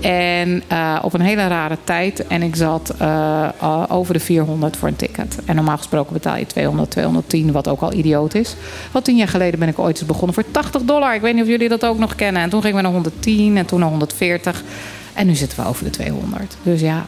[0.00, 2.26] En eh, op een hele rare tijd.
[2.26, 5.38] En ik zat eh, over de 400 voor een ticket.
[5.44, 8.54] En normaal gesproken betaal je 200, 210, wat ook al idioot is.
[8.92, 11.14] Want tien jaar geleden ben ik ooit eens begonnen voor 80 dollar.
[11.14, 12.42] Ik weet niet of jullie dat ook nog kennen.
[12.42, 14.62] En toen gingen we naar 110 en toen naar 140.
[15.14, 16.56] En nu zitten we over de 200.
[16.62, 17.06] Dus ja,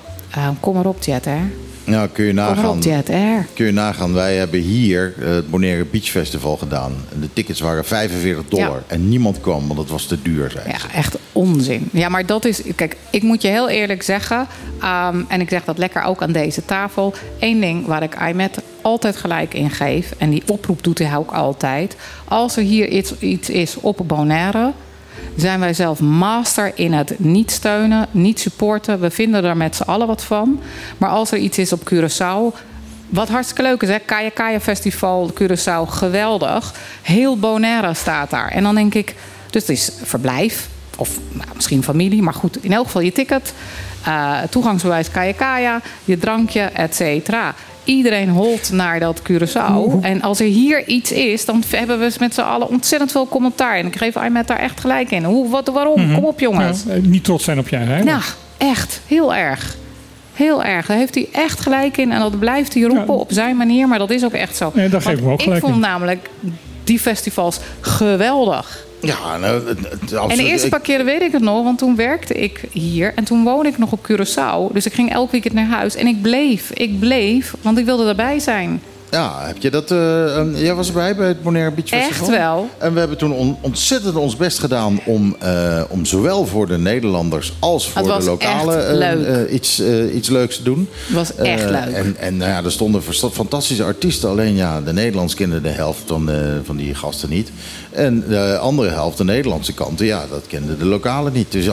[0.61, 1.51] kom maar op, Jet Air.
[1.85, 2.77] Nou, kun je nagaan.
[2.77, 3.47] op, Jet Air.
[3.55, 6.93] Kun je nagaan, wij hebben hier eh, het Bonaire Beach Festival gedaan.
[7.13, 8.67] En de tickets waren 45 dollar.
[8.69, 8.83] Ja.
[8.87, 11.89] En niemand kwam, want het was te duur, Ja, echt onzin.
[11.93, 12.63] Ja, maar dat is.
[12.77, 14.47] Kijk, ik moet je heel eerlijk zeggen.
[14.81, 17.15] ehm, en ik zeg dat lekker ook aan deze tafel.
[17.39, 20.13] Eén ding waar ik IMET altijd gelijk in geef.
[20.19, 21.97] En die oproep doet hij ook altijd.
[22.25, 24.73] Als er hier iets, iets is op Bonaire.
[25.41, 29.01] Zijn wij zelf master in het niet steunen, niet supporten.
[29.01, 30.61] We vinden er met z'n allen wat van.
[30.99, 32.57] Maar als er iets is op Curaçao.
[33.09, 33.99] Wat hartstikke leuk is, hè?
[33.99, 36.75] Kaya Kaya Festival Curaçao, geweldig.
[37.03, 38.49] Heel Bonaire staat daar.
[38.49, 39.15] En dan denk ik,
[39.51, 40.69] dus het is verblijf.
[40.97, 43.53] Of nou, misschien familie, maar goed, in elk geval je ticket.
[44.05, 47.55] eh, toegangsbewijs Kaya je drankje, et cetera.
[47.91, 50.01] Iedereen holt naar dat Curaçao.
[50.01, 53.77] En als er hier iets is, dan hebben we met z'n allen ontzettend veel commentaar.
[53.77, 55.25] En ik geef Aymet daar echt gelijk in.
[55.25, 56.15] Hoe, wat, waarom?
[56.15, 56.83] Kom op, jongens.
[56.87, 58.11] Ja, eh, niet trots zijn op eigen eiland.
[58.59, 59.01] Nou, echt.
[59.07, 59.77] Heel erg.
[60.35, 60.87] Heel erg.
[60.87, 62.13] Daar heeft hij echt gelijk in.
[62.13, 63.21] En dat blijft hij roepen Ja.
[63.21, 63.89] op zijn manier.
[63.89, 64.71] Maar dat is ook echt zo.
[64.75, 65.81] Nee, daar geef ik me ook ik gelijk vond in.
[65.81, 66.31] namelijk
[66.85, 68.85] die festivals geweldig.
[69.03, 70.31] Ja, nou, het- het- absoluut.
[70.39, 73.25] En de eerste paar keren weet ik het nog, want toen werkte ik hier en
[73.25, 74.73] toen woonde ik nog op Curaçao.
[74.73, 78.09] Dus ik ging elk weekend naar huis en ik bleef, ik bleef, want ik wilde
[78.09, 78.83] erbij zijn.
[79.11, 79.91] Ja, heb je dat...
[79.91, 82.29] eh, jij was erbij bij het Bonaire Beach Festival?
[82.29, 82.69] Echt wel.
[82.79, 86.79] En we hebben toen on- ontzettend ons best gedaan om, eh, om zowel voor de
[86.79, 89.49] Nederlanders als voor de lokale eh, leuk.
[89.51, 89.83] iets,
[90.15, 90.89] iets leuks te doen.
[91.07, 91.95] Het was echt leuk.
[91.95, 94.29] En, en nou ja, er stonden fantastische artiesten.
[94.29, 96.31] Alleen ja, de Nederlands kenden de helft van,
[96.65, 97.51] van die gasten niet.
[97.91, 101.53] En de andere helft, de Nederlandse kanten, ja, dat kenden de lokale niet.
[101.53, 101.69] Dus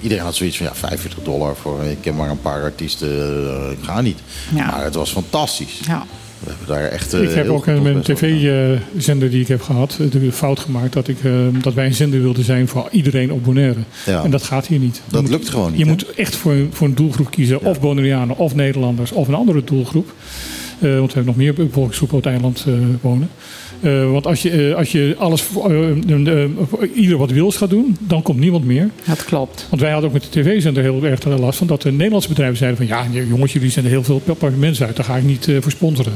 [0.00, 1.82] iedereen had zoiets van ja, 45 dollar voor.
[1.84, 4.18] Ik ken maar een paar artiesten, eh, ik ga niet.
[4.54, 4.66] Ja.
[4.70, 5.80] Maar het was fantastisch.
[5.86, 6.04] Ja.
[6.38, 7.14] We hebben daar echt.
[7.14, 10.60] eh, Ik heb ook eh, met een tv-zender die ik heb gehad, eh, de fout
[10.60, 11.32] gemaakt dat, ik, eh,
[11.62, 13.78] dat wij een zender wilden zijn voor iedereen op Bonaire.
[14.06, 14.24] Ja.
[14.24, 14.96] En dat gaat hier niet.
[14.96, 15.90] Je Dat moet- lukt gewoon niet, Je hè?
[15.90, 19.64] moet echt voor, een- voor een doelgroep kiezen, of Bonaireanen, of Nederlanders, of een andere
[19.64, 20.12] doelgroep.
[20.78, 23.30] Eh, want we hebben nog meer bevolkingsgroepen op het eiland eh, wonen.
[23.82, 27.96] Eh, want als je, eh, als je alles, voor- eh, ieder wat wils gaat doen,
[28.00, 28.88] dan komt niemand meer.
[29.04, 29.66] Dat klopt.
[29.70, 32.56] Want wij hadden ook met de tv-zender heel erg last van dat de Nederlandse bedrijven
[32.56, 35.56] zeiden van ja jongens, jullie zenden heel veel papiermensen uit, daar ga ik niet eh,
[35.60, 36.12] voor sponsoren.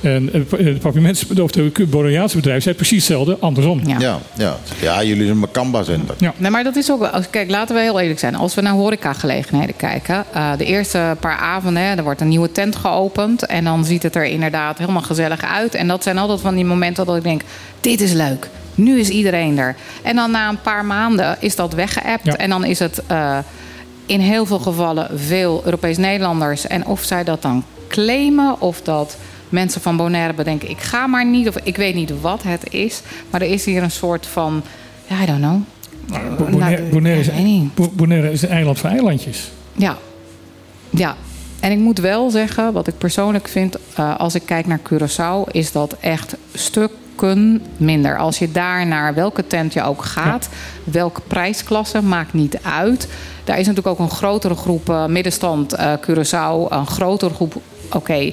[0.00, 3.80] En de papiermensen, of de Boreaanse bedrijven zei precies hetzelfde, andersom.
[3.86, 3.96] Ja.
[3.98, 4.56] Ja, ja.
[4.80, 6.14] ja, jullie zijn een Makamba-zender.
[6.18, 6.34] Ja.
[6.36, 8.34] Nee, maar dat is ook als- Kijk, laten we heel eerlijk zijn.
[8.34, 10.24] Als we naar horecagelegenheden kijken.
[10.32, 13.46] eh, de eerste paar avonden, hè, er wordt een nieuwe tent geopend.
[13.46, 15.74] En dan ziet het er inderdaad helemaal gezellig uit.
[15.74, 17.42] En dat zijn altijd van die momenten dat ik denk:
[17.80, 18.48] dit is leuk.
[18.74, 19.76] Nu is iedereen er.
[20.02, 22.24] En dan na een paar maanden is dat weggeëpt.
[22.24, 22.36] Ja.
[22.36, 23.38] En dan is het eh,
[24.06, 26.66] in heel veel gevallen veel Europees Nederlanders.
[26.66, 29.16] En of zij dat dan claimen of dat
[29.48, 31.48] mensen van Bonaire bedenken: ik ga maar niet.
[31.48, 33.00] Of ik weet niet wat het is.
[33.30, 34.62] Maar er is hier een soort van.
[35.06, 35.60] Ja, I don't know.
[36.38, 39.50] Bo- Bonaire, Nou, Bonaire, is, Bonaire is een eiland van eilandjes.
[39.72, 39.96] Ja.
[40.90, 41.16] Ja.
[41.60, 45.50] En ik moet wel zeggen, wat ik persoonlijk vind, eh, als ik kijk naar Curaçao,
[45.50, 48.18] is dat echt stukken minder.
[48.18, 50.48] Als je daar naar welke tent je ook gaat,
[50.84, 53.08] welke prijsklasse, maakt niet uit.
[53.44, 57.54] Daar is natuurlijk ook een grotere groep eh, middenstand eh, Curaçao, een grotere groep,
[57.92, 58.32] oké,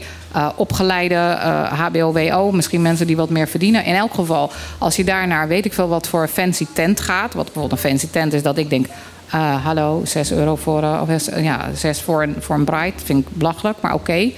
[0.55, 3.83] opgeleide eh, HBO-WO, misschien mensen die wat meer verdienen.
[3.83, 7.33] In elk geval, als je daar naar weet ik veel wat voor fancy tent gaat,
[7.33, 8.85] wat bijvoorbeeld een fancy tent is, dat ik denk,
[9.31, 12.93] eh, hallo, 6 euro voor, eh, of zes- ja, 6 voor een, voor een bride.
[13.03, 14.31] Vind ik belachelijk, maar oké.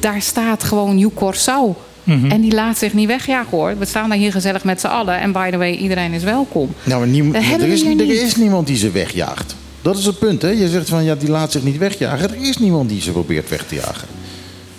[0.00, 1.86] Daar staat gewoon New Curaçao.
[2.28, 3.78] En die laat zich niet wegjagen hoor.
[3.78, 5.20] We staan daar hier gezellig met z'n allen.
[5.20, 6.70] En by the way, iedereen is welkom.
[6.84, 8.00] Nou, maar er, is, er niet.
[8.00, 9.56] is niemand die ze wegjaagt.
[9.82, 10.48] Dat is het punt, hè?
[10.48, 12.30] Je zegt van ja, die laat zich niet wegjagen.
[12.30, 14.08] Er is niemand die ze probeert weg te jagen.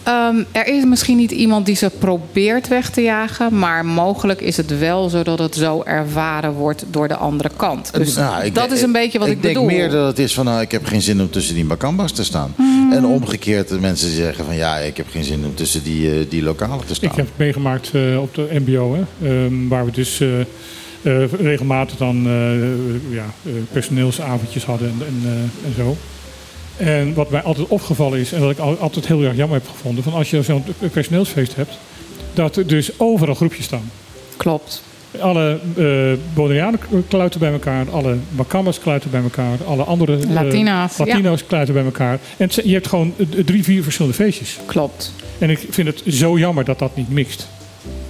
[0.09, 3.59] Ehm, er is misschien niet iemand die ze probeert weg te jagen.
[3.59, 7.93] Maar mogelijk is het wel zo dat het zo ervaren wordt door de andere kant.
[7.93, 9.67] Dus Nou, ik dat denk- is een beetje wat ik, ik bedoel.
[9.67, 12.11] denk meer dat het is van nou, ik heb geen zin om tussen die Macambas
[12.11, 12.53] te staan.
[12.55, 12.91] Hmm.
[12.93, 16.25] En omgekeerd de mensen zeggen van ja, ik heb geen zin om tussen die, eh,
[16.29, 17.09] die lokalen te staan.
[17.09, 21.31] Ik heb het meegemaakt eh, op de MBO, hè, ehm, waar we dus eh, eh,
[21.41, 25.97] regelmatig dan eh, ja, eh, personeelsavondjes hadden en, en, en zo.
[26.79, 29.69] En wat mij altijd opgevallen is, en wat ik al- altijd heel erg jammer heb
[29.69, 31.77] gevonden, van als je zo'n personeelsfeest hebt,
[32.33, 33.91] dat er dus overal groepjes staan.
[34.37, 34.83] Klopt.
[35.19, 35.85] Alle eh
[36.33, 41.05] Bonaireanen kluiten bij elkaar, alle Macambas kluiten bij elkaar, alle andere Latina's, ja.
[41.05, 42.19] Latino's kluiten bij elkaar.
[42.37, 43.13] En je hebt gewoon
[43.45, 44.57] drie, vier verschillende feestjes.
[44.65, 45.13] Klopt.
[45.37, 47.47] En ik vind het zo jammer dat dat niet mixt.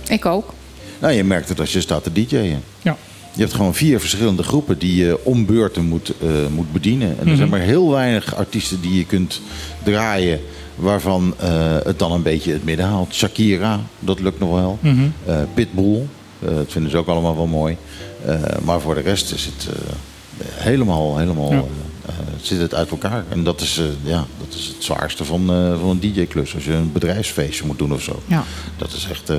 [0.07, 0.53] Ik ook.
[0.99, 2.63] Nou, je merkt het als je staat te DJ'en.
[2.81, 2.97] Ja.
[3.39, 7.19] Je hebt gewoon vier verschillende groepen die je om beurten moet, eh, moet bedienen.
[7.19, 9.41] En er zijn maar heel weinig artiesten die je kunt
[9.83, 10.39] draaien
[10.75, 13.13] waarvan eh, het dan een beetje het midden haalt.
[13.13, 14.79] Shakira, dat lukt nog wel.
[15.25, 16.07] Eh, Pitbull,
[16.39, 17.77] dat vinden ze ook allemaal wel mooi.
[18.63, 19.69] Maar voor de rest is het
[20.43, 21.63] helemaal, helemaal Ja.
[22.09, 23.23] Eh, zit het uit elkaar.
[23.29, 26.55] En dat is, eh, ja, dat is het zwaarste van, eh, van een DJ-klus.
[26.55, 28.21] Als je een bedrijfsfeestje moet doen of zo.
[28.27, 28.43] Ja.
[28.77, 29.35] Dat is echt eh,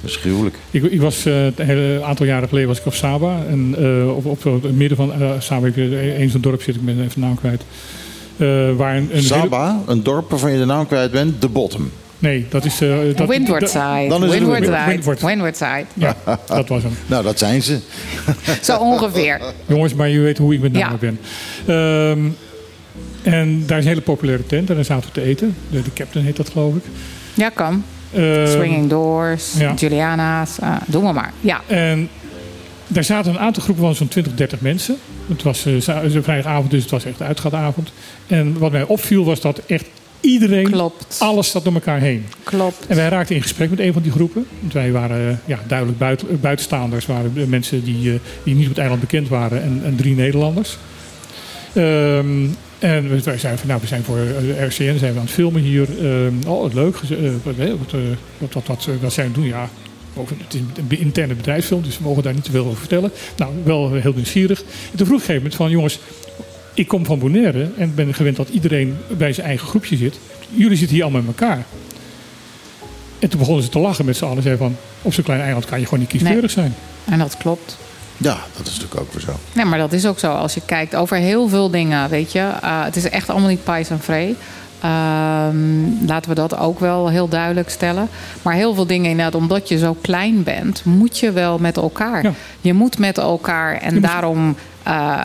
[0.00, 0.56] dat is gruwelijk.
[0.70, 3.42] Ik, ik was eh, een hele aantal jaren geleden was ik op Saba.
[3.48, 6.74] En eh, op, op het midden van eh, Saba, heb je een zo'n dorp zit,
[6.74, 7.62] ik ben even de naam kwijt.
[8.36, 11.48] Eh, waar een, een hele- Saba, een dorp waarvan je de naam kwijt bent, de
[11.48, 11.90] Bottom.
[12.18, 12.80] Nee, dat is...
[12.80, 14.06] eh, dat, Windward side.
[14.08, 14.80] dan is het Windward Windward.
[14.82, 14.90] side.
[14.90, 15.20] Windward.
[15.22, 15.84] Windward side.
[15.94, 16.16] Ja,
[16.46, 16.92] dat was hem.
[17.06, 17.78] Nou, dat zijn ze.
[18.62, 19.40] Zo ongeveer.
[19.66, 20.96] Jongens, maar je weet hoe ik met name Ja.
[20.98, 21.18] ben.
[21.66, 22.28] Ehm,
[23.34, 24.68] en daar is een hele populaire tent.
[24.68, 25.56] En daar zaten we te eten.
[25.70, 26.82] De, de Captain heet dat, geloof ik.
[27.34, 27.84] Ja, kan.
[28.14, 29.74] Ehm, Swinging Doors, ja.
[29.74, 30.58] Juliana's.
[30.58, 31.32] eh, doen we maar.
[31.40, 31.60] Ja.
[31.66, 32.08] En
[32.86, 34.96] daar zaten een aantal groepen van zo'n 20, 30 mensen.
[35.28, 37.92] Het was een vrijdagavond, dus het was echt een uitgaatavond.
[38.26, 39.84] En wat mij opviel was dat echt
[40.20, 41.16] iedereen, Klopt.
[41.18, 42.26] alles zat door elkaar heen.
[42.42, 42.86] Klopt.
[42.86, 44.46] En wij raakten in gesprek met een van die groepen.
[44.60, 47.06] Want wij waren eh, ja, duidelijk buiten, eh, buitenstaanders.
[47.06, 49.62] waren mensen die, eh, die niet op het eiland bekend waren.
[49.62, 50.78] En, en drie Nederlanders.
[51.72, 52.46] Ehm,
[52.78, 54.18] en wij zeiden van, nou, we zijn voor
[54.60, 55.88] RCN, zijn we aan het filmen hier.
[56.02, 56.96] Ehm, oh, leuk.
[57.42, 57.58] wat,
[58.38, 59.46] wat, wat, wat, wat, zijn we doen?
[59.46, 59.68] Ja,
[60.14, 63.10] over, het is een interne bedrijfsfilm, dus we mogen daar niet te veel over vertellen.
[63.36, 64.60] Nou, wel heel nieuwsgierig.
[64.90, 65.98] En toen vroeg ik een gegeven moment van, jongens,
[66.78, 70.18] ik kom van Bonaire en ben gewend dat iedereen bij zijn eigen groepje zit.
[70.50, 71.64] Jullie zitten hier allemaal met elkaar.
[73.18, 74.42] En toen begonnen ze te lachen met z'n allen.
[74.42, 76.74] Zeiden van, op zo'n klein eiland kan je gewoon niet kieskeurig zijn.
[77.04, 77.76] En dat klopt.
[78.16, 79.32] Ja, dat is natuurlijk ook weer zo.
[79.52, 80.32] Nee, maar dat is ook zo.
[80.32, 82.38] Als je kijkt over heel veel dingen, weet je.
[82.38, 84.36] eh, het is echt allemaal niet pais en vree.
[84.80, 88.08] Ehm, laten we dat ook wel heel duidelijk stellen.
[88.42, 92.22] Maar heel veel dingen inderdaad, omdat je zo klein bent, moet je wel met elkaar.
[92.22, 92.32] Ja.
[92.60, 93.74] Je moet met elkaar.
[93.74, 94.56] En daarom
[94.88, 95.20] eh,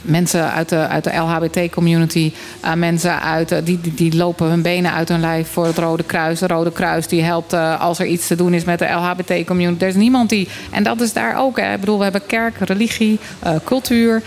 [0.00, 4.62] mensen uit de, uit de LHBT-community, eh, mensen uit, eh, die, die, die lopen hun
[4.62, 6.38] benen uit hun lijf voor het Rode Kruis.
[6.38, 9.82] De Rode Kruis die helpt als er iets te doen is met de LHBT-community.
[9.82, 10.48] Er is niemand die.
[10.70, 11.58] En dat is daar ook.
[11.58, 11.72] Hè.
[11.72, 13.18] Ik bedoel, we hebben kerk, religie,
[13.64, 14.22] cultuur.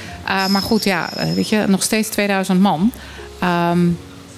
[0.50, 2.92] Maar goed, ja, weet je, nog steeds 2000 man.
[3.40, 3.80] Ehm,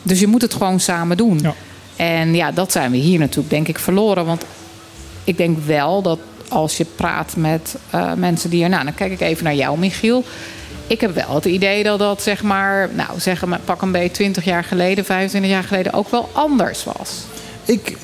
[0.03, 1.39] dus je moet het gewoon samen doen.
[1.41, 1.53] Ja.
[1.95, 4.25] En ja, dat zijn we hier natuurlijk, denk ik, verloren.
[4.25, 4.43] Want
[5.23, 8.69] ik denk wel dat als je praat met eh, mensen die er...
[8.69, 10.23] Nou, dan kijk ik even naar jou, Michiel.
[10.87, 12.89] Ik heb wel het idee dat dat, zeg maar...
[12.95, 15.93] Nou, zeg maar, pak een beetje 20 jaar geleden, 25 jaar geleden...
[15.93, 17.23] ook wel anders was.
[17.65, 17.97] Ik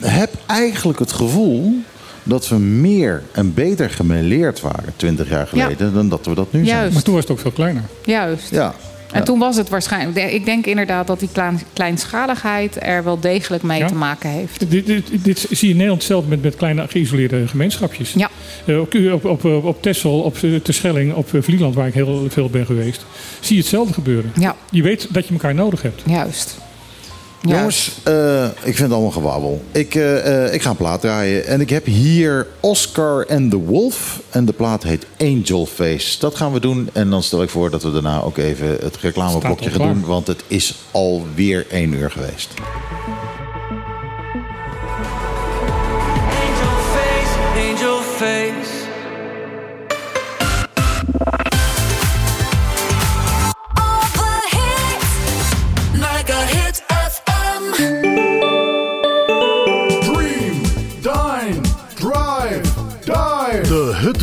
[0.00, 1.74] heb eigenlijk het gevoel
[2.22, 6.64] dat we meer en beter gemêleerd waren 20 jaar geleden dan dat we dat nu
[6.64, 6.78] zijn.
[6.78, 6.94] Juist.
[6.94, 7.82] Maar toen was het ook veel kleiner.
[8.04, 8.50] Juist.
[8.50, 8.74] Ja.
[9.12, 10.32] En toen was het waarschijnlijk...
[10.32, 13.86] Ik denk inderdaad dat die klein, kleinschaligheid er wel degelijk mee Ja.
[13.86, 14.70] te maken heeft.
[14.70, 18.12] Dit, dit, dit zie je in Nederland zelf met, met kleine geïsoleerde gemeenschapjes.
[18.12, 18.30] Ja.
[18.64, 18.94] Eh, op,
[19.24, 22.66] op, op, op Texel, op eh, Terschelling, op eh, Vlieland, waar ik heel veel ben
[22.66, 23.06] geweest,
[23.40, 24.32] zie je hetzelfde gebeuren.
[24.38, 26.02] Ja, Je weet dat je elkaar nodig hebt.
[26.06, 26.58] juist.
[27.40, 29.64] Jongens, eh, ik vind het allemaal gewabbel.
[29.72, 31.46] Ik, eh, eh, ik ga een plaat draaien.
[31.46, 34.20] En ik heb hier Oscar and the Wolf.
[34.30, 36.18] En de plaat heet Angel Face.
[36.18, 36.88] Dat gaan we doen.
[36.92, 40.04] En dan stel ik voor dat we daarna ook even het reclameblokje gaan doen.
[40.04, 42.48] Want het is alweer één uur geweest.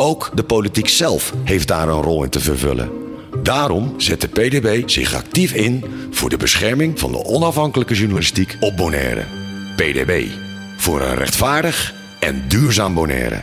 [0.00, 2.90] Ook de politiek zelf heeft daar een rol in te vervullen.
[3.42, 8.76] Daarom zet de PDB zich actief in voor de bescherming van de onafhankelijke journalistiek op
[8.76, 9.24] Bonaire.
[9.76, 10.26] PDB.
[10.76, 13.42] Voor een rechtvaardig en duurzaam Bonaire.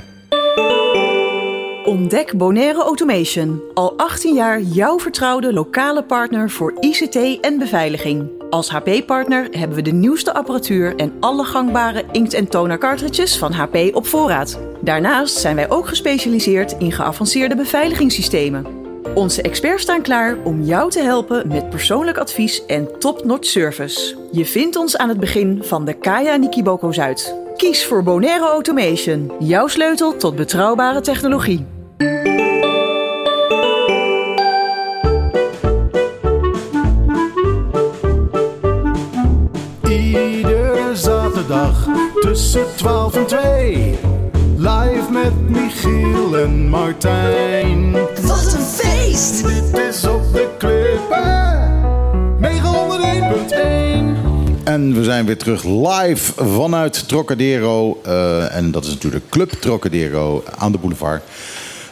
[1.85, 3.61] Ontdek Bonaire Automation.
[3.73, 8.29] Al 18 jaar jouw vertrouwde lokale partner voor ICT en beveiliging.
[8.49, 13.75] Als HP-partner hebben we de nieuwste apparatuur en alle gangbare inkt- en toner van HP
[13.93, 14.59] op voorraad.
[14.85, 18.65] Daarnaast zijn wij ook gespecialiseerd in geavanceerde beveiligingssystemen.
[19.13, 24.15] Onze experts staan klaar om jou te helpen met persoonlijk advies en top-notch service.
[24.31, 27.35] Je vindt ons aan het begin van de Kaya Nikiboko Zuid.
[27.57, 31.65] Kies voor Bonaire Automation, jouw sleutel tot betrouwbare technologie.
[39.89, 41.87] Iedere zaterdag
[42.19, 44.04] tussen 12 en 2.
[45.25, 47.91] Met Michiel en Martijn.
[48.21, 49.43] Wat een feest.
[49.43, 51.73] Dit is op de klippen.
[54.61, 54.63] 901.1.
[54.63, 58.01] En we zijn weer terug live vanuit Trocadero.
[58.03, 61.23] eh, en dat is natuurlijk Club Trocadero aan de boulevard.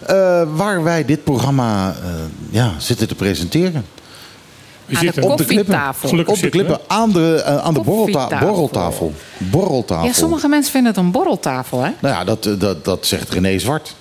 [0.05, 2.09] Eh, waar wij dit programma eh,
[2.49, 3.85] ja, zitten te presenteren.
[4.85, 5.79] We Aan zitten op de klippen.
[5.95, 9.13] Gelukkig Op de klippen aan de, eh, aan de borreltafel.
[9.37, 10.05] Borreltafel.
[10.05, 11.89] Ja, sommige mensen vinden het een borreltafel, hè?
[11.99, 13.95] Nou ja, dat, eh, dat, dat zegt René Zwart.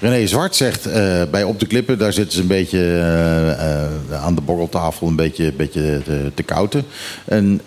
[0.00, 3.04] René Zwart zegt eh, bij Op de Klippen, daar zitten ze een beetje
[4.12, 6.84] aan de borreltafel een beetje, beetje te, te kouten.
[7.24, 7.60] En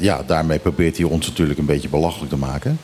[0.00, 2.78] ja, daarmee probeert hij ons natuurlijk een beetje belachelijk te maken.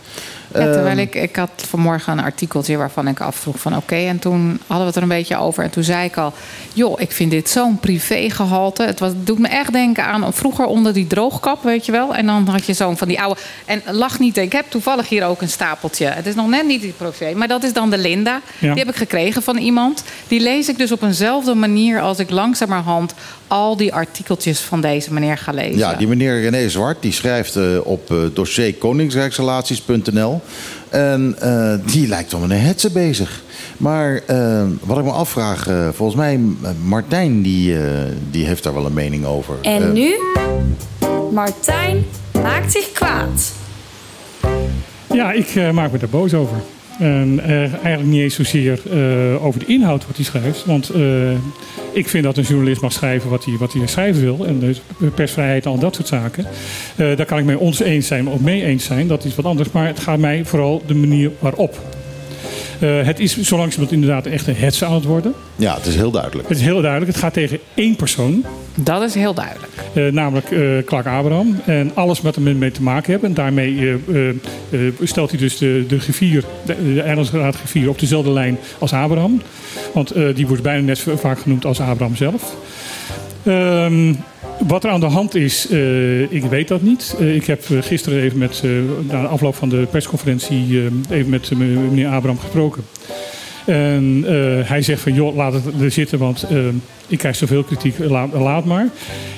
[0.54, 3.94] Ja, terwijl Ehm, ik, ik had vanmorgen een artikeltje waarvan ik afvroeg van oké.
[3.94, 5.64] en toen hadden we het er een beetje over.
[5.64, 6.32] En toen zei ik al,
[6.72, 8.82] joh, ik vind dit zo'n privégehalte.
[8.82, 12.14] Het, was, het doet me echt denken aan vroeger onder die droogkap, weet je wel.
[12.14, 13.40] En dan had je zo'n van die oude...
[13.64, 16.06] En lach niet, ik heb toevallig hier ook een stapeltje.
[16.06, 18.40] Het is nog net niet die privé, maar dat is dan de Linda.
[18.58, 18.74] Ja.
[18.74, 20.04] Die heb ik gekregen van iemand.
[20.28, 23.14] Die lees ik dus op eenzelfde manier als ik langzamerhand...
[23.54, 25.78] al die artikeltjes van deze meneer ga lezen.
[25.78, 30.40] Ja, die meneer René Zwart die schrijft eh, op eh, dossier koningsrijksrelaties.nl.
[30.88, 33.42] En eh, die lijkt wel met een hetze bezig.
[33.76, 37.88] Maar eh, wat ik me afvraag, eh, volgens mij eh, Martijn die, eh,
[38.30, 39.54] die heeft daar wel een mening over.
[39.62, 40.14] En Eh, nu?
[41.32, 42.04] Martijn
[42.42, 43.52] maakt zich kwaad.
[45.12, 46.56] Ja, ik eh, maak me daar boos over.
[46.98, 50.64] En eh, eigenlijk niet eens zozeer eh, over de inhoud wat hij schrijft.
[50.64, 51.30] Want eh,
[51.92, 54.46] ik vind dat een journalist mag schrijven wat hij, wat hij schrijven wil.
[54.46, 54.80] En dus
[55.14, 56.46] persvrijheid en al dat soort zaken.
[56.96, 59.08] Daar kan ik mee ons eens zijn of mee eens zijn.
[59.08, 59.70] Dat is wat anders.
[59.70, 61.93] Maar het gaat mij vooral de manier waarop.
[62.80, 65.34] Eh, het is zo langzamerhand inderdaad echt een hetze aan het worden.
[65.56, 66.48] Ja, het is heel duidelijk.
[66.48, 67.12] Het is heel duidelijk.
[67.12, 68.44] Het gaat tegen één persoon.
[68.74, 69.72] Dat is heel duidelijk.
[69.92, 71.60] Eh, namelijk eh, Clark Abraham.
[71.66, 73.24] En alles wat er mee te maken heeft.
[73.24, 73.94] En daarmee eh,
[74.28, 74.28] eh,
[74.70, 78.92] eh, stelt hij dus de, de griffier, de, de Eilandsraad griffier op dezelfde lijn als
[78.92, 79.42] Abraham.
[79.92, 82.56] Want eh, die wordt bijna net zo vaak genoemd als Abraham zelf.
[83.44, 84.14] Ehm,
[84.58, 87.16] wat er aan de hand is, eh, ik weet dat niet.
[87.18, 88.62] Eh, ik heb eh, gisteren even met,
[89.08, 92.84] na de afloop van de persconferentie, even met meneer Abraham gesproken.
[93.66, 94.24] En
[94.64, 96.46] hij zegt van, joh, laat het er zitten, want
[97.06, 98.88] ik krijg zoveel kritiek, laat, laat maar.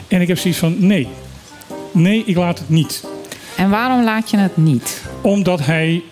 [0.09, 1.09] En ik heb zoiets van, nee.
[1.93, 3.05] Nee, ik laat het niet.
[3.57, 5.03] En waarom laat je het niet?
[5.21, 6.03] Omdat hij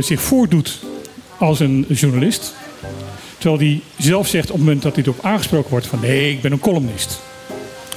[0.00, 0.80] zich voordoet
[1.38, 2.54] als een journalist.
[3.42, 6.40] Terwijl hij zelf zegt op het moment dat hij erop aangesproken wordt van, nee, ik
[6.40, 7.20] ben een columnist.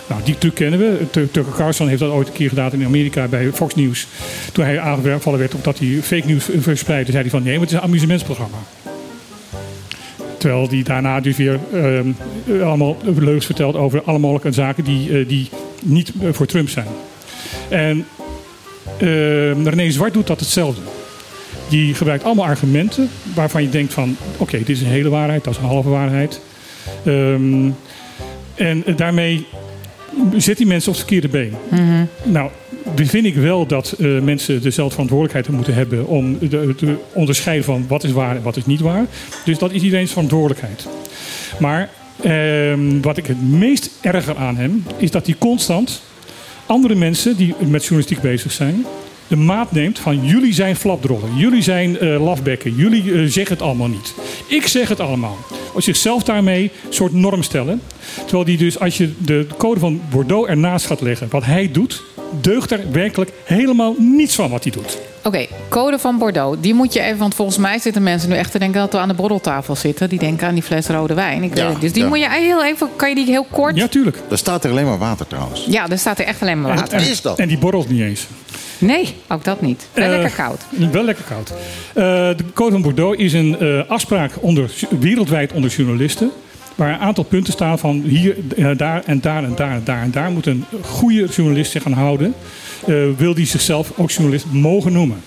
[0.08, 0.98] Nou, die truc kennen we.
[1.12, 4.08] Tu- Tucker Carlson heeft dat ooit een keer gedaan in Amerika bij Fox News.
[4.52, 7.72] Toen hij aangevallen werd omdat hij fake news verspreidde, zei hij van nee, maar het
[7.72, 8.58] is een amusementsprogramma.
[10.38, 12.08] Terwijl hij daarna dus weer ehm,
[12.64, 15.50] allemaal leugens vertelt over alle mogelijke zaken die, eh, die
[15.84, 16.88] niet eh, voor Trump zijn.
[17.70, 18.06] En
[18.98, 20.82] ehm René Zwart doet dat hetzelfde.
[21.70, 24.18] Die gebruikt allemaal argumenten waarvan je denkt van...
[24.38, 26.40] oké, dit is een hele waarheid, dat is een halve waarheid.
[27.06, 27.70] Ehm,
[28.56, 29.46] en daarmee
[30.38, 31.54] zet die mensen op het verkeerde been.
[32.24, 32.50] Nou,
[32.96, 36.08] dan vind ik wel dat eh, mensen dezelfde verantwoordelijkheid moeten hebben...
[36.08, 39.06] om de- te onderscheiden van wat is waar en wat is niet waar.
[39.46, 40.88] Dus dat is iedereen's verantwoordelijkheid.
[41.60, 41.90] Maar
[42.22, 44.84] ehm, wat ik het meest erger aan hem...
[44.98, 46.02] is dat hij constant
[46.66, 48.86] andere mensen die met journalistiek bezig zijn...
[49.28, 51.36] de maat neemt van jullie zijn flapdrollen.
[51.38, 52.76] Jullie zijn eh lafbekken.
[52.76, 54.14] Jullie eh, zeggen het allemaal niet.
[54.48, 55.38] Ik zeg het allemaal.
[55.74, 57.82] Als zichzelf daarmee een soort norm stellen.
[58.16, 61.28] Terwijl die dus, als je de code van Bordeaux ernaast gaat leggen...
[61.30, 62.04] wat hij doet,
[62.42, 64.98] deugt er werkelijk helemaal niets van wat hij doet.
[65.24, 66.58] Oké, code van Bordeaux.
[66.62, 68.98] Die moet je even, want volgens mij zitten mensen nu echt te denken dat we
[68.98, 70.10] aan de borreltafel zitten.
[70.10, 71.44] Die denken aan die fles rode wijn.
[71.44, 71.82] Ik weet Ja, het.
[71.82, 72.10] Dus die ja.
[72.10, 73.76] moet je heel even, kan je die heel kort?
[73.76, 74.18] Ja, tuurlijk.
[74.30, 75.66] Er staat er alleen maar water trouwens.
[75.70, 77.00] Ja, er staat er echt alleen maar water.
[77.00, 77.40] Wat is dat?
[77.40, 78.28] En die borrelt niet eens.
[78.78, 79.88] Nee, ook dat niet.
[79.94, 80.62] Wel Eh, lekker koud.
[80.92, 81.50] Wel lekker koud.
[81.50, 82.04] Eh,
[82.38, 86.32] de Code van Bordeaux is een eh, afspraak onder, wereldwijd onder journalisten.
[86.76, 90.02] Waar een aantal punten staan van hier, eh, daar en daar en daar en daar
[90.02, 92.34] en daar moet een goede journalist zich aan houden.
[92.88, 95.22] Eh, wil die zichzelf ook journalist mogen noemen.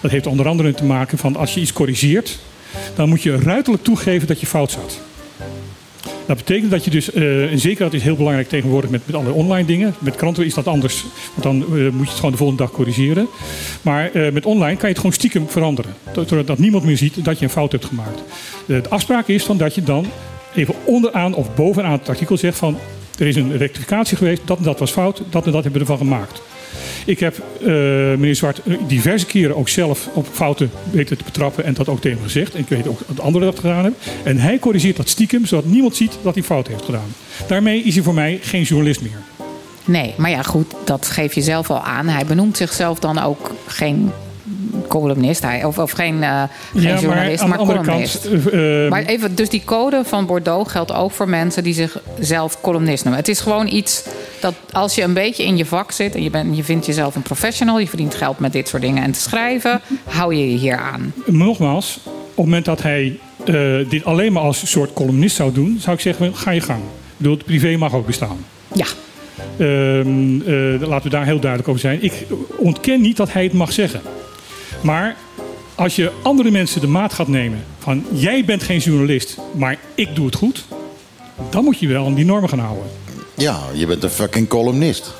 [0.00, 2.38] Dat heeft onder andere te maken van als je iets corrigeert,
[2.94, 5.00] dan moet je ruiterlijk toegeven dat je fout zat.
[6.26, 9.16] Dat betekent dat je dus, eh, en zeker dat is heel belangrijk tegenwoordig met, met
[9.16, 9.94] alle online dingen.
[9.98, 11.04] Met kranten is dat anders,
[11.34, 13.28] want dan eh, moet je het gewoon de volgende dag corrigeren.
[13.82, 15.94] Maar eh, met online kan je het gewoon stiekem veranderen.
[16.26, 18.22] Zodat dat niemand meer ziet dat je een fout hebt gemaakt.
[18.66, 20.06] De afspraak is dan dat je dan
[20.54, 22.78] even onderaan of bovenaan het artikel zegt van...
[23.18, 25.92] er is een rectificatie geweest, dat en dat was fout, dat en dat hebben we
[25.92, 26.42] ervan gemaakt.
[27.06, 31.64] Ik heb eh, meneer Zwart eh, diverse keren ook zelf op fouten weten te betrappen
[31.64, 32.54] en dat ook tegen hem gezegd.
[32.54, 34.00] En ik weet ook dat anderen dat gedaan hebben.
[34.24, 37.14] En hij corrigeert dat stiekem, zodat niemand ziet dat hij fout heeft gedaan.
[37.48, 39.22] Daarmee is hij voor mij geen journalist meer.
[39.84, 42.08] Nee, maar ja, goed, dat geef je zelf al aan.
[42.08, 44.12] Hij benoemt zichzelf dan ook geen
[44.88, 46.42] columnist, hij, of, of geen, eh,
[46.74, 48.28] geen journalist, maar, columnist.
[48.28, 48.50] kant...
[48.50, 53.04] eh, Maar even, dus die code van Bordeaux geldt ook voor mensen die zichzelf columnist
[53.04, 53.20] noemen.
[53.20, 54.04] Het is gewoon iets
[54.40, 57.14] dat als je een beetje in je vak zit en je, bent, je vindt jezelf
[57.14, 60.56] een professional, je verdient geld met dit soort dingen en te schrijven, hou je je
[60.56, 61.12] hier aan.
[61.26, 63.54] nogmaals, op het moment dat hij eh,
[63.88, 66.80] dit alleen maar als soort columnist zou doen, zou ik zeggen, ga je gang.
[66.80, 68.44] Ik bedoel, het privé mag ook bestaan.
[68.74, 68.86] Ja,
[69.56, 72.02] eh, laten we daar heel duidelijk over zijn.
[72.02, 74.00] Ik ontken niet dat hij het mag zeggen.
[74.86, 75.16] Maar
[75.74, 80.14] Als je andere mensen de maat gaat nemen van jij bent geen journalist, maar ik
[80.14, 80.64] doe het goed,
[81.50, 82.86] dan moet je wel aan die normen gaan houden.
[83.36, 85.14] Ja, je bent een fucking columnist.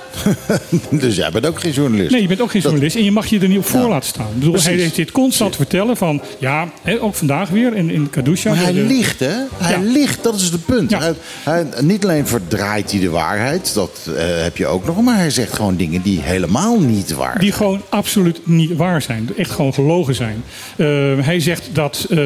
[0.90, 2.10] dus jij bent ook geen journalist.
[2.10, 3.80] Nee, je bent ook geen Dat- journalist en je mag je er niet op voor
[3.80, 4.26] Ja, laten staan.
[4.26, 7.90] Ik bedoel, hij heeft dit constant te vertellen van, ja, hè, ook vandaag weer in,
[7.90, 8.50] in Kadusha.
[8.50, 9.34] Maar hij de- liegt, hè?
[9.56, 9.78] Hij Ja.
[9.92, 10.90] liegt, dat is het punt.
[10.98, 11.12] Hij,
[11.42, 15.30] hij- niet alleen verdraait hij de waarheid, dat eh, heb je ook nog, maar hij
[15.30, 17.52] zegt gewoon dingen die helemaal niet waar Die zijn.
[17.62, 19.28] gewoon absoluut niet waar zijn.
[19.36, 20.44] Echt gewoon gelogen zijn.
[20.76, 20.86] Eh,
[21.20, 22.16] hij zegt dat ehm,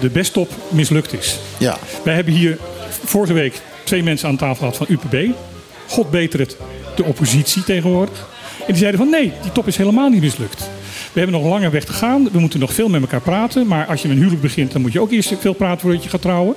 [0.00, 1.38] de bestop mislukt is.
[1.58, 2.58] Ja, Wij hebben hier
[3.04, 5.34] vorige week twee mensen aan tafel gehad van UPB.
[5.88, 6.56] God beter het,
[6.96, 8.28] de oppositie tegenwoordig.
[8.58, 10.70] En die zeiden van nee, die top is helemaal niet mislukt.
[11.12, 12.28] We hebben nog een lange weg te gaan.
[12.32, 13.66] We moeten nog veel met elkaar praten.
[13.66, 16.08] Maar als je een huwelijk begint, dan moet je ook eerst veel praten voordat je
[16.08, 16.54] gaat trouwen.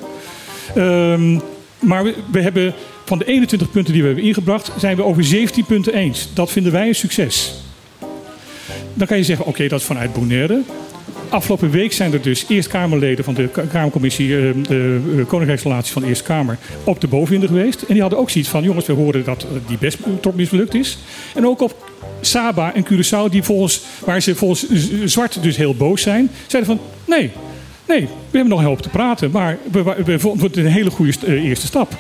[0.76, 1.40] Ehm,
[1.80, 2.74] maar we, we hebben
[3.06, 6.30] van de 21 punten die we hebben ingebracht, zijn we over 17 punten eens.
[6.34, 7.54] Dat vinden wij een succes.
[8.94, 10.62] Dan kan je zeggen, oké, dat is vanuit Bonaire.
[11.30, 16.02] Afgelopen week zijn er dus Eerst-Kamerleden van de Ka- Kamercommissie eh, de eh, Koninkrijksrelaties van
[16.02, 17.82] de Eerste Kamer op de bovenwinden geweest.
[17.82, 20.74] En die hadden ook zoiets van, jongens, we horen dat eh, die best top mislukt
[20.74, 20.98] is.
[21.36, 21.90] En ook op
[22.22, 24.66] Saba en Curaçao, die volgens, waar ze volgens
[25.06, 27.32] zwart dus heel boos zijn, zeiden van, nee,
[27.88, 31.12] nee, we hebben nog hoop te praten, maar we, we, vonden het een hele goede
[31.12, 31.98] st- eerste stap.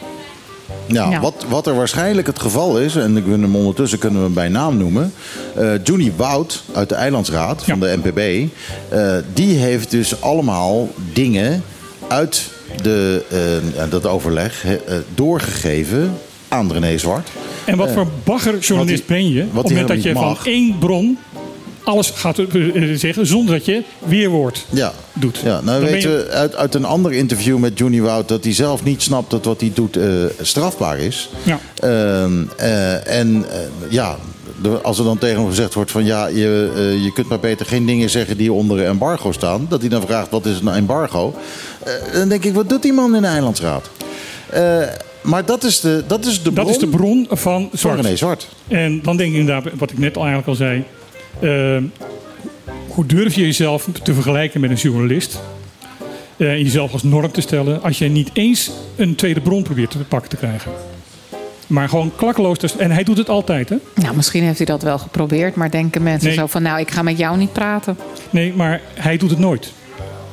[0.93, 1.19] Ja, Ja.
[1.19, 4.33] Wat, wat er waarschijnlijk het geval is, en ik wil hem ondertussen kunnen we hem
[4.33, 5.13] bij naam noemen.
[5.55, 7.85] eh Johnny Wout uit de Eilandsraad van Ja.
[7.85, 8.49] de NPB,
[8.89, 11.63] eh, die heeft dus allemaal dingen
[12.07, 12.49] uit
[12.81, 13.23] de,
[13.77, 14.65] eh, dat overleg
[15.15, 16.13] doorgegeven
[16.47, 17.29] aan René Zwart.
[17.65, 21.17] En wat voor baggerjournalist ben je op het moment dat je van één bron
[21.83, 22.39] alles gaat
[22.93, 24.93] zeggen zonder dat je weerwoord Ja.
[25.13, 25.37] doet.
[25.43, 28.43] Ja, nou Dan weten je- we uit, uit een ander interview met Johnny Wout dat
[28.43, 30.05] hij zelf niet snapt dat wat hij doet eh,
[30.41, 31.29] strafbaar is.
[31.43, 31.59] Ja.
[31.75, 33.57] Ehm, eh, en eh,
[33.89, 34.17] ja,
[34.83, 36.71] als er dan tegen hem gezegd wordt van ja, je,
[37.03, 39.65] je kunt maar beter geen dingen zeggen die onder embargo staan.
[39.69, 41.35] Dat hij dan vraagt wat is een embargo.
[42.13, 43.89] Dan denk ik, wat doet die man in de Eilandsraad?
[45.21, 47.99] Maar dat is de, dat is de Dat bron is de bron van van zwart.
[48.01, 48.47] René Zwart.
[48.67, 50.83] En dan denk ik inderdaad, wat ik net al eigenlijk al zei.
[51.39, 51.77] Eh,
[52.87, 55.39] hoe durf je jezelf te vergelijken met een journalist?
[56.37, 59.97] En jezelf als norm te stellen als je niet eens een tweede bron probeert te
[59.97, 60.71] pakken te krijgen.
[61.67, 62.57] Maar gewoon klakkeloos.
[62.57, 63.75] te- En hij doet het altijd, hè?
[63.95, 66.37] Nou, misschien heeft hij dat wel geprobeerd, maar denken mensen Nee.
[66.37, 67.97] zo van, nou, ik ga met jou niet praten.
[68.29, 69.73] Nee, maar hij doet het nooit.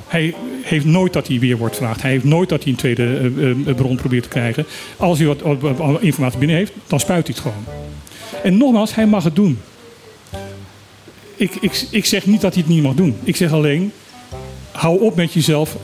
[0.07, 2.03] Hij heeft nooit dat hij weer wordt gevraagd.
[2.03, 3.33] Hij heeft nooit dat hij een tweede
[3.67, 4.67] eh, bron probeert te krijgen.
[4.97, 5.43] Als hij wat
[6.01, 7.65] informatie binnen heeft, dan spuit hij het gewoon.
[8.43, 9.59] En nogmaals, hij mag het doen.
[11.37, 13.17] Ik, ik, ik zeg niet dat hij het niet mag doen.
[13.25, 13.93] Ik zeg alleen,
[14.73, 15.77] hou op met jezelf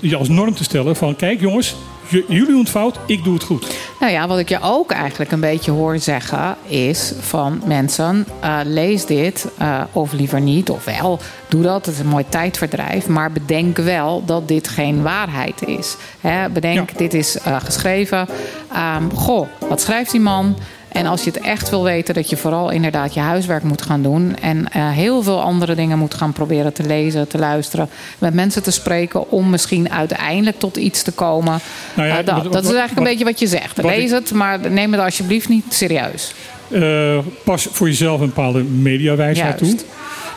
[0.00, 1.16] je als norm te stellen van...
[1.16, 1.76] kijk jongens,
[2.08, 3.66] jullie doen het fout, ik doe het goed.
[4.00, 8.58] Nou ja, wat ik je ook eigenlijk een beetje hoor zeggen is van mensen, eh,
[8.64, 13.06] lees dit eh, of liever niet, of wel, doe dat, het is een mooi tijdverdrijf,
[13.06, 15.96] maar bedenk wel dat dit geen waarheid is.
[16.20, 16.98] Hè, bedenk, Ja.
[16.98, 18.28] dit is eh, geschreven.
[18.72, 20.56] Ehm, goh, wat schrijft die man?
[20.96, 24.02] En als je het echt wil weten, dat je vooral inderdaad je huiswerk moet gaan
[24.02, 24.36] doen.
[24.40, 27.88] En eh, heel veel andere dingen moet gaan proberen te lezen, te luisteren.
[28.18, 31.58] Met mensen te spreken om misschien uiteindelijk tot iets te komen.
[31.94, 33.82] Nou ja, Eh, dat, wat- dat wat- is eigenlijk wat- een beetje wat je zegt.
[33.82, 36.34] Lees het, maar neem het alsjeblieft niet serieus.
[36.70, 39.76] Eh, pas voor jezelf een bepaalde mediawijsheid toe.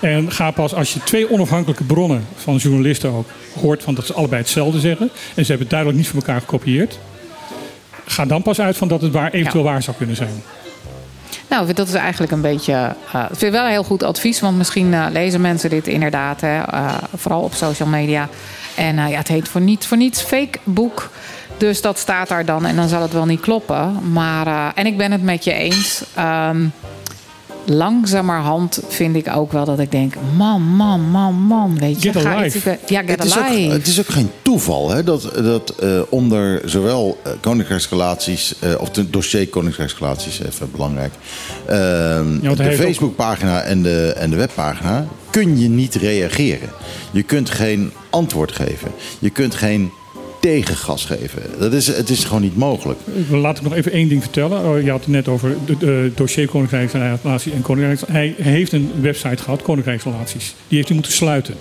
[0.02, 3.28] En ga pas als je twee onafhankelijke bronnen van journalisten ook
[3.62, 5.10] hoort van dat ze allebei hetzelfde zeggen.
[5.36, 7.00] En ze hebben het duidelijk niet van elkaar gekopieerd.
[8.10, 10.44] Ga dan pas uit van dat het waar, eventueel waar zou kunnen zijn.
[11.50, 12.74] Nou, dat is eigenlijk een beetje.
[13.14, 16.42] eh ik vind wel een heel goed advies, want misschien eh, lezen mensen dit inderdaad,
[16.42, 18.30] hè, eh, vooral op social media.
[18.76, 21.10] En eh, ja, het heet voor, niet, voor niets fake boek.
[21.58, 24.12] Dus dat staat daar dan en dan zal het wel niet kloppen.
[24.12, 26.04] Maar, en ik ben het met je eens.
[26.16, 26.66] Ehm,
[27.66, 31.78] langzamerhand vind ik ook wel dat ik denk: man, man, man, man.
[31.80, 32.58] Weet je, Get ga alive.
[32.58, 36.02] iets- ja, get Het is, ook, het is ook geen toeval hè, dat, dat eh,
[36.10, 41.14] onder zowel eh, koninkrijksrelaties, eh, of het dossier koninkrijksrelaties, even belangrijk,
[41.66, 46.70] ehm, hij de Facebookpagina en de, en de webpagina, kun je niet reageren.
[47.12, 48.92] Je kunt geen antwoord geven.
[49.20, 49.92] Je kunt geen
[50.40, 51.42] tegengas geven.
[51.60, 53.00] Dat is, het is gewoon niet mogelijk.
[53.30, 54.66] Laat ik nog even één ding vertellen.
[54.66, 58.44] Oh, Je had het net over het dossier Koninkrijksrelaties en Koninkrijksrelaties.
[58.44, 60.56] Hij heeft een website gehad, Koninkrijksrelaties.
[60.68, 61.56] Die heeft hij moeten sluiten.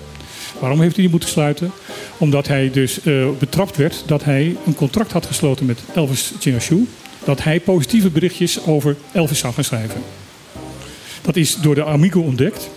[0.59, 1.71] Waarom heeft hij die moeten sluiten?
[2.17, 6.87] Omdat hij dus eh, betrapt werd dat hij een contract had gesloten met Elvis Chinashu.
[7.23, 10.01] Dat hij positieve berichtjes over Elvis zou gaan schrijven.
[11.21, 12.69] Dat is door de Amigo ontdekt.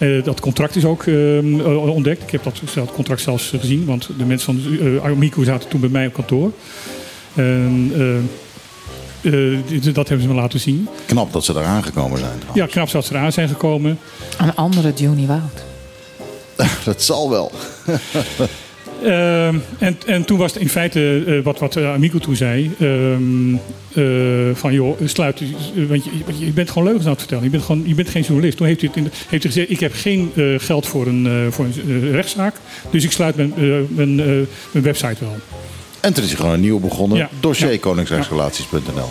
[0.00, 2.22] Eh, dat contract is ook ehm, eh, ontdekt.
[2.22, 5.80] Ik heb dat, dat contract zelfs gezien, want de mensen van uh, Amico zaten toen
[5.80, 6.52] bij mij op kantoor.
[9.92, 10.88] Dat hebben ze me laten zien.
[11.06, 12.40] Knap dat ze daar aangekomen zijn.
[12.54, 13.98] Ja, knap dat ze eraan zijn gekomen.
[14.38, 15.64] Een andere Juni Wout.
[16.84, 17.52] dat zal wel.
[19.04, 22.70] Ehm, en, en toen was het in feite eh, wat, wat eh, Amico toen zei.
[22.78, 23.54] ehm,
[23.94, 25.42] eh, van joh, sluit.
[25.88, 27.44] want je, je- bent gewoon leugens aan het vertellen.
[27.44, 28.56] Je bent, gewoon, je bent geen journalist.
[28.56, 31.64] Toen heeft hij, het in heeft hij gezegd: Ik heb geen geld voor een, voor
[31.64, 32.54] een rechtszaak.
[32.90, 33.52] Dus ik sluit mijn,
[33.88, 35.36] mijn, mijn website wel.
[36.00, 37.18] En toen is hij gewoon een nieuw begonnen.
[37.18, 37.28] Ja.
[37.40, 37.78] Dossier Ja.
[37.78, 39.08] koningsrechtsrelaties.nl.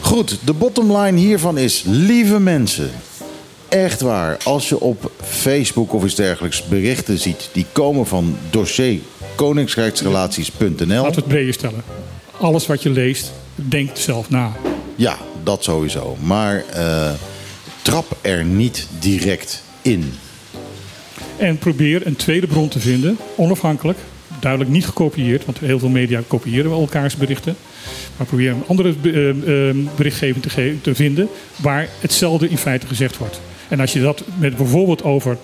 [0.00, 1.82] Goed, de bottom line hiervan is...
[1.86, 2.90] Lieve mensen,
[3.68, 4.36] echt waar.
[4.44, 7.48] Als je op Facebook of iets dergelijks berichten ziet...
[7.52, 8.98] die komen van dossier
[9.36, 10.86] koningsrechtsrelaties.nl...
[10.86, 11.82] Laten we het breder stellen.
[12.40, 14.52] Alles wat je leest, denk zelf na.
[14.96, 16.16] Ja, dat sowieso.
[16.22, 17.10] Maar eh,
[17.82, 20.12] trap er niet direct in.
[21.36, 23.98] En probeer een tweede bron te vinden, onafhankelijk.
[24.40, 27.56] Duidelijk niet gekopieerd, want heel veel media kopiëren wel elkaars berichten.
[28.16, 29.28] Maar probeer een andere eh,
[29.68, 33.40] eh, berichtgeving te, te vinden waar hetzelfde in feite gezegd wordt.
[33.68, 35.38] En als je dat met bijvoorbeeld over,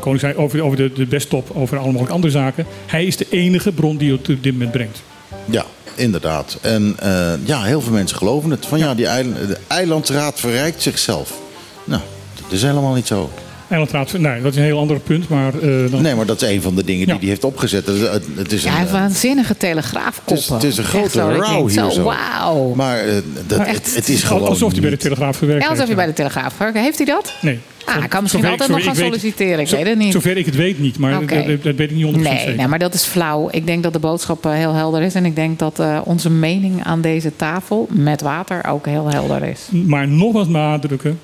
[0.00, 2.66] Koningshuis, over, over de, de desktop, over allemaal mogelijke andere zaken.
[2.86, 5.02] Hij is de enige bron die het op dit moment brengt.
[5.44, 6.58] Ja, inderdaad.
[6.62, 8.66] En eh, ja, heel veel mensen geloven het.
[8.66, 11.40] Van ja, die eiland, de eilandsraad verrijkt zichzelf.
[11.84, 12.02] Nou,
[12.42, 13.30] dat is helemaal niet zo.
[13.68, 15.28] Eilandraad, nee, dat is een heel ander punt.
[15.28, 17.20] Maar, eh, dan, Nee, maar dat is een van de dingen die Ja.
[17.20, 17.86] hij heeft opgezet.
[17.86, 20.34] Het, het- het is Ja, een, eh, waanzinnige telegraafkoppen.
[20.34, 22.02] het is, het is een grote ik rouw hier zo.
[22.02, 22.74] Wauw.
[22.74, 23.14] Maar eh,
[23.46, 23.68] dat, Echt.
[23.86, 25.96] het, het is gewoon alsof hij bij de Telegraaf gewerkt Ja, alsof heeft.
[25.98, 26.78] hij bij de Telegraaf werkt.
[26.78, 27.32] Heeft hij dat?
[27.40, 27.58] Nee.
[27.84, 29.58] Ah, hij kan misschien Zover ik- altijd nog gaan ik weet- solliciteren.
[29.60, 30.12] Ik zo- weet het niet.
[30.12, 32.56] Zover ik het weet niet, maar dat, dat- weet ik niet 100% Nee, zeker.
[32.56, 33.48] nee, maar dat is flauw.
[33.50, 35.14] Ik denk dat de boodschap eh, heel helder is.
[35.14, 39.42] En ik denk dat eh, onze mening aan deze tafel met water ook heel helder
[39.42, 39.60] is.
[39.70, 41.18] Maar nogmaals benadrukken,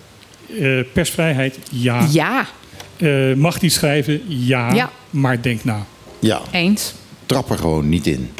[0.60, 2.06] eh, persvrijheid ja.
[2.10, 2.46] Ja,
[2.96, 4.20] Eh, mag hij schrijven?
[4.26, 4.72] Ja.
[4.72, 4.90] Ja.
[5.10, 5.86] Maar denk na.
[6.18, 6.94] Ja, eens.
[7.26, 8.30] trap er gewoon niet in.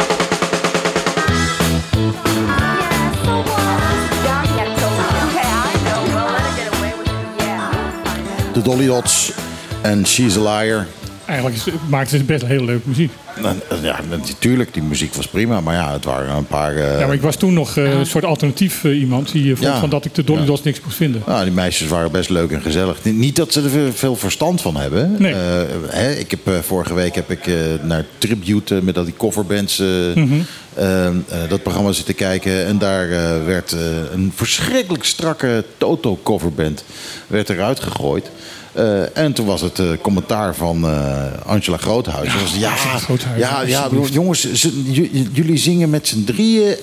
[8.52, 9.32] De Dolly Dots
[9.82, 10.86] en She's a Liar.
[11.26, 13.10] Eigenlijk is, maakt het best heel leuke muziek.
[13.42, 15.60] Nou, Ja, natuurlijk, die muziek was prima.
[15.60, 16.74] Maar ja, het waren een paar...
[16.76, 19.68] eh, Ja, maar ik was toen nog eh, een soort alternatief eh, iemand die vond
[19.68, 19.80] Ja.
[19.80, 20.46] van dat ik de Dolly Ja.
[20.46, 21.22] Dots niks moest vinden.
[21.26, 22.98] Nou, die meisjes waren best leuk en gezellig.
[23.04, 25.16] Niet- dat ze er veel- verstand van hebben.
[25.18, 25.32] Nee.
[25.32, 25.38] Eh,
[25.88, 30.32] hè, ik heb, vorige week heb ik eh, naar Tribute met al die coverbands Mhm.
[30.74, 31.12] eh, eh,
[31.48, 32.66] dat programma zitten kijken.
[32.66, 33.08] En daar
[33.44, 33.80] werd eh,
[34.12, 36.84] een verschrikkelijk strakke Toto coverband
[37.26, 38.30] werd eruit gegooid.
[38.74, 42.32] Eh, en toen was het eh, commentaar van eh, Angela Groothuis.
[42.32, 44.68] Ja, was, ja, Groothuis, ja, jongens,
[45.32, 46.76] jullie zingen met z'n drieën.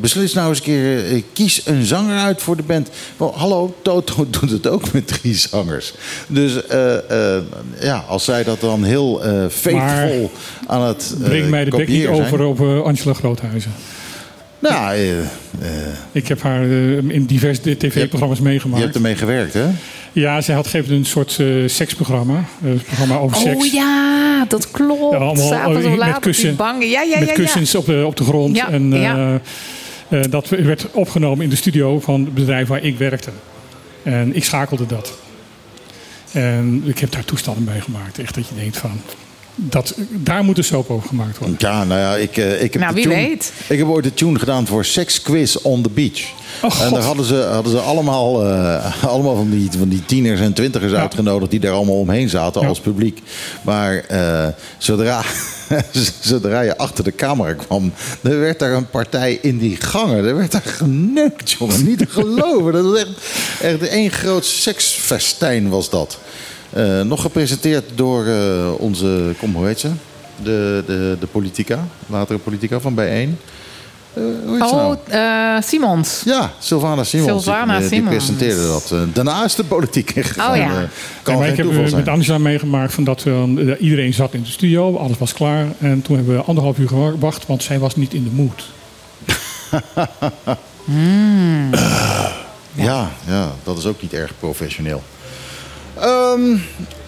[0.00, 2.88] beslis nou eens een keer, kies een zanger uit voor de band.
[3.16, 5.92] Wel, hallo, Toto doet het ook met drie zangers.
[6.26, 6.52] Dus
[7.80, 10.30] ja, als zij dat dan heel eh faithful
[10.66, 13.72] aan het Breng mij de bek niet over op Angela Groothuizen.
[14.60, 15.26] Nou, eh, eh,
[16.12, 18.82] Ik heb haar eh, in diverse tv-programma's je meegemaakt.
[18.82, 19.66] hebt ermee gewerkt, hè?
[20.12, 22.44] Ja, zij had gegeven een soort eh, seksprogramma.
[22.62, 23.56] eh, een programma over seks.
[23.66, 25.12] Oh ja, dat klopt.
[25.12, 26.88] Ja, allemaal, met kussen- banken.
[26.88, 28.56] Ja, ja, met ja, kussens op de, op de grond.
[28.56, 29.40] Ja, en eh, ja.
[30.08, 33.30] eh, dat werd opgenomen in de studio van het bedrijf waar ik werkte.
[34.02, 35.18] En ik schakelde dat.
[36.32, 38.18] En ik heb daar toestanden bij gemaakt.
[38.18, 39.00] Echt dat je denkt van...
[39.62, 41.56] Dat, daar moet een soap over gemaakt worden.
[41.58, 43.52] Ja, nou ja, ik, eh, ik heb Nou, de wie tune- weet.
[43.68, 46.20] Ik heb ooit de tune gedaan voor Sex Quiz on the Beach.
[46.62, 50.40] Oh, en daar hadden ze, hadden ze allemaal, eh, allemaal van, die, van die tieners
[50.40, 50.98] en twintigers Ja.
[51.00, 51.50] uitgenodigd...
[51.50, 52.68] die daar allemaal omheen zaten Ja.
[52.68, 53.22] als publiek.
[53.62, 54.46] Maar eh,
[54.78, 55.22] zodra,
[56.20, 57.92] zodra je achter de camera kwam...
[58.22, 60.24] er werd daar een partij in die gangen.
[60.24, 61.84] Er werd daar geneukt, jongen.
[61.84, 62.72] Niet te geloven.
[62.72, 63.10] Dat was echt,
[63.60, 66.18] echt één groot seksfestijn was dat.
[66.70, 69.90] Eh, nog gepresenteerd door eh, onze, kom, hoe heet ze?
[70.42, 73.38] De, de, de politica, latere politica van Bijeen.
[74.14, 74.96] Eh hoe heet ze nou?
[74.96, 75.14] Oh,
[75.56, 76.22] eh, Simons.
[76.24, 77.44] Ja, Sylvana Simons.
[77.44, 78.16] Sylvana die, die Simons.
[78.16, 78.94] presenteerde dat.
[79.12, 80.50] Daarna is de politiek ingegaan.
[80.50, 80.62] Oh ja.
[80.62, 80.88] Ja,
[81.22, 82.04] kan ik heb toeval zijn.
[82.04, 85.66] met Angela meegemaakt van dat we, iedereen zat in de studio, alles was klaar.
[85.78, 88.64] En toen hebben we anderhalf uur gewacht, want zij was niet in de mood.
[92.72, 95.02] ja, ja, dat is ook niet erg professioneel.
[96.00, 96.56] Ehm,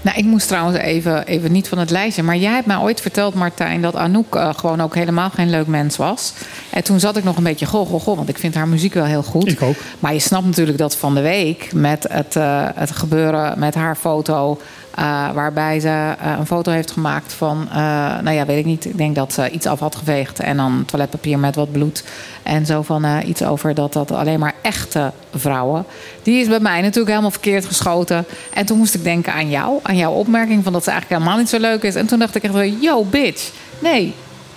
[0.05, 2.23] Nou, ik moest trouwens even, even niet van het lijstje.
[2.23, 5.67] Maar jij hebt mij ooit verteld, Martijn, dat Anouk eh, gewoon ook helemaal geen leuk
[5.67, 6.33] mens was.
[6.71, 8.95] En toen zat ik nog een beetje goh, goh, goh, want ik vind haar muziek
[8.95, 9.49] wel heel goed.
[9.49, 9.77] Ik ook.
[9.99, 13.97] Maar je snapt natuurlijk dat van de week met het, eh, het gebeuren met haar
[13.97, 14.61] foto.
[14.95, 17.77] Eh, waarbij ze eh, een foto heeft gemaakt van, eh,
[18.23, 18.85] nou ja, weet ik niet.
[18.85, 22.05] Ik denk dat ze iets af had geveegd en dan toiletpapier met wat bloed.
[22.43, 25.85] En zo van iets over dat dat alleen maar echte vrouwen.
[26.23, 28.25] Die is bij mij natuurlijk helemaal verkeerd geschoten.
[28.55, 31.41] En toen moest ik denken aan jou, aan jouw opmerking van dat ze eigenlijk helemaal
[31.41, 31.95] niet zo leuk is.
[31.95, 34.15] En toen dacht ik echt wel, yo bitch, nee,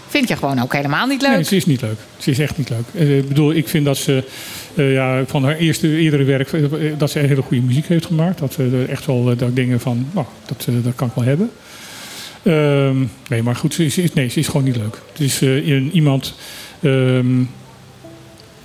[0.08, 1.32] vind je gewoon ook helemaal niet leuk.
[1.32, 1.98] Nee, ze is niet leuk.
[2.18, 3.10] Ze is echt niet leuk.
[3.20, 4.24] Ik bedoel, ik vind dat ze
[4.76, 6.54] eh, ja, van haar eerste, eerdere werk...
[6.54, 6.64] eh,
[6.98, 8.40] dat ze hele goede muziek heeft gemaakt.
[8.40, 10.08] Dat er echt wel eh, dat dingen van...
[10.12, 11.52] Nou, dat, eh, dat kan ik wel hebben.
[12.44, 12.98] Ehm,
[13.30, 15.02] nee, maar goed, ze is, nee, is gewoon niet leuk.
[15.12, 16.36] Het is eh, iemand...
[16.82, 17.42] ehm,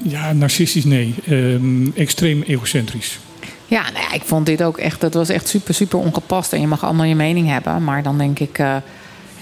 [0.03, 1.15] ja, narcistisch, nee.
[1.27, 3.19] Ehm, extreem egocentrisch.
[3.67, 6.53] Ja, nou ik vond dit ook echt, dat was echt super, super ongepast.
[6.53, 7.85] En je mag allemaal je mening hebben.
[7.85, 8.77] Maar dan denk ik, eh,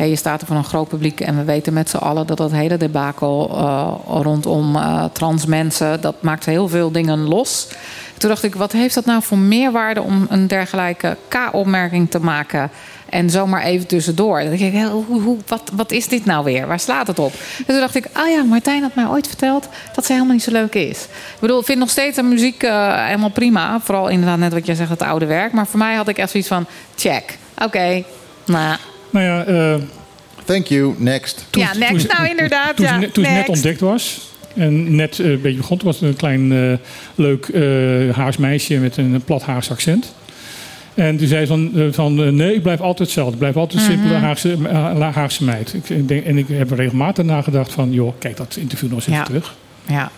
[0.04, 1.20] je staat er voor een groot publiek.
[1.20, 6.00] En we weten met z'n allen dat dat hele debakel eh, rondom eh, trans mensen,
[6.00, 7.68] dat maakt heel veel dingen los.
[8.16, 12.70] Toen dacht ik, wat heeft dat nou voor meerwaarde om een dergelijke K-opmerking te maken?
[13.08, 14.42] En zomaar even tussendoor.
[14.42, 16.66] Dan ik, hoe, wat, wat is dit nou weer?
[16.66, 17.32] Waar slaat het op?
[17.58, 20.42] En toen dacht ik, ah ja, Martijn had mij ooit verteld dat ze helemaal niet
[20.42, 21.02] zo leuk is.
[21.02, 23.80] Ik bedoel, ik vind nog steeds de muziek eh, helemaal prima.
[23.80, 25.52] Vooral inderdaad net wat jij zegt, het oude werk.
[25.52, 27.38] Maar voor mij had ik echt zoiets van, check.
[27.58, 28.04] Oké,
[28.44, 28.76] nou
[29.10, 29.74] Nou ja, eh,
[30.44, 31.44] Thank you, next.
[31.50, 31.90] ja, next.
[31.90, 32.76] toen ze- nou, inderdaad.
[32.76, 33.52] toen, ja, ze, net- toen ze net next.
[33.52, 34.20] ontdekt was.
[34.54, 35.78] En net eh, een beetje begon.
[35.78, 36.72] Toen was het een klein eh,
[37.14, 40.14] leuk eh Haars meisje met een plat Haars accent.
[40.94, 43.32] En toen zei ze van, van nee, ik blijf altijd hetzelfde.
[43.32, 44.22] Ik blijf altijd een simpele Mhm.
[44.24, 44.56] Haagse,
[45.14, 45.74] Haagse meid.
[45.88, 47.92] Ik denk, en ik heb er regelmatig nagedacht van...
[47.92, 49.54] joh, kijk dat interview nog eens even terug.
[49.86, 50.10] Ja.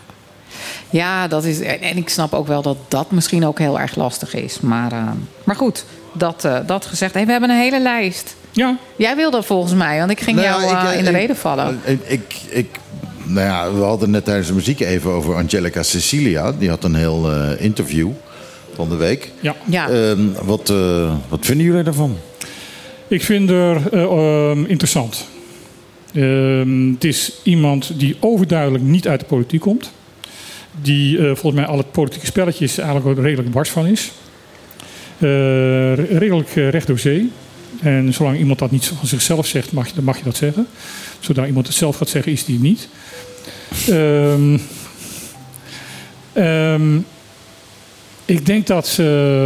[0.90, 1.60] Ja, dat is.
[1.60, 4.60] En en ik snap ook wel dat dat misschien ook heel erg lastig is.
[4.60, 5.02] Maar, eh,
[5.44, 7.14] maar goed, dat, eh, dat gezegd.
[7.14, 8.36] Hey, we hebben een hele lijst.
[8.52, 8.76] Ja.
[8.96, 11.16] Jij wilde volgens mij, want ik ging Nou jou ik, eh, eh, in de ik-
[11.16, 11.80] reden vallen.
[11.84, 12.78] Ik, ik, ik-
[13.24, 16.52] nou ja, we hadden net tijdens de muziek even over Angelica Cecilia.
[16.52, 18.08] Die had een heel eh, interview
[18.74, 19.30] van de week.
[19.40, 19.54] Ja.
[19.64, 19.88] Ja.
[19.88, 22.16] Ehm, wat, eh, wat vinden jullie daarvan?
[23.08, 25.26] Ik vind er eh, ehm, interessant.
[26.14, 29.92] Ehm, het is iemand die overduidelijk niet uit de politiek komt.
[30.82, 34.12] Die eh, volgens mij al het politieke spelletjes eigenlijk redelijk bars van is.
[35.18, 35.28] Eh,
[35.94, 37.30] re- redelijk eh, recht door zee.
[37.80, 40.66] En zolang iemand dat niet van zichzelf zegt, mag je, mag je dat zeggen.
[41.20, 42.88] Zodra iemand het zelf gaat zeggen, is die niet.
[43.88, 44.58] Ehm,
[46.32, 46.98] ehm,
[48.24, 49.02] ik denk dat ze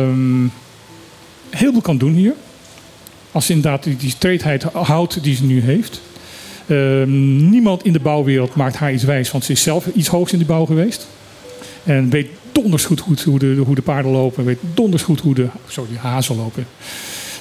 [0.09, 0.47] ehm,
[1.51, 2.35] heel veel kan doen hier.
[3.33, 6.01] Als ze inderdaad die, streedheid houdt die ze nu heeft.
[7.07, 10.39] Niemand in de bouwwereld maakt haar iets wijs, want ze is zelf iets hoogs in
[10.39, 11.07] de bouw geweest.
[11.85, 14.45] En weet donders goed hoe, de, hoe de paarden lopen.
[14.45, 16.67] Weet donders goed hoe de, sorry, hazen lopen.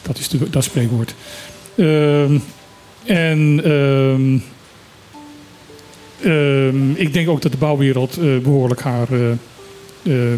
[0.04, 1.16] Dat is de, dat spreekwoord.
[1.76, 2.38] Ehm,
[3.06, 4.38] en ehm,
[6.22, 9.08] ehm, ik denk ook dat de bouwwereld eh, behoorlijk haar,
[10.04, 10.34] eh,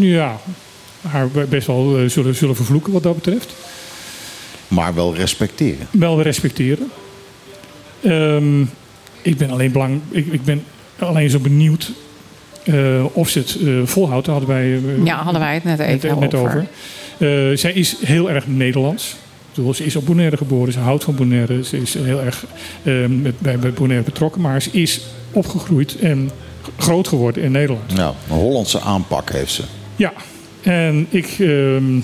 [0.00, 0.40] ja,
[1.00, 3.54] haar best wel eh, zullen, zullen vervloeken wat dat betreft.
[4.68, 5.86] Maar wel respecteren.
[5.90, 6.90] Wel respecteren.
[9.22, 10.64] Ik ben alleen belang, ik, ik ben
[10.98, 11.92] alleen zo benieuwd
[12.64, 14.26] eh, of ze het eh, volhoudt.
[14.26, 16.66] Daar hadden wij, eh, Ja, hadden wij het net even net over.
[17.18, 19.16] Eh, zij is heel erg Nederlands.
[19.54, 21.64] Bedoel, ze is op Bonaire geboren, ze houdt van Bonaire.
[21.64, 22.44] Ze is heel erg
[23.08, 24.40] met, bij, bij Bonaire betrokken.
[24.40, 25.00] Maar ze is
[25.32, 26.30] opgegroeid en
[26.78, 27.94] groot geworden in Nederland.
[27.94, 29.62] Nou, een Hollandse aanpak heeft ze.
[29.96, 30.12] Ja,
[30.62, 31.96] en ik, ehm,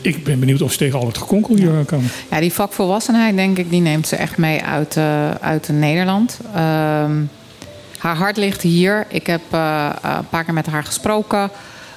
[0.00, 2.02] ik ben benieuwd of ze tegen al het gekonkel hier aan kan.
[2.30, 6.40] Ja, die vakvolwassenheid, denk ik, die neemt ze echt mee uit, eh, uit Nederland.
[6.54, 7.12] Ehm,
[7.98, 9.06] haar hart ligt hier.
[9.08, 11.50] Ik heb eh, eh, een paar keer met haar gesproken.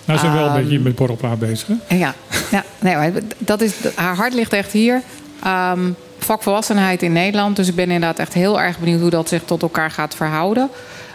[0.05, 1.67] Nou, ze zijn wel een Ehm, beetje met borrelpraat bezig.
[1.67, 1.95] Hè?
[1.95, 2.13] Ja,
[2.51, 5.01] ja nee, maar dat is, haar hart ligt echt hier.
[5.43, 5.89] Ehm,
[6.19, 7.55] vakvolwassenheid in Nederland.
[7.55, 10.69] Dus ik ben inderdaad echt heel erg benieuwd hoe dat zich tot elkaar gaat verhouden.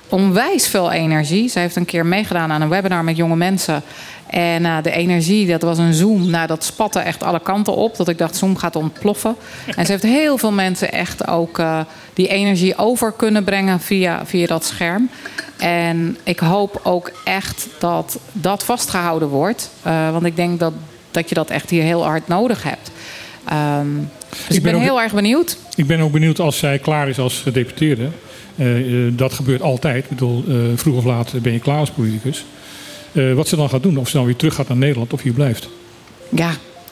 [0.08, 1.48] Onwijs veel energie.
[1.48, 3.82] Ze heeft een keer meegedaan aan een webinar met jonge mensen.
[4.30, 6.30] En eh, de energie, dat was een Zoom.
[6.30, 7.96] Nou, dat spatte echt alle kanten op.
[7.96, 9.36] Dat ik dacht, Zoom gaat ontploffen.
[9.76, 11.80] En ze heeft heel veel mensen echt ook eh,
[12.14, 15.10] die energie over kunnen brengen via, via dat scherm.
[15.56, 19.70] En ik hoop ook echt dat dat vastgehouden wordt.
[19.82, 20.72] Eh, want ik denk dat,
[21.10, 22.90] dat je dat echt hier heel hard nodig hebt.
[23.48, 23.86] Ehm,
[24.46, 25.56] dus ik, ben, ben ook- heel erg benieuwd.
[25.74, 28.08] Ik ben ook benieuwd als zij klaar is als gedeputeerde.
[28.56, 30.04] Eh, eh, dat gebeurt altijd.
[30.04, 32.44] Ik bedoel, eh, vroeg of laat ben je klaar als politicus.
[33.12, 33.96] Eh, wat ze dan gaat doen.
[33.96, 35.68] Of ze dan weer terug gaat naar Nederland of hier blijft.
[36.28, 36.50] Ja,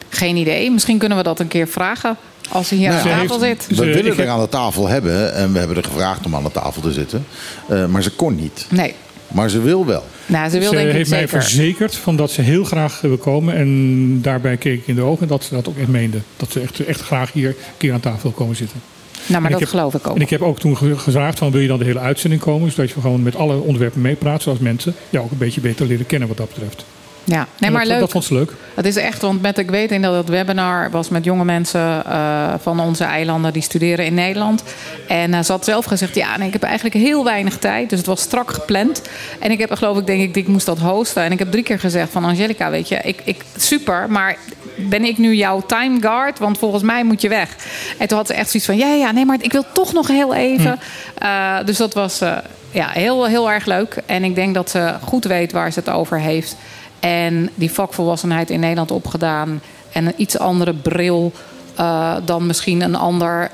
[0.09, 0.71] geen idee.
[0.71, 2.17] Misschien kunnen we dat een keer vragen
[2.49, 3.67] als ze hier Nou aan tafel zit.
[3.69, 6.51] We willen er aan de tafel hebben en we hebben er gevraagd om aan de
[6.51, 7.25] tafel te zitten.
[7.69, 8.67] Eh, maar ze kon niet.
[8.69, 8.93] Nee,
[9.27, 10.03] Maar ze wil wel.
[10.25, 11.41] nou, ze wil ze denk ik heeft mij zeker.
[11.41, 13.55] verzekerd van dat ze heel graag wil komen.
[13.55, 16.17] En daarbij keek ik in de ogen en dat ze dat ook echt meende.
[16.37, 18.81] Dat ze echt, echt graag hier een keer aan tafel wil komen zitten.
[19.25, 20.15] Nou, maar dat heb- geloof ik ook.
[20.15, 22.71] En ik heb ook toen ge- gevraagd van wil je dan de hele uitzending komen.
[22.71, 24.41] Zodat je gewoon met alle onderwerpen meepraat.
[24.41, 26.85] Zoals mensen jou ook een beetje beter leren kennen wat dat betreft.
[27.27, 27.99] Ja, nee, maar dat, leuk.
[27.99, 28.51] Dat vond ze leuk.
[28.75, 32.05] Het is echt, want met, ik weet in dat het webinar was met jonge mensen
[32.05, 34.63] eh, van onze eilanden die studeren in Nederland.
[35.07, 37.89] En eh, ze had zelf gezegd, ja, nee, ik heb eigenlijk heel weinig tijd.
[37.89, 39.01] Dus het was strak gepland.
[39.39, 41.23] En ik heb geloof ik, denk ik, ik moest dat hosten.
[41.23, 44.37] En ik heb drie keer gezegd van Angelica, weet je, ik, ik, super, maar
[44.75, 46.39] ben ik nu jouw time guard?
[46.39, 47.55] Want volgens mij moet je weg.
[47.97, 50.07] En toen had ze echt zoiets van, ja, ja, nee, maar ik wil toch nog
[50.07, 50.79] heel even.
[51.17, 52.37] Eh, dus dat was eh,
[52.71, 54.01] ja, heel, heel erg leuk.
[54.05, 56.55] En ik denk dat ze goed weet waar ze het over heeft.
[56.99, 59.61] En die vakvolwassenheid in Nederland opgedaan.
[59.91, 61.31] En een iets andere bril
[61.75, 63.51] eh, dan misschien een ander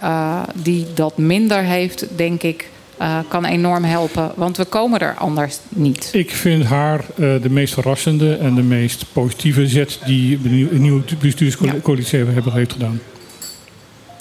[0.56, 2.70] die dat minder heeft, denk ik,
[3.02, 4.32] eh, kan enorm helpen.
[4.36, 6.10] Want we komen er anders niet.
[6.14, 10.50] Ik vind haar eh, de meest verrassende en de meest positieve zet die de
[10.80, 13.00] nieuwe bestuurscoalitie hebben heeft gedaan.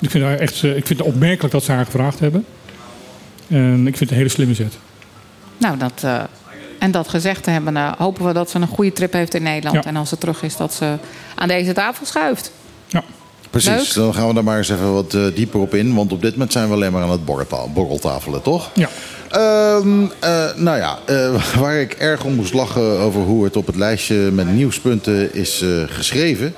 [0.00, 2.44] Ik vind, haar echt, eh, ik vind het opmerkelijk dat ze haar gevraagd hebben.
[3.48, 4.78] En ik vind het een hele slimme zet.
[5.56, 6.04] Nou, dat,
[6.78, 9.84] en dat gezegd te hebben, hopen we dat ze een goede trip heeft in Nederland.
[9.84, 9.90] Ja.
[9.90, 10.96] En als ze terug is, dat ze
[11.34, 12.52] aan deze tafel schuift.
[13.50, 14.04] Precies, Leuk.
[14.04, 15.94] dan gaan we daar maar eens even wat eh, dieper op in.
[15.94, 18.70] Want op dit moment zijn we alleen maar aan het borrelta- borreltafelen, toch?
[18.74, 18.88] Ja.
[19.30, 23.66] Ehm, eh, nou ja, eh, waar ik erg om moest lachen over hoe het op
[23.66, 26.54] het lijstje met nieuwspunten is eh, geschreven.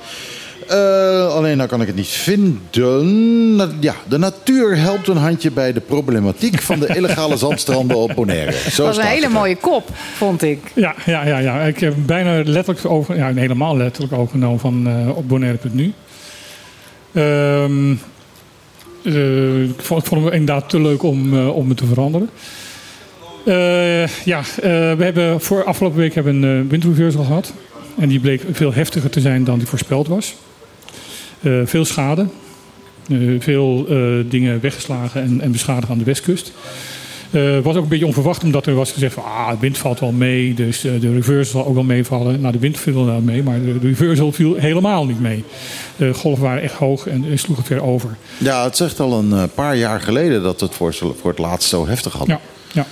[0.67, 3.55] Eh, alleen nou kan ik het niet vinden.
[3.55, 8.11] Na- Ja, de natuur helpt een handje bij de problematiek van de illegale zandstranden op
[8.15, 8.51] Bonaire.
[8.51, 9.31] Zo Dat was een hele er.
[9.31, 10.59] mooie kop, vond ik.
[10.73, 11.61] Ja, ja, ja, ja.
[11.61, 15.93] ik heb bijna letterlijk over, ja, helemaal letterlijk overgenomen van eh, op Bonaire.nu.
[19.03, 22.29] Eh, ik vond ik vond hem inderdaad te leuk om, eh, om te veranderen.
[23.45, 24.41] Eh, ja,
[24.95, 27.53] we hebben voor afgelopen week hebben we een uh, windreversal gehad.
[27.99, 30.35] En die bleek veel heftiger te zijn dan die voorspeld was.
[31.63, 32.25] Veel schade.
[33.39, 33.85] Veel
[34.29, 36.53] dingen weggeslagen en, en beschadigd aan de westkust.
[37.33, 39.99] Eh was ook een beetje onverwacht, omdat er was gezegd van ah, de wind valt
[39.99, 42.41] wel mee, dus eh, de reversal zal ook wel meevallen.
[42.41, 45.43] Nou, de wind viel wel mee, maar de, reversal viel helemaal niet mee.
[45.95, 48.17] De golven waren echt hoog en, en sloegen ver over.
[48.37, 51.69] Ja, het zegt al een eh, paar jaar geleden dat het voor, voor het laatst
[51.69, 52.39] zo heftig hadden.
[52.73, 52.85] Ja,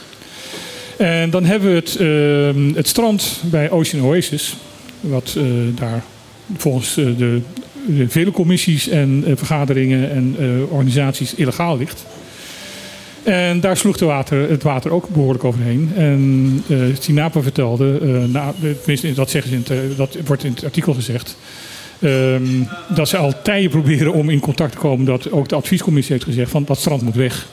[0.98, 1.06] ja.
[1.06, 4.58] En dan hebben we het, eh, het strand bij Ocean Oasis,
[5.00, 5.38] wat
[5.76, 6.04] daar
[6.58, 7.42] volgens de,
[7.88, 10.36] de vele commissies en vergaderingen en
[10.70, 12.06] organisaties illegaal ligt.
[13.23, 15.91] En daar sloeg water, het water ook behoorlijk overheen.
[15.95, 20.52] En eh Tinapa vertelde, na, tenminste dat, zeggen ze in het, eh, dat wordt in
[20.52, 21.38] het artikel gezegd,
[21.99, 22.43] ehm,
[22.95, 25.06] dat ze al tijden proberen om in contact te komen.
[25.06, 27.48] Dat ook de adviescommissie heeft gezegd van dat strand moet weg.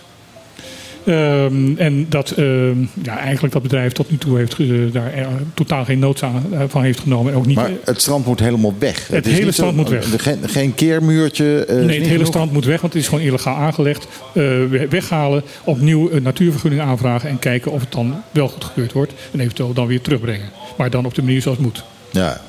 [1.08, 5.26] Ehm, en dat ehm, ja, eigenlijk dat bedrijf tot nu toe heeft, ge- daar eh,
[5.54, 7.32] totaal geen noodzaak eh, van heeft genomen.
[7.32, 9.06] En ook niet, Maar het strand moet helemaal weg.
[9.08, 10.22] Het is hele zo- strand moet weg.
[10.22, 11.64] Geen, geen keermuurtje.
[11.64, 12.26] eh, nee, het hele genoeg?
[12.26, 14.04] strand moet weg, want het is gewoon illegaal aangelegd.
[14.04, 14.08] Eh,
[14.42, 19.12] we- weghalen, opnieuw een natuurvergunning aanvragen en kijken of het dan wel goedgekeurd wordt.
[19.32, 20.48] En eventueel dan weer terugbrengen.
[20.76, 21.84] Maar dan op de manier zoals het moet.
[22.10, 22.40] Ja.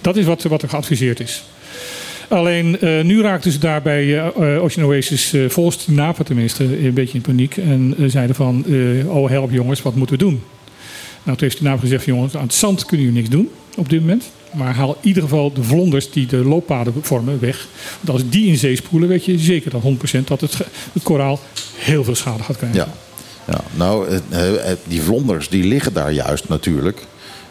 [0.00, 1.44] Dat is wat, wat er geadviseerd is.
[2.28, 6.84] Alleen eh, nu raakten ze daar bij eh, eh, Ocean Oasis, eh, volgens NAPA tenminste,
[6.86, 7.56] een beetje in paniek.
[7.56, 8.64] En zeiden van,
[9.06, 10.42] oh help jongens, wat moeten we doen?
[11.22, 13.88] Nou, toen heeft de NAPA gezegd, jongens, aan het zand kunnen jullie niks doen op
[13.88, 14.30] dit moment.
[14.52, 17.66] Maar haal in ieder geval de vlonders die de looppaden vormen weg.
[18.00, 20.58] Want als die in zee spoelen, weet je zeker dat 100% dat het,
[20.92, 21.40] het koraal
[21.76, 22.78] heel veel schade gaat krijgen.
[22.78, 22.88] Ja.
[23.46, 23.60] ja.
[23.74, 24.20] Nou,
[24.88, 27.06] die vlonders die liggen daar juist natuurlijk.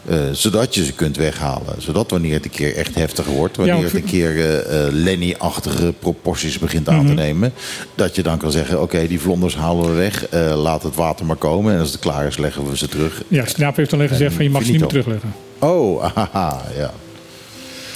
[0.06, 1.76] Eh, zodat je ze kunt weghalen.
[1.82, 3.58] Zodat wanneer het een keer echt heftig wordt.
[3.58, 7.08] Wanneer Ja, het een keer eh, eh, Lenny-achtige proporties begint aan Mhm.
[7.08, 7.54] te nemen.
[7.96, 10.26] Dat je dan kan zeggen, oké, die vlonders halen we weg.
[10.56, 11.74] laat het water maar komen.
[11.74, 13.22] En als het klaar is, leggen we ze terug.
[13.28, 15.34] Ja, Snaap heeft alleen gezegd van je mag ze niet meer terugleggen.
[15.60, 16.94] Oh, haha, ja.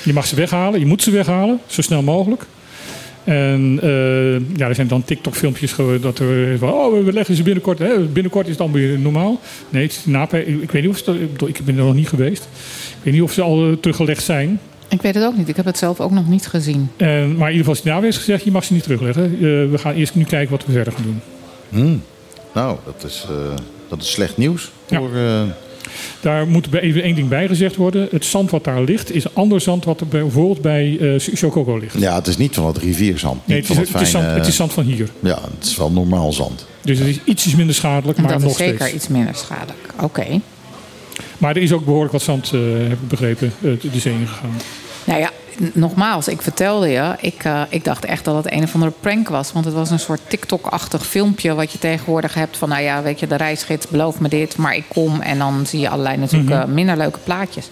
[0.04, 2.46] Je mag ze weghalen, je moet ze weghalen, zo snel mogelijk.
[3.28, 7.80] En eh, ja, er zijn dan TikTok-filmpjes dat er van, oh, we leggen ze binnenkort,
[7.80, 9.40] hè, binnenkort is het dan weer normaal.
[9.70, 10.06] Nee, het is.
[10.45, 12.44] Ik, weet niet of ze, ik ben er nog niet geweest.
[12.98, 14.60] Ik weet niet of ze al eh, teruggelegd zijn.
[14.90, 15.49] Ik weet het ook niet.
[15.49, 16.90] Ik heb het zelf ook nog niet gezien.
[16.98, 19.24] En, maar in ieder geval is het heeft gezegd, je mag ze niet terugleggen.
[19.24, 21.22] Eh, we gaan eerst nu kijken wat we verder gaan doen.
[21.70, 22.02] Hmm.
[22.54, 23.56] Nou, dat is, eh,
[23.88, 24.72] dat is slecht nieuws.
[24.88, 24.98] Ja.
[24.98, 25.41] Voor, eh,
[26.19, 28.07] Daar moet even één ding bij gezegd worden.
[28.11, 31.77] Het zand wat daar ligt is ander zand wat er bij- bijvoorbeeld bij eh Chococo
[31.77, 31.99] ligt.
[31.99, 33.47] ja, het is niet van het rivierzand.
[33.47, 35.09] Nee, niet het is, het, is zand, het is zand van hier.
[35.19, 36.65] Ja, het is wel normaal zand.
[36.81, 38.93] Dus het is ietsjes minder schadelijk, maar dat nog is zeker steeds.
[38.95, 39.93] iets minder schadelijk.
[40.01, 40.26] Oké.
[41.38, 44.55] Maar er is ook behoorlijk wat zand, eh, heb ik begrepen, eh, de zee ingegaan.
[45.03, 45.31] Nou ja,
[45.74, 49.30] nogmaals, ik vertelde je, ik, eh, ik dacht echt dat het een of andere prank
[49.30, 49.52] was.
[49.54, 53.20] Want het was een soort TikTok-achtig filmpje wat je tegenwoordig hebt van, nou ja, weet
[53.20, 56.50] je, de reisgids belooft me dit, maar ik kom en dan zie je allerlei natuurlijk
[56.52, 56.62] Mhm.
[56.62, 57.70] eh, minder leuke plaatjes.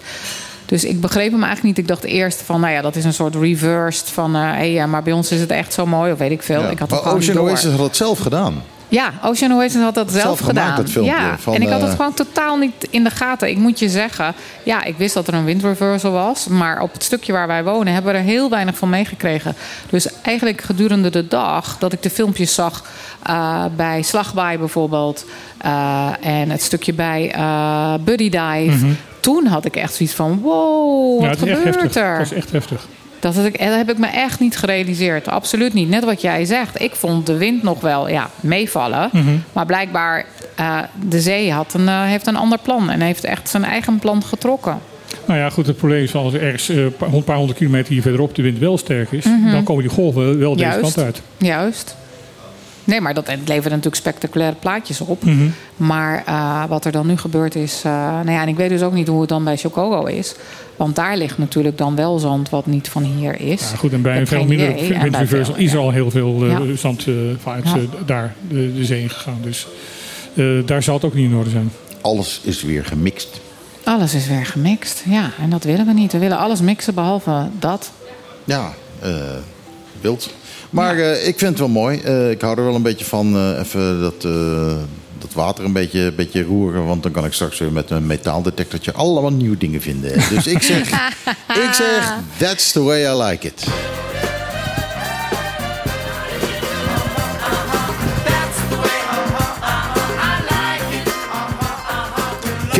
[0.66, 1.78] Dus ik begreep hem eigenlijk niet.
[1.78, 4.86] Ik dacht eerst van, nou ja, dat is een soort reversed van, eh hey, ja,
[4.86, 6.60] maar bij ons is het echt zo mooi, of weet ik veel.
[6.60, 6.68] Ja.
[6.68, 7.38] Ik had het Maar Ocean.
[7.38, 8.62] Oasis had het zelf gedaan.
[8.88, 10.76] Ja, Ocean Oasis had dat zelf, Zelf gemaakt, gedaan.
[10.76, 13.48] dat filmpje ja, van, en ik had het eh, gewoon totaal niet in de gaten.
[13.48, 16.46] Ik moet je zeggen, ja, ik wist dat er een windreversal was.
[16.46, 19.54] Maar op het stukje waar wij wonen hebben we er heel weinig van meegekregen.
[19.90, 22.84] Dus eigenlijk gedurende de dag dat ik de filmpjes zag
[23.22, 25.24] eh, bij Slagbaai bijvoorbeeld...
[25.58, 28.86] eh, en het stukje bij eh, Buddy Dive...
[29.20, 31.54] Toen had ik echt zoiets van, wow, wat Mhm.
[31.56, 32.18] gebeurt er?
[32.18, 32.86] Dat is echt heftig.
[33.20, 35.28] Dat, ik, dat heb ik me echt niet gerealiseerd.
[35.28, 35.88] Absoluut niet.
[35.88, 36.80] Net wat jij zegt.
[36.80, 39.08] Ik vond de wind nog wel ja, meevallen.
[39.12, 39.24] Mhm.
[39.52, 40.24] Maar blijkbaar,
[40.54, 40.78] eh,
[41.08, 42.90] de zee had een, eh, heeft een ander plan.
[42.90, 44.78] En heeft echt zijn eigen plan getrokken.
[45.26, 46.76] Nou ja, goed, het probleem is als er ergens eh,
[47.12, 50.38] een paar honderd kilometer hier verderop de wind wel sterk is, dan komen die golven
[50.38, 50.78] wel deze Mhm.
[50.78, 50.94] Juist.
[50.94, 51.22] kant uit.
[51.36, 51.96] Juist.
[52.84, 55.24] Nee, maar dat levert natuurlijk spectaculaire plaatjes op.
[55.24, 55.46] Mhm.
[55.76, 57.82] Maar eh, wat er dan nu gebeurd is...
[57.84, 60.34] eh, nou ja, en ik weet dus ook niet hoe het dan bij Chocogo is.
[60.76, 63.70] Want daar ligt natuurlijk dan wel zand wat niet van hier is.
[63.70, 66.50] Ja, goed, en bij een veel minder windreversal veel, is er al heel veel eh,
[66.50, 66.76] Ja.
[66.76, 67.74] zand eh, vanuit Ja.
[67.74, 69.38] eh, daar de, de zee ingegaan.
[69.42, 69.66] Dus
[70.34, 71.70] eh, daar zal het ook niet in orde zijn.
[72.00, 73.40] Alles is weer gemixt.
[73.84, 75.02] Alles is weer gemixt.
[75.08, 76.12] Ja, en dat willen we niet.
[76.12, 77.90] We willen alles mixen behalve dat.
[78.44, 79.10] Ja, eh,
[80.00, 80.30] wild.
[80.70, 82.00] Maar eh, ik vind het wel mooi.
[82.00, 84.76] Eh, ik hou er wel een beetje van eh, even dat, eh,
[85.18, 86.86] dat water een beetje, beetje roeren.
[86.86, 90.12] Want dan kan ik straks weer met een metaaldetectortje allemaal nieuwe dingen vinden.
[90.30, 90.90] Dus ik zeg,
[91.66, 93.66] ik zeg, that's the way I like it.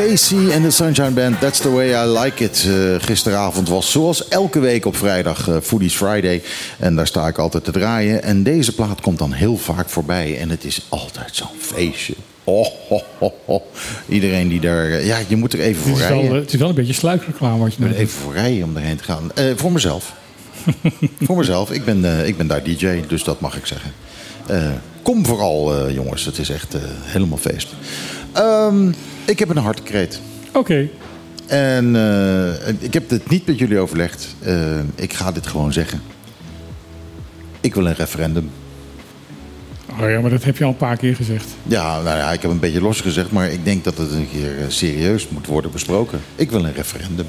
[0.06, 2.66] Casey en de Sunshine Band, That's the Way I Like It.
[2.68, 6.42] Eh, gisteravond was zoals elke week op vrijdag eh, Foodies Friday.
[6.78, 8.22] En daar sta ik altijd te draaien.
[8.22, 10.38] En deze plaat komt dan heel vaak voorbij.
[10.40, 12.14] En het is altijd zo'n feestje.
[12.44, 13.62] Oh, ho, ho, ho.
[14.08, 14.90] Iedereen die daar...
[14.90, 16.34] eh, Ja, je moet er even voor wel, rijden.
[16.36, 17.94] het is wel een beetje sluikreclame wat je doet.
[17.94, 19.30] even voor rijden om daarheen te gaan.
[19.56, 20.12] Voor mezelf.
[21.26, 21.70] voor mezelf.
[21.70, 23.92] Ik ben, ik ben daar DJ, dus dat mag ik zeggen.
[25.02, 26.24] Kom vooral, jongens.
[26.24, 26.74] Het is echt
[27.04, 27.68] helemaal feest.
[28.32, 28.90] Ehm,
[29.26, 30.20] ik heb een hartekreet.
[30.52, 30.88] Oké,
[31.46, 34.36] En eh, ik heb het niet met jullie overlegd.
[34.40, 36.02] Eh, ik ga dit gewoon zeggen.
[37.60, 38.50] Ik wil een referendum.
[40.00, 41.46] oh ja, maar dat heb je al een paar keer gezegd.
[41.62, 44.58] Ja, nou ja, ik heb een beetje losgezegd, maar ik denk dat het een keer
[44.58, 46.20] eh, serieus moet worden besproken.
[46.36, 47.26] Ik wil een referendum.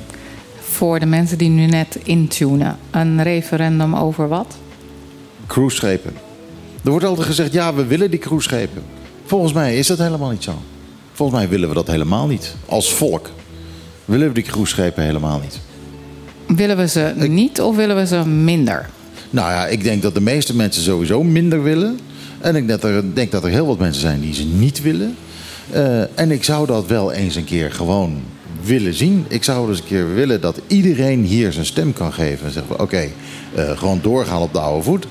[0.62, 2.78] Voor de mensen die nu net intunen.
[2.92, 4.58] Een referendum over wat?
[5.48, 6.14] Cruiseschepen.
[6.84, 8.84] Er wordt altijd gezegd, ja, we willen die cruiseschepen.
[9.26, 10.62] Volgens mij is dat helemaal niet zo.
[11.18, 12.56] Volgens mij willen we dat helemaal niet.
[12.66, 13.32] Als volk
[14.06, 15.60] willen we die cruiseschepen helemaal niet.
[16.58, 18.90] Willen we ze niet of willen we ze minder?
[19.30, 22.00] Nou ja, ik denk dat de meeste mensen sowieso minder willen.
[22.40, 24.82] En ik denk dat er, denk dat er heel wat mensen zijn die ze niet
[24.82, 25.16] willen.
[25.72, 28.22] Eh, en ik zou dat wel eens een keer gewoon
[28.62, 29.26] willen zien.
[29.28, 32.46] Ik zou dus een keer willen dat iedereen hier zijn stem kan geven.
[32.46, 33.08] En zeggen, oké,
[33.56, 35.08] eh, gewoon doorgaan op de oude voet.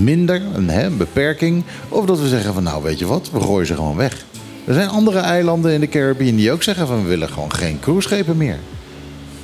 [0.00, 1.62] Minder, een, hè, een beperking.
[1.88, 4.24] Of dat we zeggen van, nou weet je wat, we gooien ze gewoon weg.
[4.64, 7.02] Er zijn andere eilanden in de Caribbean die ook zeggen van...
[7.02, 8.58] we willen gewoon geen cruiseschepen meer.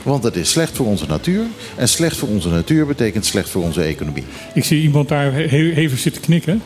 [0.03, 1.43] Want het is slecht voor onze natuur.
[1.77, 4.25] En slecht voor onze natuur betekent slecht voor onze economie.
[4.55, 6.63] Ik zie iemand daar hevig zitten knikken.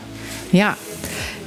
[0.49, 0.77] Ja.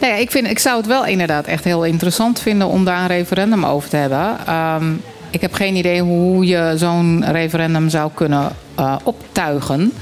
[0.01, 3.01] Nou ja, ik, vind, ik zou het wel inderdaad echt heel interessant vinden om daar
[3.01, 4.37] een referendum over te hebben.
[4.47, 4.93] Ehm,
[5.31, 9.93] ik heb geen idee hoe je zo'n referendum zou kunnen eh, optuigen.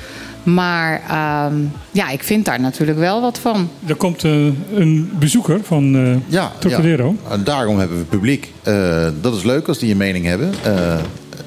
[0.45, 1.55] Maar ehm,
[1.91, 3.71] ja, ik vind daar natuurlijk wel wat van.
[3.87, 4.31] Er komt eh,
[4.75, 7.15] een bezoeker van eh Ja, Trocadero.
[7.27, 7.31] ja.
[7.31, 8.53] En daarom hebben we publiek.
[8.63, 10.53] Eh, dat is leuk als die een mening hebben.
[10.65, 10.99] Eh,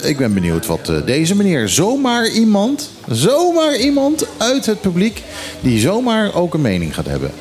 [0.03, 5.23] ik ben benieuwd wat deze meneer, zomaar iemand, zomaar iemand uit het publiek,
[5.61, 7.31] die zomaar ook een mening gaat hebben.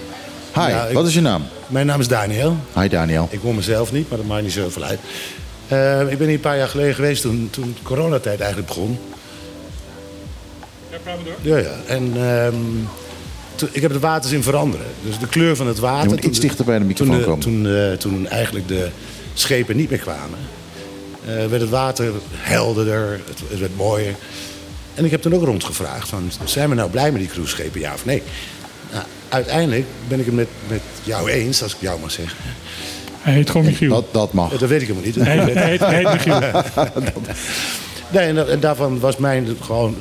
[0.54, 1.42] Hi, Ja, ik- wat is je naam?
[1.66, 2.56] Mijn naam is Daniel.
[2.78, 3.28] Hi Daniel.
[3.30, 4.98] Ik woon mezelf niet, maar dat maakt niet zoveel uit.
[5.68, 8.98] Eh, ik ben hier een paar jaar geleden geweest toen, toen de coronatijd eigenlijk begon.
[11.40, 11.74] Ja, ja.
[11.86, 12.54] En ehm,
[13.72, 14.86] ik heb de water zien veranderen.
[15.06, 16.02] Dus de kleur van het water.
[16.02, 17.40] Je moet toen iets dichter bij de microfoon toen, komen.
[17.40, 18.88] Toen, eh, toen eigenlijk de
[19.34, 20.38] schepen niet meer kwamen,
[21.26, 24.14] eh, werd het water helderder, het, het werd mooier.
[24.94, 27.94] En ik heb toen ook rondgevraagd: van, zijn we nou blij met die cruiseschepen, ja
[27.94, 28.22] of nee?
[28.92, 32.38] Nou, uiteindelijk ben ik het met, met jou eens, als ik jou mag zeggen.
[33.20, 33.90] Hij heet gewoon Michiel.
[33.90, 34.58] Dat, dat mag.
[34.58, 35.14] Dat weet ik helemaal niet.
[35.14, 36.40] Hij, hij heet, hij heet Michiel.
[38.10, 39.96] Nee, en, en daarvan was mijn gewoon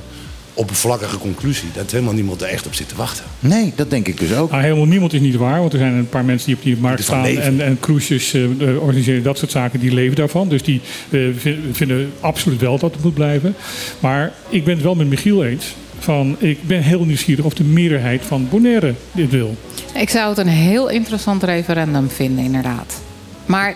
[0.55, 1.67] oppervlakkige conclusie...
[1.73, 3.23] dat helemaal niemand er echt op zit te wachten.
[3.39, 4.49] Nee, dat denk ik dus ook.
[4.51, 6.77] Nou, helemaal niemand is niet waar, want er zijn een paar mensen die op die
[6.77, 10.47] markt staan en, en cruises eh, eh, organiseren, dat soort zaken, die leven daarvan.
[10.49, 13.55] Dus die eh, vin- vinden absoluut wel dat het moet blijven.
[13.99, 15.75] Maar ik ben het wel met Michiel eens.
[15.99, 19.55] Van, ik ben heel nieuwsgierig of de meerderheid van Bonaire dit wil.
[19.93, 22.93] Ik zou het een heel interessant referendum vinden, inderdaad.
[23.45, 23.75] Maar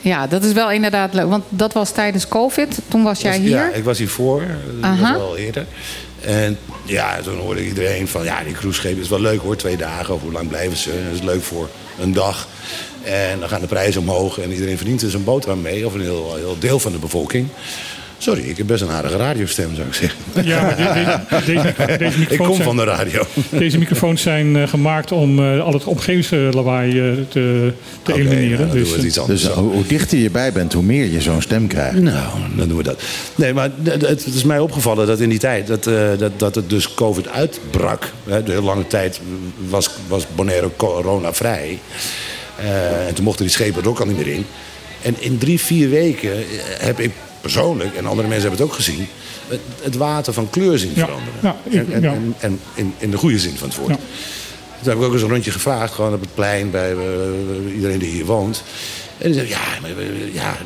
[0.00, 1.28] ja, dat is wel inderdaad leuk.
[1.28, 2.78] Want dat was tijdens COVID.
[2.88, 3.48] Toen was jij hier.
[3.50, 5.12] Ja, ik was hiervoor, dat Aha.
[5.12, 5.66] was wel eerder.
[6.20, 8.24] En ja, toen hoorde iedereen van...
[8.24, 10.14] ja, die cruiseschepen is wel leuk hoor, twee dagen.
[10.14, 10.90] Of hoe lang blijven ze?
[11.04, 11.68] Dat is leuk voor
[12.00, 12.48] een dag.
[13.02, 15.86] En dan gaan de prijzen omhoog en iedereen verdient er zijn boterham mee.
[15.86, 17.48] Of een heel, heel deel van de bevolking.
[18.20, 20.18] Sorry, ik heb best een aardige radiostem, zou ik zeggen.
[20.44, 23.22] Ja, maar de- de- deze, deze ik kom zijn- van de radio.
[23.50, 27.72] Deze microfoons zijn eh, gemaakt om eh, al het omgevingslawaai eh, te,
[28.02, 28.48] te elimineren.
[28.48, 29.46] nou, dan doen dus, we het iets Dus anders.
[29.46, 32.00] hoe, hoe dichter je bij bent, hoe meer je zo'n stem krijgt.
[32.00, 33.02] Nou, dan doen we dat.
[33.34, 36.54] Nee, maar het, het is mij opgevallen dat in die tijd dat, eh, dat, dat
[36.54, 38.12] het dus COVID uitbrak.
[38.28, 39.20] Hè, de hele lange tijd
[39.68, 41.78] was, was Bonaire corona-vrij.
[42.56, 44.46] Eh, en toen mochten die schepen er ook al niet meer in.
[45.02, 46.32] En in drie, vier weken
[46.78, 47.10] heb ik
[47.52, 49.06] persoonlijk, en andere mensen hebben het ook gezien,
[49.48, 51.32] het, het water van kleur zien veranderen.
[51.42, 52.12] ja, ik- en en, ja.
[52.12, 53.90] en, en in, in de goede zin van het woord.
[53.90, 53.96] Ja.
[54.82, 57.98] Toen heb ik ook eens een rondje gevraagd, gewoon op het plein bij eh, iedereen
[57.98, 58.62] die hier woont.
[59.18, 60.56] En die zei, ja, maar, we- ja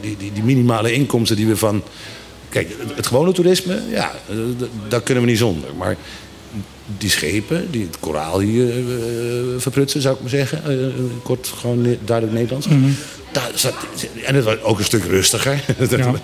[0.00, 1.82] die, die, die minimale inkomsten die we van...
[2.48, 4.36] Kijk, het- het gewone toerisme, ja, eh,
[4.88, 5.70] daar kunnen we niet zonder.
[5.76, 5.96] Maar
[6.98, 8.74] die schepen, die het koraal hier eh,
[9.58, 10.64] verprutsen, zou ik maar zeggen.
[10.64, 10.86] eh,
[11.22, 12.66] kort, gewoon ne- duidelijk Nederlands.
[13.32, 13.74] Daar zat,
[14.24, 15.64] en het was ook een stuk rustiger.
[15.78, 16.14] Dat Ja.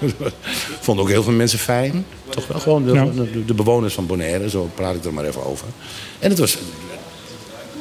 [0.81, 2.05] vonden ook heel veel mensen fijn.
[2.29, 3.05] Toch wel gewoon de, Ja.
[3.05, 5.67] de, de bewoners van Bonaire, zo praat ik er maar even over.
[6.19, 6.59] En het was...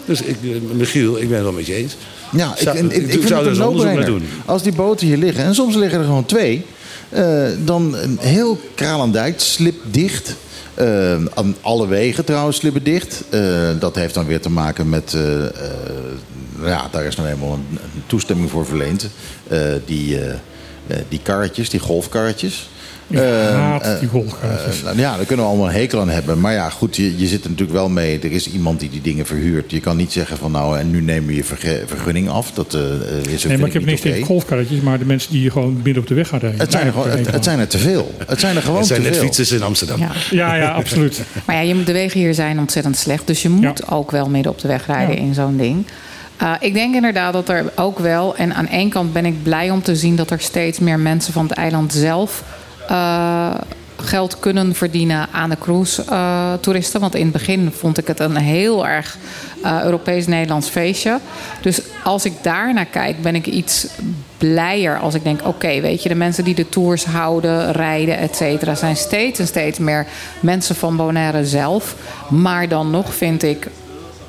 [0.06, 1.96] Dus ik, eh, Michiel, ik ben het wel met je eens.
[2.32, 4.24] Ja, ik, Zou- ik, ik, ik vind zou het er een doen.
[4.46, 6.66] Als die boten hier liggen, en soms liggen er gewoon twee...
[7.10, 10.36] eh, dan een heel Kralendijk slipdicht.
[10.78, 13.24] Eh, aan alle wegen trouwens dicht.
[13.30, 15.14] Eh, dat heeft dan weer te maken met...
[15.14, 19.10] eh, ja, daar is nou eenmaal een, toestemming voor verleend.
[19.86, 20.20] Die,
[21.10, 22.70] die karretjes, die golfkarretjes...
[23.10, 24.78] Ik Eh, haat eh, die golfkarretjes.
[24.78, 26.40] eh, nou ja, daar kunnen we allemaal een hekel aan hebben.
[26.40, 28.20] Maar ja, goed, je, je zit er natuurlijk wel mee.
[28.20, 29.72] Er is iemand die die dingen verhuurt.
[29.72, 31.44] Je kan niet zeggen van nou, en nu nemen we je
[31.88, 32.52] vergunning af.
[32.52, 32.82] Dat eh,
[33.34, 34.28] is nee, maar ik heb niet niks tegen oké.
[34.28, 36.60] golfkarretjes, maar de mensen die hier gewoon midden op de weg gaan rijden.
[36.60, 38.16] Het zijn, er gewoon, het, het zijn er te veel.
[38.28, 39.24] Het zijn er gewoon Het zijn te net veel.
[39.26, 40.00] fietsers in Amsterdam.
[40.00, 40.12] Ja.
[40.30, 41.22] Ja, ja, absoluut.
[41.46, 43.28] Maar ja, je, moet- de wegen hier zijn ontzettend slecht.
[43.28, 43.94] Dus je moet Ja.
[43.96, 45.22] ook wel midden op de weg rijden Ja.
[45.22, 45.86] in zo'n ding.
[46.42, 48.36] Uh, ik denk inderdaad dat er ook wel...
[48.36, 50.16] en aan één kant ben ik blij om te zien...
[50.16, 52.44] dat er steeds meer mensen van het eiland zelf...
[52.92, 53.54] uh,
[53.98, 57.00] geld kunnen verdienen aan de cruise-toeristen.
[57.00, 59.18] Want in het begin vond ik het een heel erg
[59.66, 61.20] uh, Europees-Nederlands feestje.
[61.62, 63.88] Dus als ik daar naar kijk, ben ik iets
[64.38, 65.48] blijer als ik denk...
[65.48, 68.76] oké, weet je, de mensen die de tours houden, rijden, et cetera...
[68.76, 70.06] zijn steeds en steeds meer
[70.40, 71.96] mensen van Bonaire zelf.
[72.30, 73.68] Maar dan nog vind ik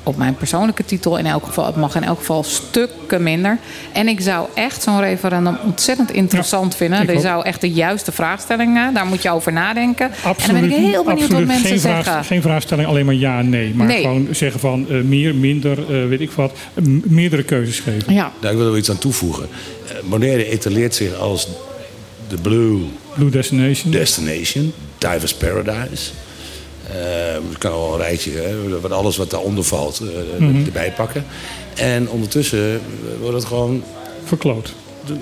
[0.03, 1.65] op mijn persoonlijke titel in elk geval.
[1.65, 3.57] Het mag in elk geval stukken minder.
[3.93, 7.15] En ik zou echt zo'n referendum ontzettend interessant vinden.
[7.15, 7.21] ook.
[7.21, 8.93] zou echt de juiste vraagstellingen.
[8.93, 10.11] Daar moet je over nadenken.
[10.23, 11.31] Absoluut, en dan ben ik heel benieuwd absoluut.
[11.31, 12.03] wat mensen geen zeggen.
[12.03, 13.73] Vraag, geen vraagstelling alleen maar ja, nee.
[13.75, 14.01] Maar Nee.
[14.01, 16.51] gewoon zeggen van eh, meer, minder, eh, weet ik wat.
[16.83, 18.13] M- meerdere keuzes geven.
[18.13, 18.31] Ja.
[18.41, 19.47] Nou, ik wil er wel iets aan toevoegen.
[19.87, 21.47] Eh, Bonaire etaleert zich als
[22.27, 22.79] de blue
[23.15, 23.91] Blue Destination.
[23.91, 26.11] destination, divers paradise.
[26.93, 30.65] Eh, ik kan wel een rijtje, hè, wat alles wat daaronder valt, eh, Mhm.
[30.65, 31.25] erbij pakken.
[31.75, 32.79] En ondertussen eh,
[33.21, 33.83] wordt het gewoon...
[34.23, 34.73] Verkloot.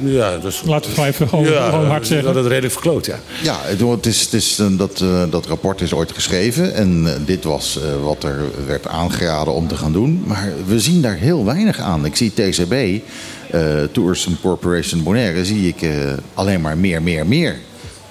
[0.03, 2.25] Ja, dus, Laten we het gewoon even gewoon, ja, gewoon hard zeggen.
[2.25, 3.19] dat het redelijk verkloot, ja.
[3.43, 6.73] Ja, het, het is, het is, dat, eh, dat rapport is ooit geschreven.
[6.73, 10.23] En dit was eh, wat er werd aangeraden om te gaan doen.
[10.25, 12.05] Maar we zien daar heel weinig aan.
[12.05, 12.73] Ik zie TCB,
[13.51, 13.61] eh
[13.91, 15.91] Tourism Corporation Bonaire, zie ik eh,
[16.33, 17.55] alleen maar meer, meer, meer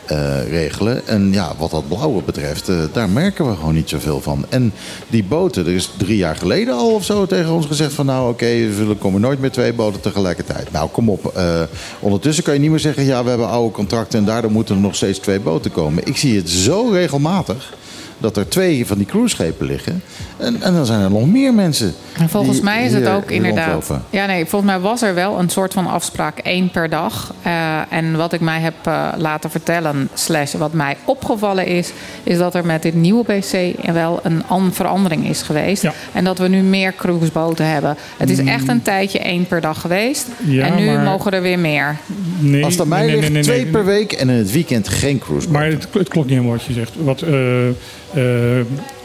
[0.06, 1.06] eh, regelen.
[1.06, 4.44] En ja, wat dat blauwe betreft, eh, daar merken we gewoon niet zoveel van.
[4.48, 4.72] En
[5.08, 8.06] die boten, er is drie jaar geleden al of zo tegen ons gezegd van...
[8.06, 10.72] nou oké, we zullen- komen nooit meer twee boten tegelijkertijd.
[10.72, 11.26] Nou, kom op.
[11.36, 11.60] eh,
[12.00, 13.04] ondertussen kan je niet meer zeggen...
[13.04, 16.06] ja, we hebben oude contracten en daardoor moeten er nog steeds twee boten komen.
[16.06, 17.74] Ik zie het zo regelmatig
[18.18, 20.02] dat er twee van die cruiseschepen liggen.
[20.36, 21.94] En, en dan zijn er nog meer mensen.
[22.18, 23.72] En volgens die mij is het ook inderdaad.
[23.72, 24.04] rondlopen.
[24.10, 27.34] Ja, nee, volgens mij was er wel een soort van afspraak één per dag.
[27.42, 27.52] Eh,
[27.88, 31.90] en wat ik mij heb eh, laten vertellen, slash wat mij opgevallen is,
[32.22, 35.82] is dat er met dit nieuwe BC wel een an- verandering is geweest.
[35.82, 35.92] Ja.
[36.12, 37.96] En dat we nu meer cruiseboten hebben.
[38.16, 40.26] Het is echt een tijdje één per dag geweest.
[40.46, 41.96] Ja, en nu maar- mogen er weer meer.
[42.38, 43.72] Nee, Als het aan mij nee, nee, ligt, nee, nee, twee nee.
[43.72, 45.50] per week en in het weekend geen cruise.
[45.50, 46.92] Maar het, het klopt niet helemaal wat je zegt.
[46.98, 47.32] Wat eh,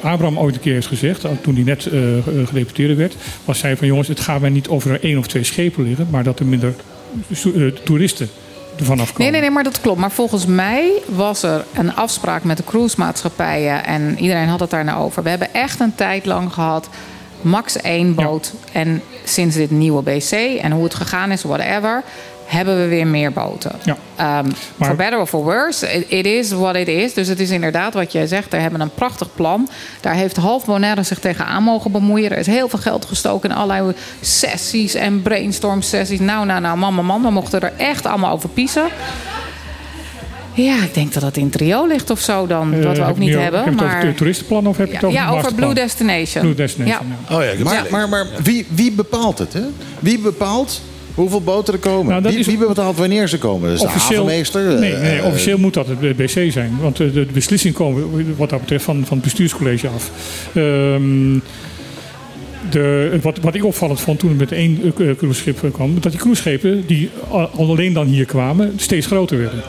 [0.02, 2.00] Abraham ooit een keer heeft gezegd, toen hij net eh
[2.46, 3.16] gedeputeerde werd,
[3.46, 6.08] was hij van jongens, het gaat mij niet over er één of twee schepen liggen,
[6.10, 6.74] maar dat er minder
[7.30, 8.30] eh, toeristen
[8.80, 9.22] ervan afkomen.
[9.22, 10.00] Nee, nee, nee, maar dat klopt.
[10.00, 13.86] Maar volgens mij was er een afspraak met de cruisemaatschappijen.
[13.86, 15.24] En iedereen had het daar nou over.
[15.24, 16.90] We hebben echt een tijd lang gehad.
[17.42, 18.54] Max één boot.
[18.72, 20.32] En sinds dit nieuwe BC
[20.62, 22.04] en hoe het gegaan is, whatever.
[22.52, 23.72] Hebben we weer meer boten.
[23.84, 23.98] Ja.
[24.16, 24.28] Ehm,
[24.76, 27.14] Maar- for better or for worse, it, it is what it is.
[27.14, 28.52] Dus het is inderdaad wat jij zegt.
[28.52, 29.70] We hebben een prachtig plan.
[30.02, 32.32] Daar heeft half Bonaire zich tegenaan mogen bemoeien.
[32.32, 36.20] Er is heel veel geld gestoken in allerlei sessies en brainstorm sessies.
[36.20, 37.22] Nou, nou, nou, man, man, man.
[37.22, 38.84] We mochten er echt allemaal over piezen.
[40.54, 42.74] Ja, ik denk dat dat in trio ligt of zo dan.
[42.74, 43.64] Eh, wat we ook niet hebben.
[43.64, 45.54] Heb je het over Maar het toeristenplan of heb je het ja, over ja, over
[45.54, 45.74] Blue?
[45.74, 46.44] Destination.
[46.44, 47.16] Blue Destination, Ja.
[47.30, 47.36] ja.
[47.36, 49.54] Oh ja, Maar, maar, maar wie, wie bepaalt het?
[49.54, 49.62] Hè?
[50.00, 50.82] Wie bepaalt
[51.16, 52.10] hoeveel boten er komen?
[52.12, 53.70] Nou, dat wie, wie bepaalt wanneer ze komen?
[53.70, 54.80] Dus de havenmeester?
[54.80, 56.78] nee, eh, nee, officieel moet dat het BC zijn.
[56.82, 60.12] Want eh, de, beslissing komen wat dat betreft van, van het bestuurscollege af.
[60.54, 61.40] Ehm,
[62.70, 66.00] de, wat, wat ik opvallend vond toen het met één eh, cruiseschip kwam...
[66.00, 69.64] dat die cruiseschepen die al- alleen dan hier kwamen steeds groter werden.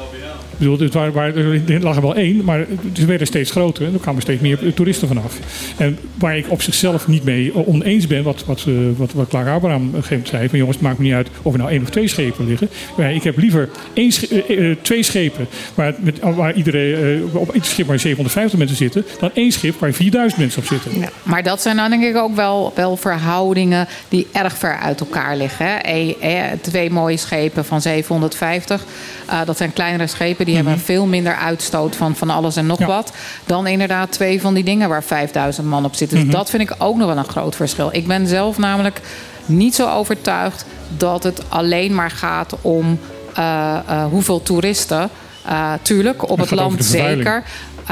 [0.62, 3.86] Bedoel, het waar, er lag er wel één, maar ze werden steeds groter.
[3.86, 5.38] En er kwamen steeds meer toeristen vanaf.
[5.76, 9.82] En waar ik op zichzelf niet mee oneens ben, wat, wat, eh, wat, wat Abraham
[9.82, 12.08] moment zei: van jongens, het maakt me niet uit of er nou één of twee
[12.08, 12.68] schepen liggen.
[12.96, 17.68] Maar ik heb liever één, eh, eh, twee schepen waar, waar iedereen, eh, op ieder
[17.68, 21.00] schip waar 750 mensen zitten, dan één schip waar 4000 mensen op zitten.
[21.00, 25.00] Ja, maar dat zijn dan denk ik ook wel, wel verhoudingen die erg ver uit
[25.00, 25.66] elkaar liggen.
[25.66, 25.76] Hè.
[25.82, 28.84] E- twee mooie schepen van 750.
[29.26, 30.44] eh, dat zijn kleinere schepen.
[30.44, 32.86] Die hebben veel minder uitstoot van, van alles en nog Ja.
[32.86, 33.12] wat.
[33.44, 36.20] Dan inderdaad twee van die dingen waar 5000 man op zitten.
[36.20, 37.88] Dus dat vind ik ook nog wel een groot verschil.
[37.92, 39.00] Ik ben zelf namelijk
[39.46, 40.64] niet zo overtuigd
[40.96, 42.98] dat het alleen maar gaat om
[43.34, 45.08] eh, eh, hoeveel toeristen.
[45.46, 47.42] Eh, tuurlijk, op Het land zeker.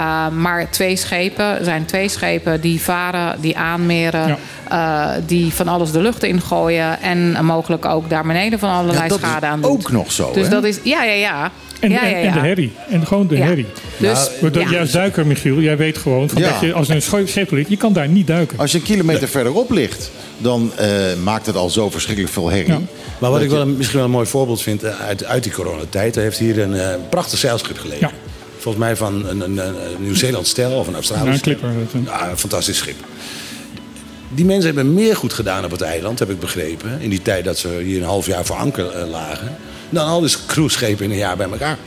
[0.01, 4.37] Uh, maar twee schepen zijn twee schepen die varen, die aanmeren,
[4.73, 9.09] uh, die van alles de lucht ingooien en mogelijk ook daar beneden van allerlei Ja,
[9.09, 9.71] dat is schade aan doen.
[9.71, 10.51] ook nog zo, Dus hè?
[10.51, 11.51] dat is, ja, ja, ja.
[11.81, 12.33] En, ja, en, ja, en ja.
[12.33, 12.73] de herrie.
[12.91, 13.45] En gewoon de Ja.
[13.45, 13.67] herrie.
[13.97, 14.69] Dus, ja.
[14.71, 16.51] Juist duiker, Michiel, jij weet gewoon van Ja.
[16.51, 18.59] dat je als een schip ligt, je kan daar niet duiken.
[18.59, 20.89] Als je een kilometer verderop ligt, dan eh,
[21.23, 22.73] maakt het al zo verschrikkelijk veel herrie.
[22.73, 22.79] Ja.
[23.19, 25.43] Maar wat Dat ik wel een, misschien wel een mooi voorbeeld vind eh, uit, uit
[25.43, 26.17] die coronatijd.
[26.17, 28.11] Er heeft hier een eh, prachtig zeilschip gelegen.
[28.61, 28.63] Ja.
[28.63, 31.71] Volgens mij van een, een, een Nieuw-Zeeland stel of een Ja, Australisch een clipper.
[31.93, 32.03] dat.
[32.05, 32.97] Ja, een fantastisch schip.
[34.35, 37.01] Die mensen hebben meer goed gedaan op het eiland, heb ik begrepen.
[37.01, 39.57] In die tijd dat ze hier een half jaar voor anker eh, lagen.
[39.91, 41.79] Dan al die cruiseschepen in een jaar bij elkaar.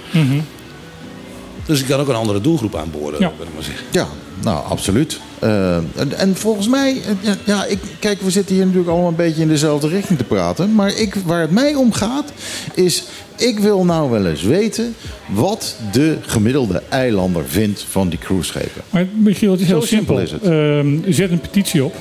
[1.65, 3.31] Dus ik kan ook een andere doelgroep aanboren, Ja.
[3.37, 3.85] wil ik maar zeggen.
[3.91, 4.07] Ja,
[4.41, 5.19] nou, absoluut.
[5.39, 9.09] Eh, en, en volgens mij, eh, ja, ja, ik, kijk, we zitten hier natuurlijk allemaal
[9.09, 10.75] een beetje in dezelfde richting te praten.
[10.75, 12.31] Maar ik, waar het mij om gaat,
[12.73, 13.03] is.
[13.37, 14.95] Ik wil nou wel eens weten
[15.27, 18.81] wat de gemiddelde eilander vindt van die cruiseschepen.
[18.89, 20.19] Maar Michiel, het is Zo heel simpel.
[20.19, 20.41] is het.
[20.43, 21.95] Ehm, zet een petitie op.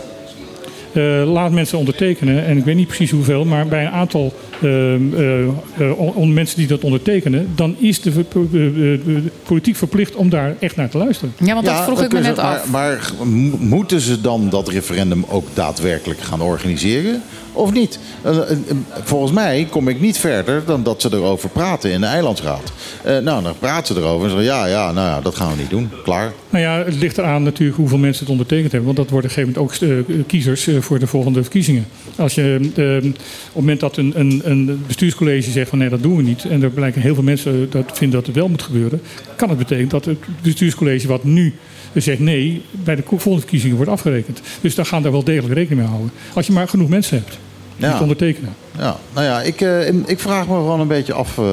[0.93, 2.45] Eh, laat mensen ondertekenen.
[2.45, 4.33] En ik weet niet precies hoeveel, maar bij een aantal
[4.63, 10.15] ehm, eh, eh, on- on- mensen die dat ondertekenen, dan is de, de politiek verplicht
[10.15, 11.33] om daar echt naar te luisteren.
[11.45, 12.71] Ja, want dat vroeg ik me net ze- af.
[12.71, 17.23] Maar, maar mo- moeten ze dan dat referendum ook daadwerkelijk gaan organiseren?
[17.55, 17.99] Of niet?
[18.23, 18.57] Eh, eh, eh,
[19.03, 22.73] volgens mij kom ik niet verder dan dat ze erover praten in de eilandsraad.
[23.05, 25.57] Eh, nou, dan praten ze erover en zeggen ja, ja, nou ja, dat gaan we
[25.61, 25.91] niet doen.
[26.05, 26.33] Klaar.
[26.51, 28.95] Nou ja, het ligt eraan natuurlijk hoeveel mensen het ondertekend hebben.
[28.95, 31.87] Want dat worden op een gegeven moment ook eh, kiezers eh, voor de volgende verkiezingen.
[32.17, 36.03] Als je eh, op het moment dat een, een, een bestuurscollege zegt van nee, dat
[36.03, 36.45] doen we niet.
[36.45, 39.01] En er blijken heel veel mensen dat vinden dat het wel moet gebeuren.
[39.37, 41.55] Kan het betekenen dat het bestuurscollege wat nu
[41.95, 44.41] zegt nee, bij de volgende verkiezingen wordt afgerekend.
[44.61, 46.11] Dus daar gaan daar wel degelijk rekening mee houden.
[46.35, 47.39] Als je maar genoeg mensen hebt
[47.77, 47.93] die Ja.
[47.93, 48.55] het ondertekenen.
[48.79, 51.45] Ja, nou ja, ik, eh, ik vraag me gewoon een beetje af eh,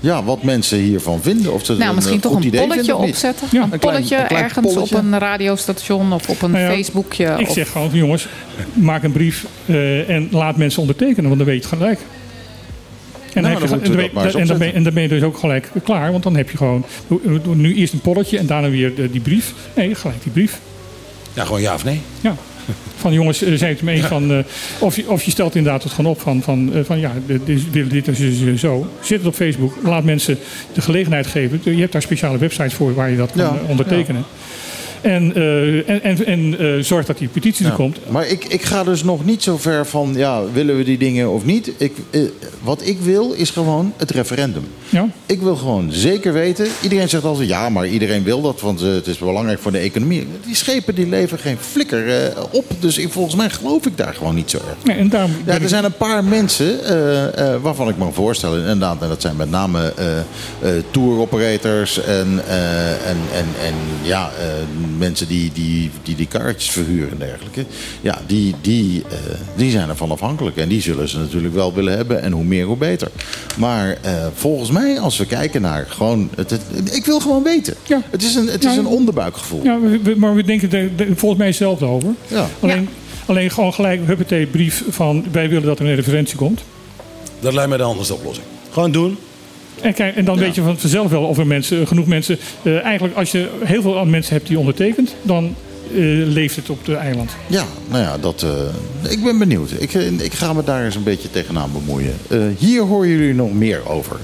[0.00, 1.52] ja, wat mensen hiervan vinden.
[1.52, 3.48] Of ze het Nou, een, misschien eh, toch goed een idee polletje opzetten.
[3.50, 3.62] Ja.
[3.62, 4.96] een Een klein- polletje een klein ergens polletje.
[4.96, 7.34] op een radiostation of op een Nou ja, Facebookje.
[7.38, 8.28] Ik of- zeg gewoon jongens,
[8.72, 11.98] maak een brief eh, en laat mensen ondertekenen, want dan weet je het gelijk.
[13.34, 16.10] En, Nou, dan dan je, en, ben, en dan ben je dus ook gelijk klaar,
[16.10, 16.84] want dan heb je gewoon
[17.54, 19.54] nu eerst een polletje en daarna weer de- die brief.
[19.74, 20.60] Nee, gelijk die brief.
[21.32, 22.00] Ja, gewoon ja of nee.
[22.20, 22.34] Ja.
[22.96, 24.30] Van jongens, eh, zijn het eens van.
[24.32, 24.38] eh,
[24.78, 27.46] of, je, of je stelt inderdaad het gewoon op van, van, eh, van ja, dit,
[27.46, 28.86] dit, willen dit en zo, zo.
[29.00, 29.76] Zet het op Facebook.
[29.82, 30.38] Laat mensen
[30.72, 31.60] de gelegenheid geven.
[31.64, 34.24] Je hebt daar speciale websites voor waar je dat kan Ja, ondertekenen.
[35.00, 37.76] En, eh, en, en, en eh, zorg dat die petitie er Ja.
[37.76, 37.98] komt.
[38.10, 41.30] Maar ik, ik ga dus nog niet zo ver van, ja, willen we die dingen
[41.30, 41.72] of niet?
[41.76, 42.20] Ik, eh,
[42.62, 44.64] wat ik wil is gewoon het referendum.
[44.88, 45.08] Ja.
[45.26, 46.66] Ik wil gewoon zeker weten.
[46.82, 50.26] Iedereen zegt altijd ja, maar iedereen wil dat, want het is belangrijk voor de economie.
[50.46, 52.64] Die schepen die leveren geen flikker op.
[52.80, 54.84] Dus ik, volgens mij geloof ik daar gewoon niet zo erg.
[54.84, 56.78] Nee, en daarom Ja, er ik- zijn een paar mensen
[57.62, 62.40] waarvan ik me voorstel, inderdaad, en dat zijn met name eh, tour operators en,
[63.06, 64.30] en, en, en ja,
[64.98, 67.64] mensen die die, die die kaartjes verhuren en dergelijke.
[68.00, 69.16] Ja, die, die, eh,
[69.56, 72.66] die zijn ervan afhankelijk en die zullen ze natuurlijk wel willen hebben en hoe meer
[72.66, 73.10] hoe beter.
[73.56, 77.74] Maar eh, volgens mij, als we kijken naar gewoon, het, het- ik wil gewoon weten.
[77.86, 78.02] Ja.
[78.10, 78.78] Het is een, het is Ja.
[78.78, 79.64] een onderbuikgevoel.
[79.64, 79.78] Ja,
[80.16, 82.08] maar we denken er er volgens mij hetzelfde over.
[82.26, 82.46] Ja.
[82.60, 82.88] Alleen,
[83.26, 86.60] alleen gewoon gelijk, huppatee, brief van wij willen dat er een referentie komt.
[87.40, 88.46] Dat lijkt mij de handigste oplossing.
[88.70, 89.16] Gewoon doen.
[89.82, 92.38] En, kijk, en dan weet je van vanzelf wel of er mensen, genoeg mensen...
[92.62, 95.14] eh, eigenlijk als je heel veel mensen hebt die ondertekent...
[95.22, 95.44] dan
[95.94, 95.96] eh,
[96.26, 97.30] leeft het op de eiland.
[97.46, 98.42] Ja, nou ja, dat,
[99.02, 99.70] eh, ik ben benieuwd.
[99.78, 102.14] Ik, ik ga me daar eens een beetje tegenaan bemoeien.
[102.28, 104.16] Eh, hier horen jullie nog meer over.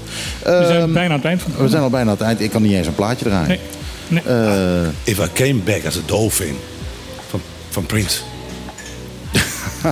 [0.43, 2.41] We zijn Ehm, bijna aan het eind van we zijn al bijna aan het eind.
[2.41, 3.47] Ik kan niet eens een plaatje draaien.
[3.47, 3.59] Nee.
[4.07, 4.21] Nee.
[4.23, 6.55] Eh, If I came back as a dolphin.
[7.29, 8.19] Van, van Prince.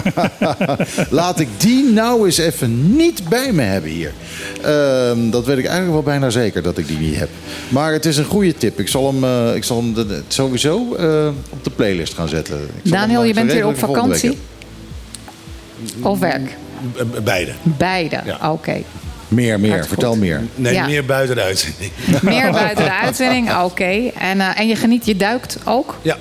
[1.09, 4.11] laat ik die nou eens even niet bij me hebben hier.
[4.61, 7.29] Ehm, dat weet ik eigenlijk wel bijna zeker dat ik die niet heb.
[7.69, 8.79] Maar het is een goede tip.
[8.79, 12.57] Ik zal hem, eh, ik zal hem de- sowieso eh, op de playlist gaan zetten.
[12.61, 14.37] Ik zal Daniel, je eh, bent weer op vakantie?
[16.01, 16.55] Of werk?
[17.23, 17.51] Beide.
[17.63, 18.19] Beide.
[18.25, 18.51] Ja.
[18.51, 18.81] Oké.
[19.27, 19.69] Meer, meer.
[19.71, 20.19] Hartstikke Vertel goed.
[20.19, 20.41] meer.
[20.55, 20.85] Nee, Ja.
[20.85, 21.91] meer buiten de uitzending.
[22.21, 24.09] Meer buiten de uitzending, oké.
[24.19, 25.97] En, eh, en je geniet, je duikt ook?
[26.01, 26.17] Ja.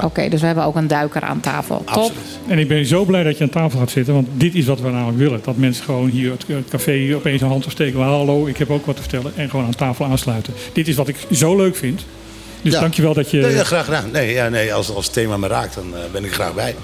[0.00, 0.06] Ja.
[0.06, 1.76] Oké, dus we hebben ook een duiker aan tafel.
[1.76, 1.88] Top.
[1.88, 2.38] Absoluut.
[2.48, 4.14] En ik ben zo blij dat je aan tafel gaat zitten.
[4.14, 5.40] Want dit is wat we namelijk willen.
[5.44, 8.00] Dat mensen gewoon hier het, café opeens een hand opsteken.
[8.00, 9.32] Hallo, ik heb ook wat te vertellen.
[9.36, 10.54] En gewoon aan tafel aansluiten.
[10.72, 12.04] Dit is wat ik zo leuk vind.
[12.62, 12.80] Dus Ja.
[12.80, 13.40] dankjewel dat je...
[13.40, 14.10] Nee, ja, graag gedaan.
[14.12, 16.74] Nee, ja, nee als, als het thema me raakt, dan eh, ben ik graag bij.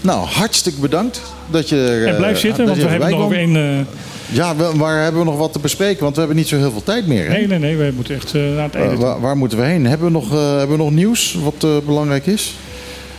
[0.00, 2.02] Nou, hartstikke bedankt dat je.
[2.06, 3.86] en eh, blijf zitten, dat want we hebben nog één...
[4.32, 6.02] Ja, we- waar hebben we nog wat te bespreken?
[6.02, 7.24] Want we hebben niet zo heel veel tijd meer.
[7.26, 7.32] Hè?
[7.36, 7.76] nee, nee, nee.
[7.76, 9.86] We moeten echt eh, naar het einde Eh, waar, waar moeten we heen?
[9.86, 12.54] Hebben we nog, eh, hebben we nog nieuws wat belangrijk is?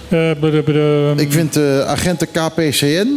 [0.10, 3.07] Eh, bede- Ik vind eh, agenten KPCN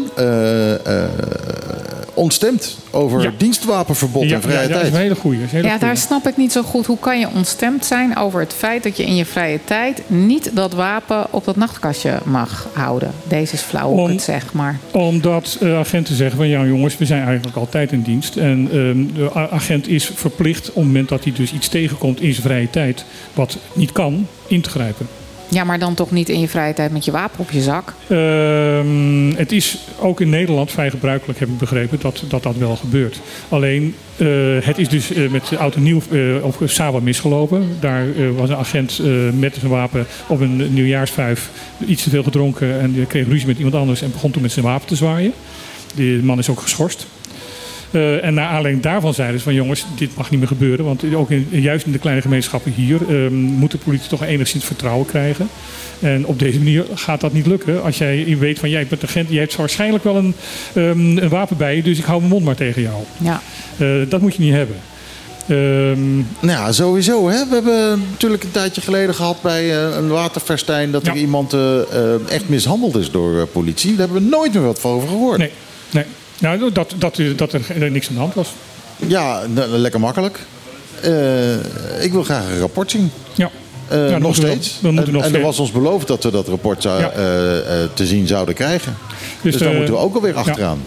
[2.19, 3.31] ontstemd over Ja.
[3.36, 4.93] dienstwapenverbod ja, en vrije ja, dat is tijd.
[4.95, 5.39] een hele goeie.
[5.39, 6.86] dat is een hele Ja, daar snap ik niet zo goed.
[6.86, 10.51] Hoe kan je ontstemd zijn over het feit dat je in je vrije tijd niet
[10.55, 13.11] dat wapen op dat nachtkastje mag houden?
[13.28, 14.78] Deze is flauw Om- het zeg, maar.
[14.90, 18.36] Omdat eh, agenten zeggen van ja jongens, we zijn eigenlijk altijd in dienst.
[18.36, 22.32] En ehm, de agent is verplicht op het moment dat hij dus iets tegenkomt in
[22.32, 23.05] zijn vrije tijd,
[23.35, 25.07] wat niet kan, in te grijpen.
[25.51, 27.95] Ja, maar dan toch niet in je vrije tijd met je wapen op je zak?
[28.09, 32.77] Ehm, het is ook in Nederland vrij gebruikelijk, heb ik begrepen, dat dat, dat wel
[32.77, 33.20] gebeurt.
[33.49, 34.27] Alleen, eh,
[34.61, 37.69] het is dus eh, met oud en nieuw eh, op Saba misgelopen.
[37.81, 39.01] Daar was een agent
[39.39, 41.51] met zijn wapen op een nieuwjaarsvijf
[41.87, 44.65] iets te veel gedronken en kreeg ruzie met iemand anders en begon toen met zijn
[44.65, 45.33] wapen te zwaaien.
[45.95, 47.07] Die man is ook geschorst.
[47.90, 50.85] Eh, en naar aanleiding daarvan zeiden ze van jongens, dit mag niet meer gebeuren.
[50.85, 54.65] Want ook in, juist in de kleine gemeenschappen hier ehm, moet de politie toch enigszins
[54.65, 55.48] vertrouwen krijgen.
[56.01, 57.82] En op deze manier gaat dat niet lukken.
[57.82, 60.35] Als jij weet van jij bent agent, je hebt waarschijnlijk wel een,
[60.74, 63.02] ehm, een wapen bij je, dus ik hou mijn mond maar tegen jou.
[63.16, 63.43] Ja.
[63.78, 64.77] Eh, dat moet je niet hebben.
[65.48, 67.28] Ehm, Nou ja, sowieso.
[67.28, 67.48] Hè?
[67.48, 70.90] We hebben natuurlijk een tijdje geleden gehad bij eh, een waterfestijn...
[70.90, 71.56] dat er iemand
[72.28, 73.90] echt mishandeld is door politie.
[73.90, 75.39] Daar hebben we nooit meer wat van over gehoord.
[75.39, 75.52] nee,
[75.90, 76.05] nee.
[76.39, 78.48] Nou, dat, dat, dat er niks aan de hand was.
[79.06, 80.39] Ja, n- lekker makkelijk.
[81.02, 83.10] Eh, ik wil graag een rapport zien.
[83.35, 83.51] Ja.
[83.89, 84.78] Eh, nog we- steeds.
[84.81, 87.10] we en nog en er was ons beloofd dat we dat rapport zou, Ja.
[87.10, 87.19] eh,
[87.94, 88.97] te zien zouden krijgen.
[89.43, 90.81] Dus, daar eh, moeten we ook alweer achteraan.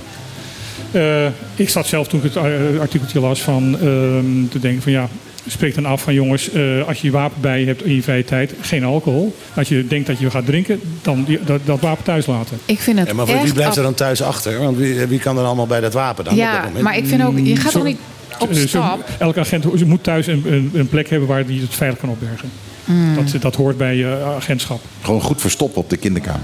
[1.55, 2.43] Ik zat zelf toen ik het
[2.79, 5.07] artikeltje las van ehm, te denken van ja,
[5.47, 8.01] spreek dan af van jongens, eh, als je je wapen bij je hebt in je
[8.03, 9.35] vrije tijd, geen alcohol.
[9.55, 12.57] Als je denkt dat je gaat drinken, dan die, dat, dat wapen thuis laten.
[12.65, 14.59] Ik vind het Ja, maar voor echt wie blijft er dan thuis achter?
[14.59, 16.35] Want wie, wie kan er allemaal bij dat wapen dan?
[16.35, 17.97] dat Ja, maar ik vind ook, je gaat toch niet
[18.39, 19.09] op Eh, zo- stap?
[19.19, 22.49] elke agent moet thuis een, een, een plek hebben waar hij het veilig kan opbergen.
[22.85, 23.15] Hmm.
[23.15, 24.81] Dat, dat hoort bij je agentschap.
[25.01, 26.41] Gewoon goed verstoppen op de kinderkamer.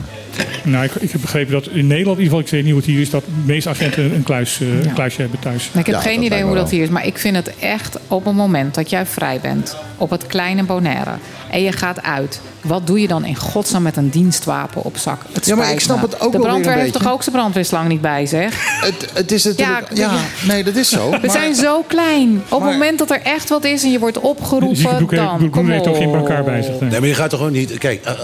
[0.63, 2.81] Nou, ik, ik heb begrepen dat in Nederland, in ieder geval, ik weet niet hoe
[2.81, 4.87] het hier is, dat de meeste agenten een, kluis, eh, Ja.
[4.87, 5.65] een kluisje hebben thuis.
[5.65, 6.89] Ik heb Ja, geen idee hoe dat hier is.
[6.89, 9.75] Maar ik vind het echt op het moment dat jij vrij bent.
[9.97, 11.11] Op het kleine Bonaire.
[11.51, 12.41] En je gaat uit.
[12.61, 15.21] Wat doe je dan in godsnaam met een dienstwapen op zak?
[15.31, 17.05] Het Ja, maar ik snap het ook De wel weer brandweer een heeft beetje.
[17.05, 18.81] toch ook zijn brandweerslang niet bij zich?
[18.81, 19.87] Het, het is natuurlijk...
[19.93, 21.09] Ja, Ja, nee, dat is zo.
[21.09, 22.41] We maar- zijn zo klein.
[22.49, 24.83] Op maar- het moment dat er echt wat is en je wordt opgeroepen,
[25.51, 26.79] dan heeft ook geen brancard bij zich.
[26.79, 26.99] nee.
[26.99, 27.77] Maar je gaat toch gewoon niet...
[27.77, 28.15] Kijk, eh,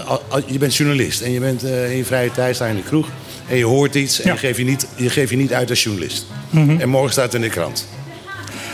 [0.46, 1.70] je bent journalist en je bent eh,
[2.08, 3.08] je vrije tijd sta je in de kroeg...
[3.48, 4.32] en je hoort iets en Ja.
[4.32, 6.26] je, geeft je, niet, je geeft je niet uit als journalist.
[6.78, 7.86] En morgen staat het in de krant.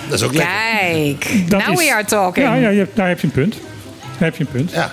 [0.09, 0.55] Dat is ook lekker.
[0.81, 2.47] Kijk, Dat now is- we are talking.
[2.47, 3.53] Ja, ja je hebt- daar heb je een punt.
[4.19, 4.71] Daar heb je een punt.
[4.73, 4.93] Ja.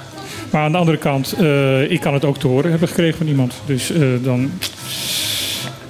[0.50, 3.28] Maar aan de andere kant, eh, ik kan het ook te horen hebben gekregen van
[3.28, 3.54] iemand.
[3.66, 4.52] Dus eh, dan.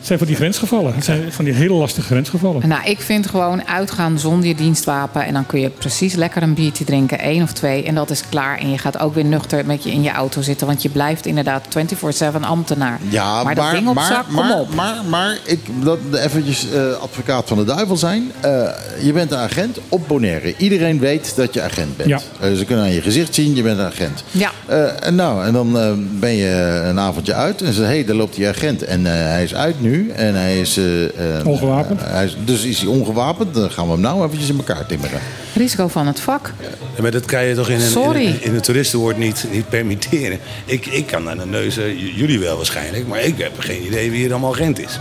[0.07, 0.95] Het zijn van die grensgevallen.
[0.95, 2.67] Het zijn van die hele lastige grensgevallen.
[2.67, 5.25] Nou, ik vind gewoon uitgaan zonder je dienstwapen.
[5.25, 7.83] En dan kun je precies lekker een biertje drinken, één of twee.
[7.83, 8.57] En dat is klaar.
[8.59, 10.67] En je gaat ook weer nuchter met je in je auto zitten.
[10.67, 12.99] Want je blijft inderdaad 24-7 ambtenaar.
[13.09, 14.73] Ja, maar dat ding op maar, zak, kom maar, op.
[14.73, 18.31] Maar, maar, ik dat eventjes eh, advocaat van de duivel zijn.
[18.39, 18.69] Eh,
[19.01, 20.53] je bent een agent op Bonaire.
[20.57, 22.09] Iedereen weet dat je agent bent.
[22.09, 22.19] Ja.
[22.39, 24.23] Eh, ze kunnen aan je gezicht zien, je bent een agent.
[24.31, 24.51] Ja.
[24.65, 28.05] Eh, en, nou, en dan eh, ben je een avondje uit en ze hé, hey,
[28.05, 28.83] daar loopt die agent.
[28.83, 30.77] En eh, hij is uit nu en hij is...
[30.77, 32.01] eh, eh, Ongewapend.
[32.03, 35.19] hij is, dus is hij ongewapend, dan gaan we hem nou eventjes in elkaar timmeren.
[35.55, 36.53] Risico van het vak.
[36.95, 38.25] Ja, Maar dat kan je toch in een, in Sorry.
[38.25, 40.39] een, in een toeristenwoord niet, niet permitteren.
[40.65, 43.07] Ik, ik kan aan de neus, eh, jullie wel waarschijnlijk...
[43.07, 44.99] maar ik heb geen idee wie hier allemaal agent is.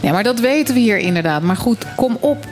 [0.00, 1.42] Ja, maar dat weten we hier inderdaad.
[1.42, 2.44] Maar goed, kom op.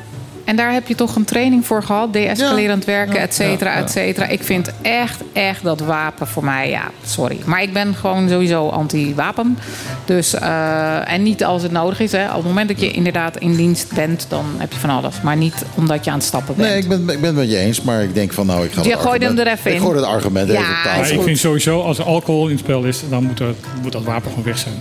[0.44, 2.12] En daar heb je toch een training voor gehad.
[2.12, 4.26] Deescalerend werken, et cetera, et cetera.
[4.26, 6.70] Ik vind echt, echt dat wapen voor mij...
[6.70, 7.38] Ja, sorry.
[7.44, 9.58] Maar ik ben gewoon sowieso anti-wapen.
[10.04, 12.12] Dus, eh, en niet als het nodig is.
[12.12, 12.28] Hè.
[12.28, 14.26] Op het moment dat je inderdaad in dienst bent...
[14.28, 15.20] dan heb je van alles.
[15.22, 16.68] Maar niet omdat je aan het stappen bent.
[16.68, 18.72] Nee, ik ben, ik ben het met je eens, maar ik denk van nou, ik
[18.72, 19.76] ga Je het gooit hem er even in.
[19.76, 21.00] Ik gooi het argument Ja, even op is tafel.
[21.00, 23.92] Maar ik vind sowieso, als er alcohol in het spel is, dan moet, er, moet
[23.92, 24.74] dat wapen gewoon weg zijn.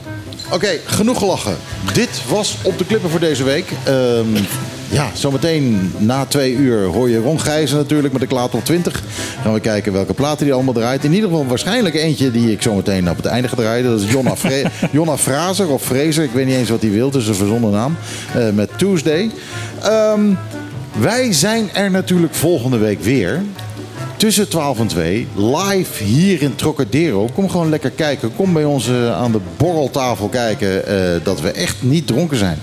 [0.51, 1.57] Oké, genoeg gelachen.
[1.93, 3.71] Dit was op de klippen voor deze week.
[3.83, 4.27] Ehm,
[4.93, 9.03] ja, zometeen na twee uur hoor je Ron Gijzen natuurlijk met de Klaat op 20.
[9.41, 11.03] Gaan we kijken welke platen die allemaal draait.
[11.03, 13.83] In ieder geval waarschijnlijk eentje die ik zometeen op het einde ga draaien.
[13.83, 16.23] Dat is Jonna, Fre Jonna Fraser of Fraser.
[16.23, 17.05] Ik weet niet eens wat hij wil.
[17.05, 17.95] Het is een verzonnen naam.
[18.35, 19.31] Eh, met Tuesday.
[19.81, 20.21] Ehm,
[20.99, 23.41] wij zijn er natuurlijk volgende week weer.
[24.17, 27.29] Tussen 12 en 2, live hier in Trocadero.
[27.33, 28.35] Kom gewoon lekker kijken.
[28.35, 32.59] Kom bij ons eh, aan de borreltafel kijken eh, dat we echt niet dronken zijn.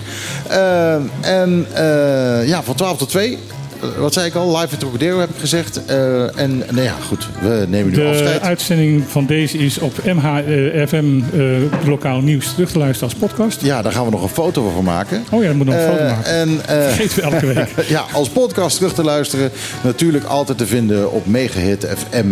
[0.47, 3.37] Eh, en eh, ja, van 12 tot 2.
[3.81, 4.57] Eh, Wat zei ik al?
[4.57, 5.85] Live in Trocadero heb ik gezegd.
[5.85, 7.27] Eh, en nou ja, goed.
[7.41, 8.41] We nemen nu De afscheid.
[8.41, 13.61] uitzending van deze is op MHFM eh, lokaal nieuws terug te luisteren als podcast.
[13.61, 15.23] Ja, daar gaan we nog een foto van maken.
[15.31, 16.25] Oh ja, daar moet nog een foto maken.
[16.33, 17.67] En, eh, Vergeten we elke week.
[17.87, 19.51] ja, als podcast terug te luisteren.
[19.83, 22.27] Natuurlijk altijd te vinden op Megahit FM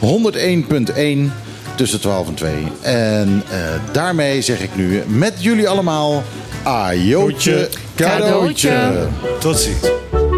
[0.00, 1.32] 101.1
[1.74, 2.52] tussen 12 en 2.
[2.80, 3.58] En eh,
[3.92, 6.22] daarmee zeg ik nu met jullie allemaal
[6.62, 8.68] ajootje cadeautje.
[8.68, 9.06] Cadeautje.
[9.40, 10.37] Tot ziens.